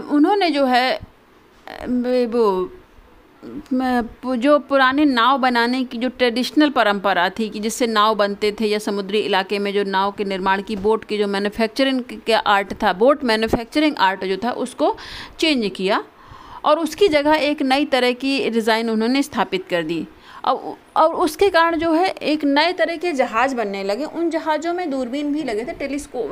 उन्होंने 0.08 0.50
जो 0.50 0.66
है 0.66 1.00
वो 2.28 2.70
जो 4.38 4.58
पुराने 4.62 5.06
नाव 5.06 5.38
बनाने 5.38 5.84
की, 5.84 5.98
जो 5.98 6.10
ट्रेडिशनल 6.10 6.70
परंपरा 6.72 7.30
थी 7.30 7.48
कि 7.50 7.60
जिससे 7.60 7.88
नाव 7.88 8.16
बनते 8.16 8.52
थे 8.60 8.68
या 8.68 8.80
समुद्री 8.80 9.20
इलाके 9.22 9.60
में 9.60 9.74
जो 9.74 9.84
नाव 9.86 10.12
के 10.18 10.24
निर्माण 10.26 10.62
की, 10.62 10.76
बोट 10.78 11.04
की 11.06 11.18
जो 11.18 11.28
मैन्युफैक्चरिंग 11.28 12.02
का 12.28 12.38
आर्ट 12.40 12.74
था 12.84 12.94
बोट 12.94 13.24
मैन्युफैक्चरिंग 13.24 13.96
आर्ट 14.00 14.26
जो 14.26 14.38
था, 14.44 14.52
उसको 14.52 14.96
चेंज 15.40 15.72
किया 15.76 16.04
और 16.66 16.80
उसकी 16.80 17.08
जगह 17.10 17.34
एक 17.44 17.62
नई 17.64 17.86
तरह 17.88 18.12
की 18.16 18.50
डिज़ाइन 18.50 18.90
उन्होंने 18.90 19.24
स्थापित 19.24 19.66
कर 19.70 19.84
दी। 19.84 20.06
और 20.46 20.78
और 20.96 21.14
उसके 21.14 21.50
कारण 21.50 21.76
जो 21.76 21.92
है, 21.94 22.08
एक 22.08 22.44
नए 22.44 22.74
तरह 22.74 22.98
के 22.98 23.12
जहाज़ 23.12 23.56
बनने 23.56 23.84
लगे। 23.84 24.06
उन 24.06 24.30
जहाज़ों 24.30 24.74
में 24.74 24.90
दूरबीन 24.90 25.34
भी 25.34 25.44
लगे 25.44 25.64
थे, 25.64 25.72
टेलीस्को 25.72 26.24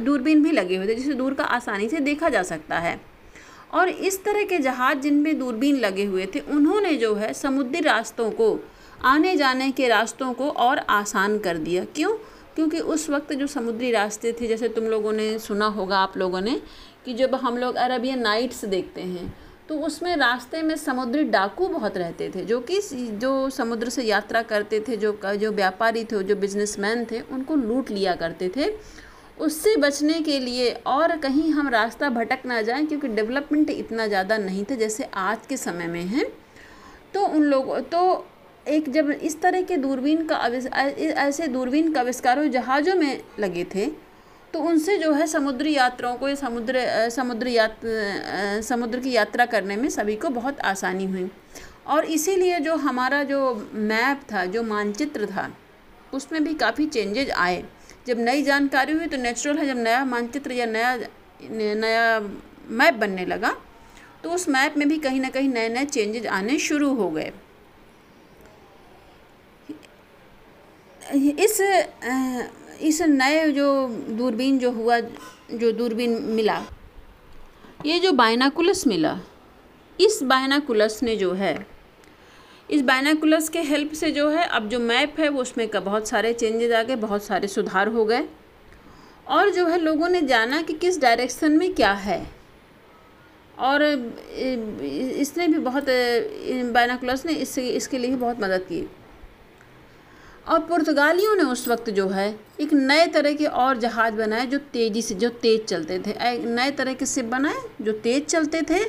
दूरबीन 0.00 0.42
भी 0.42 0.50
लगे 0.50 0.76
हुए 0.76 0.88
थे 0.88 0.94
जिसे 0.94 1.14
दूर 1.14 1.34
का 1.34 1.44
आसानी 1.44 1.88
से 1.88 2.00
देखा 2.00 2.28
जा 2.28 2.42
सकता 2.42 2.78
है। 2.78 3.00
और 3.74 3.88
इस 3.88 4.24
तरह 4.24 4.44
के 4.44 4.58
जहाज़ 4.58 4.98
जिनमें 4.98 5.38
दूरबीन 5.38 5.76
लगे 5.76 6.04
हुए 6.04 6.26
थे, 6.26 6.40
उन्होंने 6.40 6.94
जो 6.94 7.14
है, 7.14 7.32
समुद्री 7.32 7.80
रास्तों 7.80 8.30
को 8.30 8.64
आने 9.04 9.36
जाने 9.36 9.70
के 9.70 9.88
रास्तों 9.88 10.32
को 10.32 10.50
और 10.50 10.78
आसान 10.78 11.38
कर 11.38 11.56
दिया। 11.56 11.84
क्यों? 11.84 12.14
क्योंकि 12.54 12.78
उस 12.78 13.10
वक्त 13.10 13.32
जो 13.32 13.46
समुद्री 13.46 13.90
रास्ते 13.90 14.32
थे, 14.32 14.46
जैसे 14.46 14.68
तुम 14.68 14.84
लोगों 14.84 15.12
ने 15.12 15.38
सुना 15.38 15.66
होगा, 15.66 15.98
आप 15.98 16.16
लोगों 16.16 16.40
ने, 16.40 16.62
कि 17.04 17.14
जब 17.14 17.34
हम 17.34 17.56
लोग 17.58 17.74
अरबियन 17.74 18.18
नाइट्स 18.18 18.64
देखते 18.64 19.00
हैं 19.00 19.43
तो 19.68 19.78
उसमें 19.80 20.16
रास्ते 20.16 20.60
में 20.62 20.74
समुद्री 20.76 21.22
डाकू 21.24 21.68
बहुत 21.68 21.96
रहते 21.96 22.30
थे, 22.34 22.44
जो 22.44 22.60
कि 22.60 22.80
जो 23.20 23.50
समुद्र 23.50 23.88
से 23.88 24.02
यात्रा 24.02 24.42
करते 24.44 24.80
थे, 24.88 24.96
जो 24.96 25.18
जो 25.36 25.52
व्यापारी 25.52 26.04
थे, 26.04 26.22
जो 26.22 26.36
बिजनेसमैन 26.36 27.04
थे, 27.10 27.20
उनको 27.22 27.56
लूट 27.56 27.90
लिया 27.90 28.14
करते 28.14 28.50
थे। 28.56 28.70
उससे 29.38 29.76
बचने 29.76 30.20
के 30.22 30.38
लिए 30.40 30.70
और 30.86 31.16
कहीं 31.18 31.50
हम 31.52 31.68
रास्ता 31.68 32.08
भटक 32.10 32.46
ना 32.46 32.60
जाएँ, 32.62 32.86
क्योंकि 32.86 33.08
डेवलपमेंट 33.10 33.70
इतना 33.70 34.06
ज़्यादा 34.06 34.38
नहीं 34.38 34.64
था 34.64 34.74
जैसे 34.74 35.08
आज 35.14 35.46
के 35.48 35.56
समय 35.56 35.86
में 35.86 36.04
है। 36.04 36.24
तो 37.14 37.26
उन 37.26 37.42
लोगों 37.44 37.80
तो 37.88 38.26
एक 38.66 38.90
जब 38.92 39.10
इस 39.10 39.40
तरह 39.42 39.62
के 39.62 39.76
दूरबीन 39.76 40.26
का 40.26 40.36
ऐसे 41.18 41.46
दूरबीन 41.48 41.92
का 41.92 42.00
आविष्कार 42.00 42.46
जहाज़ों 42.48 42.94
में 42.94 43.20
लगे 43.40 43.64
थे 43.74 43.86
तो 44.54 44.60
उनसे 44.62 44.96
जो 44.98 45.12
है 45.12 45.26
समुद्री 45.26 45.72
यात्राओं 45.74 46.16
को 46.16 46.34
समुद्र 46.36 46.80
समुद्र 47.10 47.48
यात 47.48 47.80
समुद्र 48.64 48.98
की 49.00 49.12
यात्रा 49.12 49.46
करने 49.46 49.76
में 49.76 49.88
सभी 49.90 50.14
को 50.16 50.28
बहुत 50.30 50.60
आसानी 50.62 51.06
हुई। 51.06 51.28
और 51.86 52.04
इसीलिए 52.06 52.58
जो 52.60 52.76
हमारा 52.78 53.22
जो 53.24 53.40
मैप 53.74 54.20
था, 54.32 54.44
जो 54.46 54.62
मानचित्र 54.62 55.26
था, 55.26 55.50
उसमें 56.12 56.44
भी 56.44 56.54
काफ़ी 56.54 56.86
चेंजेज 56.86 57.30
आए। 57.30 57.64
जब 58.06 58.18
नई 58.20 58.42
जानकारी 58.42 58.92
हुई 58.92 59.06
तो 59.06 59.16
नेचुरल 59.16 59.58
है, 59.58 59.66
जब 59.66 59.76
नया 59.78 60.04
मानचित्र 60.04 60.52
या 60.52 60.66
नया 60.66 60.96
नया 61.50 62.20
मैप 62.70 62.94
बनने 62.96 63.24
लगा 63.26 63.54
तो 64.22 64.30
उस 64.30 64.48
मैप 64.48 64.76
में 64.78 64.88
भी 64.88 64.98
कहीं 64.98 65.20
ना 65.20 65.28
कहीं 65.30 65.48
नए 65.48 65.68
नए 65.68 65.84
चेंजेज 65.86 66.26
आने 66.28 66.58
शुरू 66.60 66.94
हो 66.94 67.10
गए। 67.10 67.32
इस 71.38 71.60
इस 72.80 73.02
नए 73.02 73.50
जो 73.52 73.88
दूरबीन 74.10 74.58
जो 74.58 74.70
हुआ, 74.70 75.00
जो 75.00 75.72
दूरबीन 75.72 76.10
मिला, 76.22 76.62
ये 77.86 77.98
जो 77.98 78.12
बायनाकुलस 78.12 78.86
मिला, 78.86 79.18
इस 80.00 80.22
बायनाकुलस 80.22 81.02
ने 81.02 81.16
जो 81.16 81.32
है, 81.32 81.66
इस 82.70 82.82
बायनाकुलस 82.82 83.48
के 83.48 83.60
हेल्प 83.60 83.92
से 83.92 84.10
जो 84.10 84.28
है, 84.28 84.46
अब 84.46 84.68
जो 84.68 84.78
मैप 84.78 85.20
है, 85.20 85.28
वो 85.28 85.42
उसमें 85.42 85.68
का 85.68 85.80
बहुत 85.80 86.08
सारे 86.08 86.32
चेंजेज 86.32 86.72
आ 86.72 86.82
गए, 86.82 86.96
बहुत 86.96 87.24
सारे 87.24 87.48
सुधार 87.48 87.88
हो 87.88 88.04
गए। 88.04 88.24
और 89.28 89.50
जो 89.50 89.66
है, 89.66 89.78
लोगों 89.80 90.08
ने 90.08 90.22
जाना 90.22 90.62
कि 90.62 90.72
किस 90.72 91.00
डायरेक्शन 91.00 91.52
में 91.52 91.74
क्या 91.74 91.92
है। 91.92 92.26
और 93.58 93.82
इसने 93.82 95.48
भी 95.48 95.58
बहुत 95.58 95.86
बायनाकुलस 96.72 97.26
ने 97.26 97.32
इससे, 97.32 97.68
इसके 97.68 97.98
लिए 97.98 98.16
बहुत 98.16 98.40
मदद 98.40 98.60
की। 98.60 98.86
और 100.46 100.58
पुर्तगालियों 100.60 101.34
ने 101.36 101.42
उस 101.42 101.66
वक्त 101.68 101.88
जो 101.90 102.08
है, 102.08 102.28
एक 102.60 102.72
नए 102.72 103.06
तरह 103.06 103.34
के 103.34 103.46
और 103.46 103.78
जहाज़ 103.78 104.14
बनाए 104.14 104.46
जो 104.46 104.58
तेज़ी 104.72 105.02
से, 105.02 105.14
जो 105.14 105.28
तेज़ 105.28 105.62
चलते 105.62 105.98
थे। 105.98 106.10
एक 106.30 106.44
नए 106.46 106.70
तरह 106.70 106.94
के 106.94 107.06
सिप 107.06 107.24
बनाए 107.24 107.62
जो 107.82 107.92
तेज़ 107.94 108.24
चलते 108.24 108.62
थे 108.62 108.80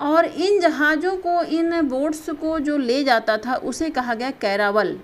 और 0.00 0.24
इन 0.24 0.60
जहाज़ों 0.60 1.16
को, 1.16 1.42
इन 1.42 1.80
बोट्स 1.88 2.30
को 2.30 2.58
जो 2.60 2.76
ले 2.78 3.02
जाता 3.04 3.36
था, 3.36 3.54
उसे 3.54 3.90
कहा 3.90 4.14
गया 4.14 4.30
कैरावल। 4.30 4.98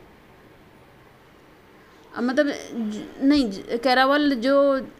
मतलब 2.12 2.52
नहीं 3.22 3.78
कैरावल 3.78 4.34
जो 4.36 4.56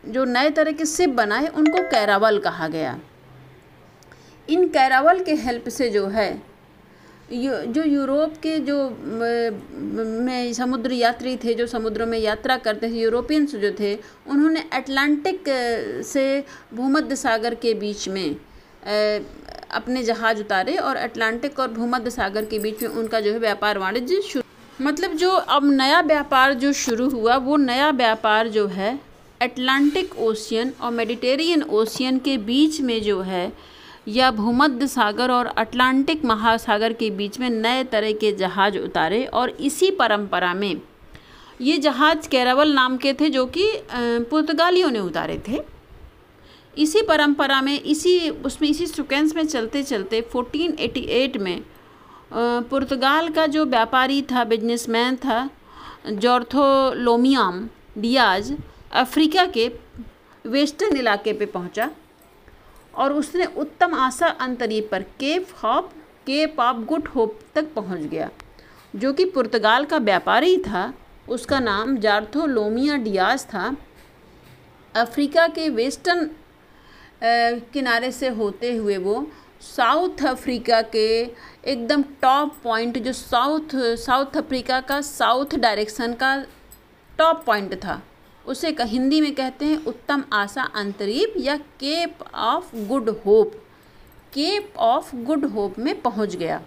जो 0.07 0.25
नए 0.25 0.51
तरह 0.51 0.73
के 0.73 0.85
सिप 0.87 1.11
बनाए, 1.11 1.47
उनको 1.49 1.83
कैरावल 1.91 2.39
कहा 2.39 2.69
गया। 2.69 2.99
इन 4.49 4.67
कैरावल 4.69 5.23
के 5.25 5.35
हेल्प 5.35 5.69
से 5.69 5.89
जो 5.91 6.07
है 6.07 6.31
जो 7.35 7.83
यूरोप 7.85 8.35
के 8.43 8.59
जो, 8.61 8.79
में 10.25 10.53
समुद्र 10.53 10.93
यात्री 10.93 11.37
थे, 11.37 11.55
जो 11.55 11.67
समुद्रों 11.67 12.07
में 12.07 12.19
यात्रा 12.19 12.57
करते 12.59 12.91
थे, 12.91 13.01
यूरोपियंस 13.01 13.55
जो 13.57 13.71
थे, 13.81 13.95
उन्होंने 14.29 14.65
अटलांटिक 14.73 15.45
से 16.07 16.25
भूमध्य 16.75 17.17
सागर 17.17 17.55
के 17.55 17.75
बीच 17.75 18.09
में 18.09 18.37
अपने 19.73 20.03
जहाज़ 20.03 20.41
उतारे 20.41 20.77
और 20.77 20.97
अटलांटिक 20.97 21.59
और 21.61 21.69
भूमध्य 21.73 22.11
सागर 22.11 22.45
के 22.45 22.59
बीच 22.59 22.83
में 22.83 22.89
उनका 22.91 23.21
जो 23.21 23.33
है 23.33 23.39
व्यापार 23.39 23.79
वाणिज्य 23.79 24.21
शुरू 24.23 24.85
मतलब 24.85 25.13
जो 25.17 25.31
अब 25.31 25.71
नया 25.71 26.01
व्यापार 26.01 26.53
जो 26.55 26.73
शुरू 26.75 27.09
हुआ, 27.11 27.37
वो 27.37 27.57
नया 27.57 27.91
व्यापार 27.91 28.49
जो 28.49 28.67
है, 28.67 28.99
अटलांटिक 29.41 30.19
ओशियन 30.21 30.73
और 30.81 30.91
मेडिटेरियन 30.93 31.63
ओशियन 31.63 32.19
के 32.19 32.37
बीच 32.41 32.81
में 32.81 33.01
जो 33.03 33.21
है 33.21 33.53
या 34.07 34.31
भूमध्य 34.31 34.87
सागर 34.87 35.31
और 35.31 35.47
अटलांटिक 35.47 36.25
महासागर 36.25 36.93
के 36.93 37.11
बीच 37.11 37.39
में 37.41 37.49
नए 37.51 37.85
तरह 37.85 38.13
के 38.13 38.33
जहाज़ 38.33 38.79
उतारे 38.79 39.25
और 39.25 39.51
इसी 39.51 39.91
परंपरा 39.91 40.55
में 40.55 40.81
ये 41.61 41.77
जहाज़ 41.79 42.29
कैरावल 42.29 42.73
नाम 42.75 42.97
के 42.97 43.13
थे 43.13 43.29
जो 43.31 43.45
कि 43.47 43.67
पुर्तगालियों 44.31 44.91
ने 44.91 44.99
उतारे 44.99 45.41
थे। 45.49 45.61
इसी 46.79 47.03
परंपरा 47.03 47.61
में, 47.63 47.81
इसी, 47.81 48.29
उसमें, 48.31 48.69
इसी 48.69 48.87
सिक्वेंस 48.87 49.35
में 49.37 49.47
चलते 49.47 49.83
चलते 49.83 50.21
1488 50.25 51.37
में 51.39 51.63
पुर्तगाल 52.71 53.29
का 53.29 53.47
जो 53.47 53.65
व्यापारी 53.65 54.23
था 54.23 54.45
बिजनेसमैन 54.45 55.17
था, 55.17 55.49
जॉर्थोलोमियाम 56.09 57.69
डियाज 57.99 58.53
अफ्रीका 58.93 59.45
के 59.47 59.71
वेस्टर्न 60.47 60.97
इलाके 60.97 61.33
पे 61.33 61.47
पहुँचा। 61.47 61.91
और 62.95 63.13
उसने 63.13 63.45
उत्तम 63.57 63.95
आशा 63.97 64.27
अंतरीप 64.27 64.89
पर 64.91 65.03
Cape 65.21 65.47
Hope 65.63 65.91
Cape 66.27 66.61
of 66.61 66.77
Good 66.87 67.09
Hope 67.09 67.39
तक 67.55 67.73
पहुँच 67.75 68.01
गया, 68.01 68.29
जो 68.95 69.13
कि 69.13 69.25
पुर्तगाल 69.27 69.85
का 69.85 69.99
व्यापारी 69.99 70.57
था। 70.59 70.93
उसका 71.29 71.59
नाम 71.61 71.97
जार्थोलोमिया 71.99 72.97
डियास 72.99 73.45
था। 73.47 73.75
अफ्रीका 74.95 75.47
के 75.49 75.69
वेस्टर्न 75.71 76.31
किनारे 77.73 78.11
से 78.13 78.29
होते 78.31 78.75
हुए 78.77 78.97
वो 78.99 79.27
साउथ 79.63 80.25
अफ्रीका 80.27 80.81
के 80.85 81.07
एकदम 81.65 82.03
टॉप 82.23 82.57
पॉइंट, 82.65 82.99
जो 82.99 83.13
साउथ 83.13 83.77
साउथ 83.99 84.37
अफ्रीका 84.37 84.81
का 84.81 85.01
साउथ 85.01 85.55
डायरेक्शन 85.57 86.15
का 86.15 86.37
टॉप 87.19 87.45
पॉइंट 87.47 87.75
था। 87.75 88.01
उसे 88.47 88.77
हिंदी 88.81 89.21
में 89.21 89.35
कहते 89.35 89.65
हैं 89.65 89.85
उत्तम 89.85 90.25
आशा 90.33 90.63
अंतरीप 90.63 91.35
या 91.37 91.57
Cape 91.57 92.19
of 92.35 92.77
Good 92.77 93.09
Hope. 93.09 93.53
Cape 94.33 94.75
of 94.77 95.17
Good 95.17 95.45
Hope 95.45 95.79
में 95.79 96.03
पहुँच 96.03 96.37
गया। 96.37 96.63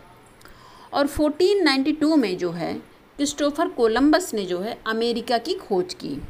और 0.93 1.07
1492 1.07 2.15
में 2.15 2.37
जो 2.37 2.51
है, 2.51 2.73
क्रिस्टोफर 3.17 3.67
कोलंबस 3.67 4.33
ने 4.33 4.45
जो 4.45 4.59
है 4.59 4.77
अमेरिका 4.87 5.37
की 5.37 5.53
खोज 5.53 5.93
की। 5.93 6.21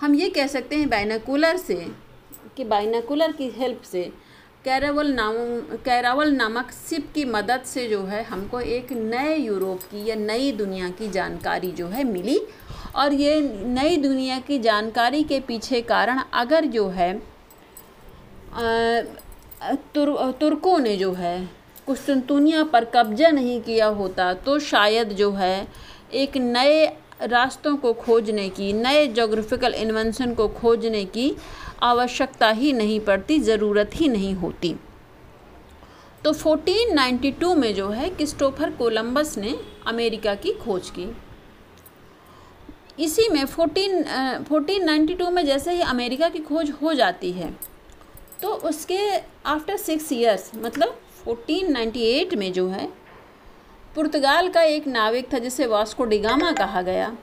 हम 0.00 0.14
ये 0.14 0.28
कह 0.28 0.46
सकते 0.46 0.76
हैं 0.76 0.88
बाइनाकुलर 0.88 1.56
से 1.56 1.92
कि 2.56 2.64
बाइनाकुलर 2.64 3.32
की 3.32 3.48
हेल्प 3.48 3.82
से 3.82 4.12
कैरावल 4.64 5.12
नाम, 5.12 5.34
कैरावल 5.76 6.32
नामक 6.32 6.70
सिप 6.70 7.12
की 7.14 7.24
मदद 7.24 7.62
से 7.62 7.88
जो 7.88 8.02
है 8.02 8.22
हमको 8.22 8.60
एक 8.60 8.92
नए 8.92 9.36
यूरोप 9.36 9.82
की 9.82 10.08
या 10.08 10.14
नई 10.14 10.52
दुनिया 10.52 10.90
की 10.90 11.08
जानकारी 11.08 11.72
जो 11.72 11.86
है 11.86 12.04
मिली 12.04 12.40
और 12.94 13.12
ये 13.12 13.40
नई 13.66 13.96
दुनिया 13.96 14.38
की 14.38 14.58
जानकारी 14.58 15.22
के 15.22 15.40
पीछे 15.40 15.80
कारण 15.82 16.20
अगर 16.32 16.64
जो 16.66 16.88
है 16.88 17.12
तुर, 19.94 20.32
तुर्कों 20.40 20.78
ने 20.78 20.96
जो 20.96 21.12
है, 21.12 21.40
कुछ 21.40 21.98
कुस्तुनतुनिया 21.98 22.62
पर 22.64 22.84
कब्जा 22.84 23.30
नहीं 23.30 23.60
किया 23.60 23.86
होता 23.86 24.32
तो 24.34 24.58
शायद 24.58 25.12
जो 25.12 25.30
है, 25.32 25.68
एक 26.14 26.36
नए 26.36 26.86
रास्तों 27.22 27.76
को 27.76 27.92
खोजने 27.92 28.48
की, 28.48 28.72
नए 28.72 29.06
जोग्राफिकल 29.06 29.74
इन्वेंशन 29.74 30.34
को 30.34 30.48
खोजने 30.48 31.04
की 31.04 31.36
आवश्यकता 31.82 32.50
ही 32.50 32.72
नहीं 32.72 32.98
पड़ती, 33.00 33.38
ज़रूरत 33.40 33.90
ही 33.94 34.08
नहीं 34.08 34.34
होती। 34.34 34.74
तो 36.24 36.32
1492 36.32 37.54
में 37.54 37.74
जो 37.74 37.88
है, 37.88 38.08
क्रिस्टोफर 38.10 38.70
कोलंबस 38.70 39.38
ने 39.38 39.54
अमेरिका 39.86 40.34
की 40.34 40.52
खोज 40.52 40.90
की। 40.90 41.06
इसी 42.98 43.28
में 43.28 43.44
14 43.46 44.04
1492 44.44 45.30
में 45.30 45.44
जैसे 45.46 45.72
ही 45.72 45.80
अमेरिका 45.82 46.28
की 46.28 46.38
खोज 46.38 46.70
हो 46.82 46.92
जाती 46.94 47.32
है 47.32 47.50
तो 48.42 48.52
उसके 48.68 48.98
आफ्टर 49.46 49.76
सिक्स 49.76 50.12
ईयर्स 50.12 50.50
मतलब 50.56 50.96
1498 51.28 52.34
में 52.36 52.52
जो 52.52 52.68
है, 52.68 52.88
पुर्तगाल 53.94 54.48
का 54.48 54.62
एक 54.62 54.86
नाविक 54.86 55.32
था 55.32 55.38
जिसे 55.38 55.66
वास्को 55.66 56.04
डिगामा 56.04 56.52
कहा 56.52 56.82
गया, 56.82 57.16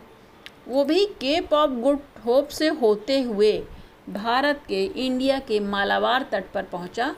वो 0.68 0.84
भी 0.86 1.06
केप 1.22 1.54
ऑफ़ 1.54 1.72
गुड 1.82 2.00
होप 2.26 2.48
से 2.50 2.68
होते 2.82 3.22
हुए 3.22 3.52
भारत 4.10 4.62
के 4.68 4.84
इंडिया 4.86 5.40
के 5.40 5.60
मालावार 5.60 6.28
तट 6.32 6.52
पर 6.54 6.64
पहुँचा, 6.64 7.16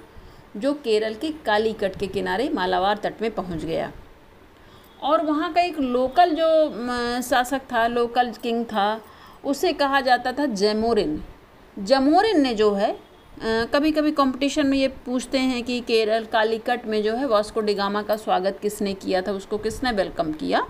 जो 0.58 0.74
केरल 0.76 1.14
के 1.14 1.32
कालीकट 1.46 2.00
के 2.00 2.08
किनारे 2.08 2.50
मालावार 2.50 2.98
तट 2.98 3.22
में 3.22 3.32
पहुँच 3.32 3.64
गया। 3.64 3.92
और 5.06 5.26
वहाँ 5.26 5.52
का 5.54 5.62
एक 5.62 5.80
लोकल 5.80 6.32
जो 6.32 7.22
शासक 7.24 7.62
था, 7.72 7.86
लोकल 7.88 8.32
किंग 8.44 8.64
था, 8.66 9.02
उसे 9.44 9.74
कहा 9.74 10.00
जाता 10.02 10.32
था 10.32 10.46
जमोरिन। 10.46 11.22
जमोरिन 11.78 12.42
ने 12.42 12.54
जो 12.54 12.72
है 12.74 12.96
कभी 13.72 13.92
कभी 13.92 14.12
कंपटीशन 14.12 14.68
में 14.68 14.78
ये 14.78 14.88
पूछते 15.06 15.38
हैं 15.40 15.64
कि 15.64 15.80
केरल 15.82 16.26
कालीकट 16.26 16.86
में 16.88 17.02
जो 17.04 17.14
है 17.14 17.26
वास्को 17.28 17.62
डिगामा 17.62 18.02
का 18.02 18.16
स्वागत 18.16 18.60
किसने 18.62 18.94
किया 18.94 19.22
था, 19.22 19.32
उसको 19.32 19.58
किसने 19.58 19.92
वेलकम 19.92 20.32
किया? 20.34 20.68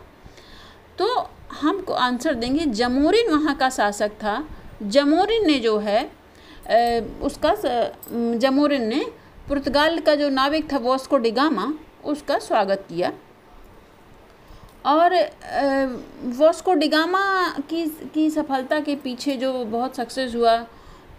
तो 0.97 1.29
हमको 1.61 1.93
आंसर 1.93 2.33
देंगे 2.35 2.65
जमोरिन 2.65 3.31
वहाँ 3.31 3.55
का 3.55 3.69
शासक 3.69 4.11
था। 4.13 4.43
जमोरिन 4.83 5.47
ने 5.47 5.59
जो 5.59 5.77
है 5.79 6.09
उसका 7.23 7.53
जमोरिन 8.37 8.87
ने 8.87 9.05
पुर्तगाल 9.47 9.99
का 9.99 10.15
जो 10.15 10.29
नाविक 10.29 10.71
था 10.73 10.77
वास्को 10.79 11.17
डिगामा 11.17 11.73
उसका 12.05 12.37
स्वागत 12.39 12.85
किया। 12.89 13.11
और 14.85 15.13
वास्को 16.37 16.73
डिगामा 16.73 17.23
की 17.69 17.85
की 18.13 18.29
सफलता 18.29 18.79
के 18.79 18.95
पीछे 18.95 19.35
जो 19.37 19.53
बहुत 19.65 19.95
सक्सेस 19.95 20.35
हुआ 20.35 20.57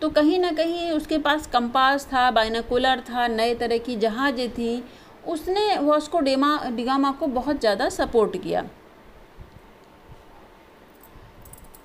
तो 0.02 0.08
कहीं 0.10 0.38
ना 0.38 0.50
कहीं 0.52 0.90
उसके 0.90 1.18
पास 1.18 1.46
कंपास 1.46 2.06
था 2.06 2.30
बाइनाकुलर 2.30 3.00
था, 3.00 3.26
नए 3.28 3.54
तरह 3.54 3.78
की 3.78 3.96
जहाज़ें 3.96 4.50
थी, 4.50 4.82
उसने 5.26 5.76
वॉस्को 5.78 6.20
डेमा, 6.20 6.58
डिगामा 6.70 7.10
को 7.10 7.26
बहुत 7.28 7.60
ज़्यादा 7.60 7.88
सपोर्ट 7.88 8.36
किया। 8.42 8.64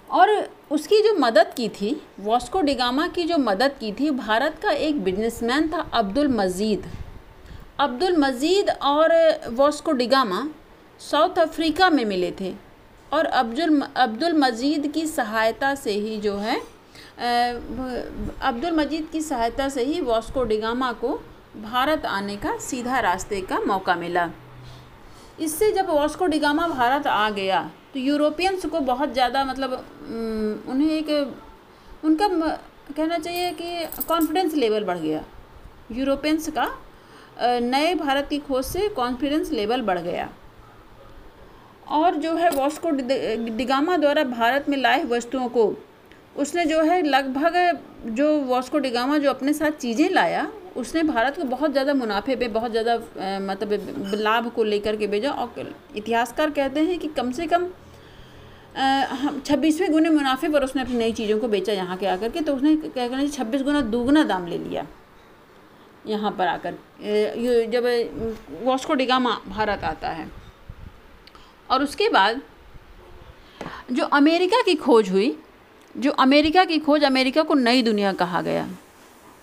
और 0.10 0.30
उसकी 0.72 1.02
जो 1.04 1.14
मदद 1.16 1.54
की 1.58 1.68
थी, 1.72 2.02
वॉस्को 2.20 2.62
डिगामा 2.62 3.08
की 3.08 3.24
जो 3.24 3.38
मदद 3.40 3.76
की 3.80 3.92
थी, 3.92 4.10
भारत 4.12 4.60
का 4.64 4.72
एक 4.72 5.04
बिजनेसमैन 5.04 5.70
था, 5.70 5.90
अब्दुल 5.94 6.28
मजीद। 6.30 6.86
अब्दुल 7.80 8.18
मजीद 8.18 8.70
और 8.70 9.14
वॉस्को 9.52 9.92
डिगामा 9.94 10.48
साउथ 11.02 11.40
अफ्रीका 11.40 11.90
में 11.90 12.04
मिले 12.06 12.32
थे 12.42 12.54
और 13.12 13.26
अब्दुल 13.26 13.82
अब्दुल 13.82 14.34
मजीद 14.38 14.88
की 14.94 15.06
सहायता 15.08 15.74
से 15.76 15.92
ही 15.94 16.18
जो 16.22 16.36
है 16.38 16.56
अब्दुल 18.42 18.72
मजीद 18.72 19.08
की 19.12 19.22
सहायता 19.22 19.68
से 19.70 19.84
ही 19.84 20.00
वॉस्को 20.02 20.44
डिगामा 20.44 20.92
को 20.96 21.10
भारत 21.58 22.06
आने 22.08 22.36
का 22.38 22.58
सीधा 22.60 23.00
रास्ते 23.00 23.42
का 23.42 23.60
मौका 23.62 23.96
मिला। 23.96 24.30
इससे 25.40 25.72
जब 25.72 25.90
वॉस्को 25.90 26.26
डिगामा 26.28 26.68
भारत 26.68 27.08
आ 27.08 27.30
गया 27.32 27.62
तो 27.94 28.00
यूरोपियंस 28.00 28.66
को 28.66 28.80
बहुत 28.82 29.14
ज़्यादा 29.14 29.44
मतलब 29.46 29.72
उन्हें 30.70 30.90
एक, 30.90 31.10
उनका 32.04 32.28
कहना 32.28 33.18
चाहिए 33.18 33.52
कि 33.54 34.04
कॉन्फिडेंस 34.04 34.54
लेवल 34.56 34.84
बढ़ 34.84 34.98
गया। 34.98 35.24
यूरोपियंस 35.92 36.50
का 36.50 36.68
नए 37.42 37.94
भारत 37.96 38.28
की 38.30 38.40
खोज 38.40 38.66
से 38.66 38.88
कॉन्फिडेंस 38.96 39.52
लेवल 39.52 39.82
बढ़ 39.82 40.00
गया। 40.00 40.30
और 41.90 42.16
जो 42.16 42.36
है 42.36 42.50
वॉस्को 42.52 42.90
डिगामा 42.90 43.98
द्वारा 43.98 44.24
भारत 44.26 44.70
में 44.70 44.78
लाए 44.78 45.04
वस्तुओं 45.06 45.48
को, 45.50 45.74
उसने 46.38 46.66
जो 46.66 46.82
है 46.82 47.02
लगभग 47.04 47.80
जो 48.08 48.38
वॉस्को 48.42 48.80
डिगामा 48.80 49.18
जो 49.18 49.30
अपने 49.30 49.54
साथ 49.54 49.72
चीज़ें 49.80 50.10
लाया, 50.10 50.48
उसने 50.78 51.04
भारत 51.04 51.38
को 51.38 51.44
बहुत 51.46 51.72
ज़्यादा 51.72 51.94
मुनाफे 51.94 52.36
पे, 52.36 52.48
बहुत 52.48 52.72
ज़्यादा 52.72 52.96
मतलब 53.44 54.12
लाभ 54.16 54.52
को 54.56 54.64
लेकर 54.64 54.96
के 54.96 55.08
भेजा 55.08 55.32
और 55.32 55.74
इतिहासकार 55.96 56.50
कहते 56.52 56.80
हैं 56.82 56.98
कि 57.00 57.08
कम 57.10 57.32
से 57.32 57.48
कम 57.48 57.68
हम 58.78 59.42
छब्बीसवें 59.46 59.92
गुने 59.92 60.10
मुनाफे 60.10 60.50
पर 60.50 60.64
उसने 60.64 60.82
अपनी 60.82 60.98
नई 60.98 61.12
चीज़ों 61.12 61.40
को 61.40 61.48
बेचा 61.48 61.74
यहाँ 61.74 61.98
के 61.98 62.06
आकर 62.08 62.30
के 62.30 62.42
तो 62.42 62.56
उसने 62.56 62.76
क्या 62.78 63.08
कहना 63.08 63.28
छब्बीस 63.28 63.62
गुना 63.62 63.82
दोगुना 63.92 64.24
दाम 64.24 64.46
ले 64.48 64.58
लिया 64.58 64.86
यहाँ 66.08 66.32
पर 66.38 66.48
आकर 66.48 66.78
जब 67.72 67.86
वॉस्को 68.64 68.94
डिगामा 68.94 69.38
भारत 69.48 69.84
आता 69.84 70.10
है। 70.10 70.30
और 71.72 71.84
उसके 71.84 72.10
बाद 72.10 72.42
जो 73.92 74.06
अमेरिका 74.06 74.62
की 74.62 74.76
खोज 74.76 75.10
हुई, 75.10 75.36
जो 75.96 76.12
अमेरिका 76.20 76.64
की 76.66 76.80
खोज 76.80 77.04
अमेरिका 77.04 77.44
को 77.44 77.54
नई 77.56 77.82
दुनिया 77.84 78.14
कहा 78.14 78.42
गया। 78.42 78.68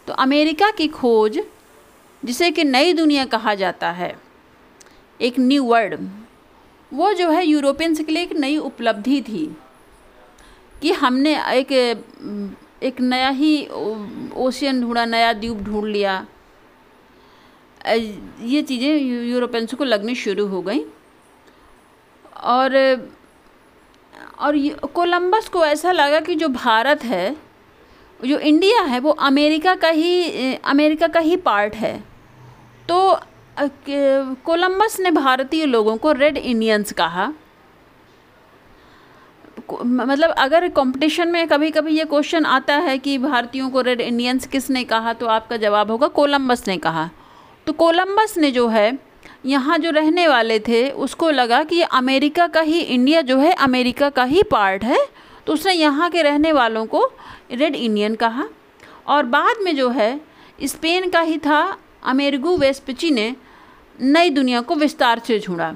तो 0.09 0.13
अमेरिका 0.15 0.71
की 0.71 0.89
खोज, 0.91 1.41
जिसे 2.23 2.51
कि 2.51 2.65
नई 2.65 2.93
दुनिया 2.95 3.25
कहा 3.27 3.55
जाता 3.55 3.91
है, 3.93 4.17
एक 5.21 5.39
न्यू 5.39 5.65
वर्ल्ड 5.65 6.09
वो 6.93 7.13
जो 7.13 7.31
है 7.31 7.45
यूरोपियंस 7.47 8.01
के 8.01 8.13
लिए 8.13 8.23
एक 8.23 8.33
नई 8.35 8.57
उपलब्धि 8.59 9.21
थी, 9.23 9.47
कि 10.83 10.93
हमने 10.95 11.35
एक 11.51 11.73
एक 12.83 13.01
नया 13.01 13.29
ही 13.31 13.67
ओशियन 13.67 14.81
ढूंढा, 14.81 15.05
नया 15.07 15.33
द्वीप 15.33 15.63
ढूंढ 15.63 15.87
लिया। 15.87 16.27
ये 17.87 18.63
चीज़ें 18.63 18.97
यूरोपियंस 18.99 19.75
को 19.75 19.85
लगनी 19.85 20.15
शुरू 20.15 20.47
हो 20.47 20.61
गई। 20.63 20.85
और 22.39 22.77
और 24.39 24.57
कोलंबस 24.95 25.49
को 25.49 25.65
ऐसा 25.65 25.93
लगा 25.93 26.21
कि 26.21 26.35
जो 26.35 26.49
भारत 26.49 27.05
है, 27.05 27.37
जो 28.21 28.39
इंडिया 28.39 28.83
है, 28.83 29.01
वो 29.01 29.11
अमेरिका 29.11 29.75
का 29.75 29.89
ही, 29.89 30.55
अमेरिका 30.55 31.09
का 31.09 31.21
ही 31.21 31.37
पार्ट 31.37 31.75
है। 31.75 31.99
तो 32.89 33.21
कोलंबस 34.45 34.99
ने 35.01 35.11
भारतीय 35.11 35.65
लोगों 35.67 35.97
को 35.97 36.13
रेड 36.13 36.37
इंडियंस 36.37 36.93
कहा। 36.93 37.33
मतलब 39.83 40.31
अगर 40.31 40.69
कंपटीशन 40.69 41.29
में 41.29 41.47
कभी 41.49 41.71
कभी 41.71 41.97
ये 41.97 42.05
क्वेश्चन 42.05 42.45
आता 42.47 42.75
है 42.77 42.97
कि 42.99 43.17
भारतीयों 43.19 43.71
को 43.71 43.81
रेड 43.81 44.01
इंडियंस 44.01 44.47
किसने 44.47 44.85
कहा 44.85 45.13
तो 45.13 45.27
आपका 45.27 45.57
जवाब 45.57 45.91
होगा 45.91 46.09
कोलंबस 46.09 46.67
ने 46.69 46.77
कहा। 46.77 47.09
तो 47.67 47.73
कोलंबस 47.73 48.37
ने 48.39 48.51
जो 48.51 48.69
है 48.69 48.99
यहाँ 49.45 49.79
जो 49.79 49.91
रहने 49.91 50.27
वाले 50.29 50.59
थे, 50.59 50.89
उसको 50.91 51.31
लगा 51.31 51.63
कि 51.65 51.77
ये 51.77 51.83
अमेरिका 51.83 52.47
का 52.47 52.61
ही, 52.61 52.81
इंडिया 52.81 53.21
जो 53.23 53.39
है, 53.39 53.53
अमेरिका 53.53 54.09
का 54.11 54.25
ही 54.25 54.43
पार्ट 54.43 54.85
है। 54.85 54.99
तो 55.47 55.53
उसने 55.53 55.73
यहाँ 55.73 56.11
के 56.11 56.23
रहने 56.23 56.53
वालों 56.53 56.87
को 56.87 57.05
रेड 57.53 57.75
इंडियन 57.75 58.15
कहा। 58.15 58.45
और 59.07 59.27
बाद 59.27 59.63
में 59.63 59.75
जो 59.77 59.89
है, 59.89 60.21
स्पेन 60.65 61.09
का 61.11 61.21
ही 61.21 61.39
था, 61.39 61.77
अमेरिगो 62.03 62.57
वेस्पिची 62.57 63.11
ने 63.11 63.35
नई 63.99 64.31
दुनिया 64.31 64.61
को 64.61 64.75
विस्तार 64.75 65.19
से 65.19 65.39
छोड़ा 65.41 65.75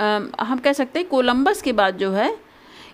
हम 0.00 0.60
कह 0.64 0.72
सकते 0.72 0.98
हैं, 0.98 1.08
कोलंबस 1.08 1.62
के 1.62 1.72
बाद 1.72 1.96
जो 1.96 2.10
है, 2.12 2.34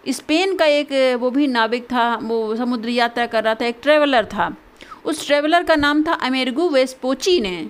स्पेन 0.08 0.56
का 0.56 0.66
एक, 0.66 1.18
वो 1.20 1.30
भी 1.30 1.46
नाविक 1.46 1.84
था, 1.84 2.14
वो 2.22 2.56
समुद्री 2.56 2.94
यात्रा 2.94 3.26
कर 3.26 3.44
रहा 3.44 3.54
था, 3.54 3.66
एक 3.66 3.78
ट्रेवलर 3.82 4.24
था। 4.24 4.54
उस 5.04 5.26
ट्रेवलर 5.26 5.62
का 5.62 5.74
नाम 5.74 6.02
था 6.02 6.12
अमेरिगो 6.12 6.68
वेस्पोची 6.68 7.40
ने। 7.40 7.68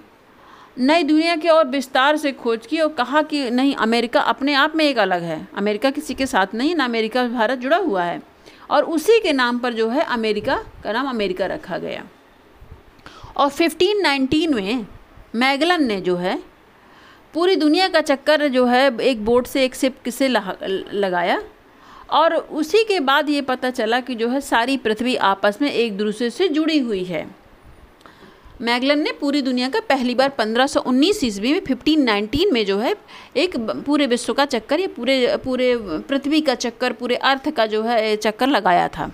नई 0.78 1.02
दुनिया 1.02 1.36
की 1.36 1.48
और 1.48 1.68
विस्तार 1.68 2.16
से 2.16 2.32
खोज 2.32 2.66
की 2.66 2.80
और 2.80 2.88
कहा 2.88 3.22
कि 3.22 3.50
नहीं, 3.50 3.74
अमेरिका 3.74 4.20
अपने 4.20 4.54
आप 4.54 4.76
में 4.76 4.84
एक 4.84 4.98
अलग 4.98 5.22
है। 5.22 5.48
अमेरिका 5.56 5.90
किसी 5.90 6.14
के 6.14 6.26
साथ 6.26 6.46
नहीं, 6.54 6.74
ना 6.74 6.84
अमेरिका 6.84 7.28
भारत 7.28 7.58
जुड़ा 7.58 7.76
हुआ 7.76 8.02
है। 8.02 8.22
और 8.70 8.84
उसी 8.84 9.20
के 9.20 9.32
नाम 9.32 9.58
पर 9.58 9.72
जो 9.72 9.88
है, 9.88 10.00
अमेरिका 10.00 10.64
का 10.84 10.92
नाम 10.92 11.08
अमेरिका 11.08 11.46
रखा 11.46 11.78
गया। 11.78 12.06
और 13.36 13.50
1519 13.50 14.46
में 14.46 14.86
मैगलन 15.34 15.84
ने 15.84 16.00
जो 16.00 16.16
है, 16.16 16.42
पूरी 17.34 17.56
दुनिया 17.56 17.88
का 17.88 18.00
चक्कर 18.00 18.48
जो 18.48 18.66
है, 18.66 18.98
एक 18.98 19.24
बोट 19.24 19.46
से, 19.46 19.64
एक 19.64 19.74
सिप 19.74 20.08
से 20.08 20.28
लगाया। 20.28 21.42
और 22.10 22.34
उसी 22.34 22.84
के 22.84 23.00
बाद 23.00 23.30
ये 23.30 23.40
पता 23.40 23.70
चला 23.70 24.00
कि 24.00 24.14
जो 24.14 24.28
है, 24.28 24.40
सारी 24.40 24.76
पृथ्वी 24.76 25.16
आपस 25.16 25.58
में 25.62 25.72
एक 25.72 25.96
दूसरे 25.96 26.30
से 26.30 26.48
जुड़ी 26.48 26.78
हुई 26.78 27.04
है। 27.04 27.45
मैगलन 28.62 28.98
ने 28.98 29.12
पूरी 29.12 29.42
दुनिया 29.42 29.68
का 29.68 29.80
पहली 29.80 30.14
बार 30.14 30.32
1519 30.40 31.24
ईस्वी 31.24 31.52
में 31.52 31.60
1519 31.60 32.52
में 32.52 32.66
जो 32.66 32.78
है 32.78 32.94
एक 33.36 33.56
पूरे 33.56 34.06
विश्व 34.06 34.32
का 34.32 34.44
चक्कर 34.44 34.80
या 34.80 34.88
पूरे 34.96 35.36
पूरे 35.36 35.76
पृथ्वी 35.76 36.40
का 36.40 36.54
चक्कर 36.54 36.92
पूरे 36.92 37.16
अर्थ 37.16 37.50
का 37.50 37.66
जो 37.66 37.82
है 37.82 38.16
चक्कर 38.16 38.46
लगाया 38.46 38.88
था। 38.88 39.10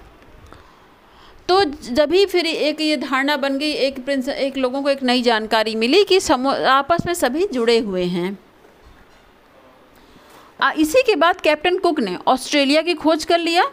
तो 1.48 1.64
जब 1.64 2.12
ही 2.12 2.26
फिर 2.26 2.46
एक 2.46 2.80
ये 2.80 2.96
धारणा 2.96 3.36
बन 3.36 3.58
गई 3.58 3.70
एक 3.70 4.04
प्रिंस 4.04 4.28
एक 4.28 4.56
लोगों 4.56 4.82
को 4.82 4.90
एक 4.90 5.02
नई 5.02 5.22
जानकारी 5.22 5.74
मिली 5.74 6.04
कि 6.04 6.20
समो 6.20 6.50
आपस 6.50 7.06
में 7.06 7.14
सभी 7.14 7.46
जुड़े 7.46 7.78
हुए 7.78 8.04
हैं। 8.04 8.38
आ, 10.60 10.72
इसी 10.72 11.02
के 11.02 11.16
बाद 11.16 11.40
कैप्टन 11.40 11.78
कुक 11.78 12.00
ने 12.00 12.16
ऑस्ट्रेलिया 12.26 12.82
की 12.82 12.94
खोज 12.94 13.24
कर 13.24 13.38
लिया 13.38 13.64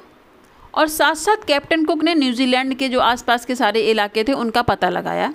और 0.74 0.88
साथ 0.88 1.16
साथ 1.16 1.46
कैप्टन 1.48 1.86
कुक 1.86 2.04
ने 2.04 2.16
न्यूजीलैंड 2.16 2.76
के 2.76 2.90
जो 2.90 3.00
आसपास 3.00 3.46
के 3.46 3.56
सारे 3.56 3.82
इलाके 3.82 4.24
थे 4.24 4.34
उनका 4.34 4.62
पता 4.62 4.90
लगाया। 4.90 5.34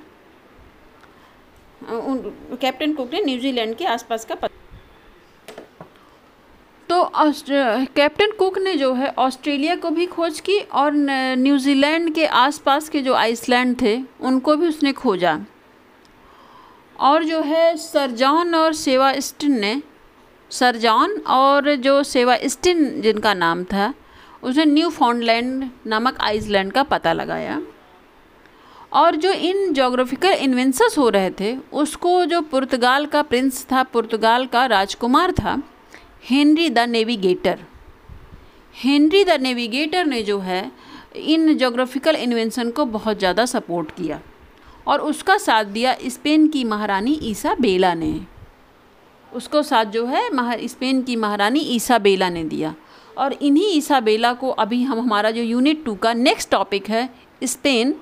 कैप्टन 1.81 2.93
कुक 2.93 3.13
ने 3.13 3.23
न्यूजीलैंड 3.25 3.75
के 3.77 3.85
आसपास 3.87 4.25
का 4.25 4.35
पता 4.35 4.63
तो 6.89 7.05
कैप्टन 7.97 8.33
कुक 8.39 8.59
ने 8.59 8.75
जो 8.77 8.93
है 8.95 9.09
ऑस्ट्रेलिया 9.19 9.75
को 9.77 9.91
भी 9.91 10.07
खोज 10.07 10.41
की 10.41 10.59
और 10.73 10.93
न्यूजीलैंड 10.95 12.13
के 12.15 12.27
आसपास 12.27 12.89
के 12.89 13.01
जो 13.01 13.15
आइसलैंड 13.15 13.81
थे, 13.81 13.97
उनको 14.21 14.57
भी 14.57 14.69
उसने 14.69 14.93
खोजा। 14.93 15.39
और 17.01 17.25
जो 17.25 17.41
है 17.43 17.77
सरजॉन 17.77 18.55
और 18.55 18.73
सेवा 18.75 19.13
स्टिन 19.21 19.59
ने 19.61 19.81
सरजॉन 20.51 21.17
और 21.29 21.75
जो 21.77 22.03
सेवा 22.05 22.37
स्टिन 22.47 23.01
जिनका 23.03 23.35
नाम 23.35 23.65
था 23.65 23.93
उसने 24.43 24.65
न्यू 24.65 24.91
फाउंडलैंड 24.91 25.71
नामक 25.87 26.21
आइसलैंड 26.21 26.73
का 26.73 26.83
पता 26.85 27.13
लगाया। 27.13 27.61
और 28.95 29.17
जो 29.17 29.31
इन 29.31 29.73
जोग्राफिकल 29.75 30.33
इन्वेंसस 30.33 30.95
हो 30.99 31.09
रहे 31.09 31.31
थे, 31.31 31.57
उसको 31.75 32.25
जो 32.25 32.41
पुर्तगाल 32.43 33.07
का 33.07 33.23
प्रिंस 33.23 33.65
था, 33.73 33.83
पुर्तगाल 33.85 34.47
का 34.47 34.65
राजकुमार 34.67 35.33
था 35.33 35.63
Henry 36.25 36.69
the 36.71 36.79
Navigator 36.89 37.59
Henry 38.75 39.25
the 39.25 39.41
Navigator 39.41 40.07
ने 40.07 40.23
जो 40.23 40.39
है, 40.41 40.71
इन 41.17 41.57
जोग्राफिकल 41.57 42.17
इन्वेंशन 42.17 42.71
को 42.71 42.85
बहुत 42.87 43.19
ज़्यादा 43.19 43.45
सपोर्ट 43.47 43.91
किया 43.91 44.21
और 44.87 45.01
उसका 45.01 45.37
साथ 45.39 45.65
दिया 45.67 45.97
स्पेन 46.07 46.47
की 46.49 46.65
महारानी 46.65 47.13
ईसा 47.23 47.55
बेला 47.61 47.93
ने। 47.95 48.15
उसको 49.33 49.63
साथ 49.63 49.85
जो 49.87 50.07
है 50.07 50.67
स्पेन 50.69 51.03
की 51.03 51.17
महारानी 51.17 51.61
ईसा 51.71 51.99
बेला 51.99 52.29
ने 52.31 52.43
दिया 52.45 52.75
और 53.17 53.33
इन्हीं 53.33 53.69
ईसा 53.77 54.01
बेला 54.01 54.33
को 54.33 54.51
अभी 54.51 54.83
हम 54.83 54.99
हमारा 55.01 55.31
जो 55.31 55.43
यूनिट 55.43 55.85
टू 55.85 55.95
का 55.95 56.13
नेक्स्ट 56.15 56.51
टॉपिक 56.51 56.89
है, 56.91 57.09
स्पेन 57.45 57.95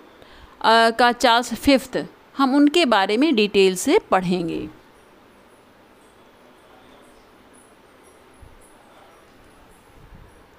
का 0.64 1.12
चार्ल्स 1.12 1.54
फिफ्थ 1.54 2.04
हम 2.36 2.54
उनके 2.54 2.84
बारे 2.84 3.16
में 3.16 3.34
डिटेल 3.34 3.74
से 3.76 3.98
पढ़ेंगे। 4.10 4.68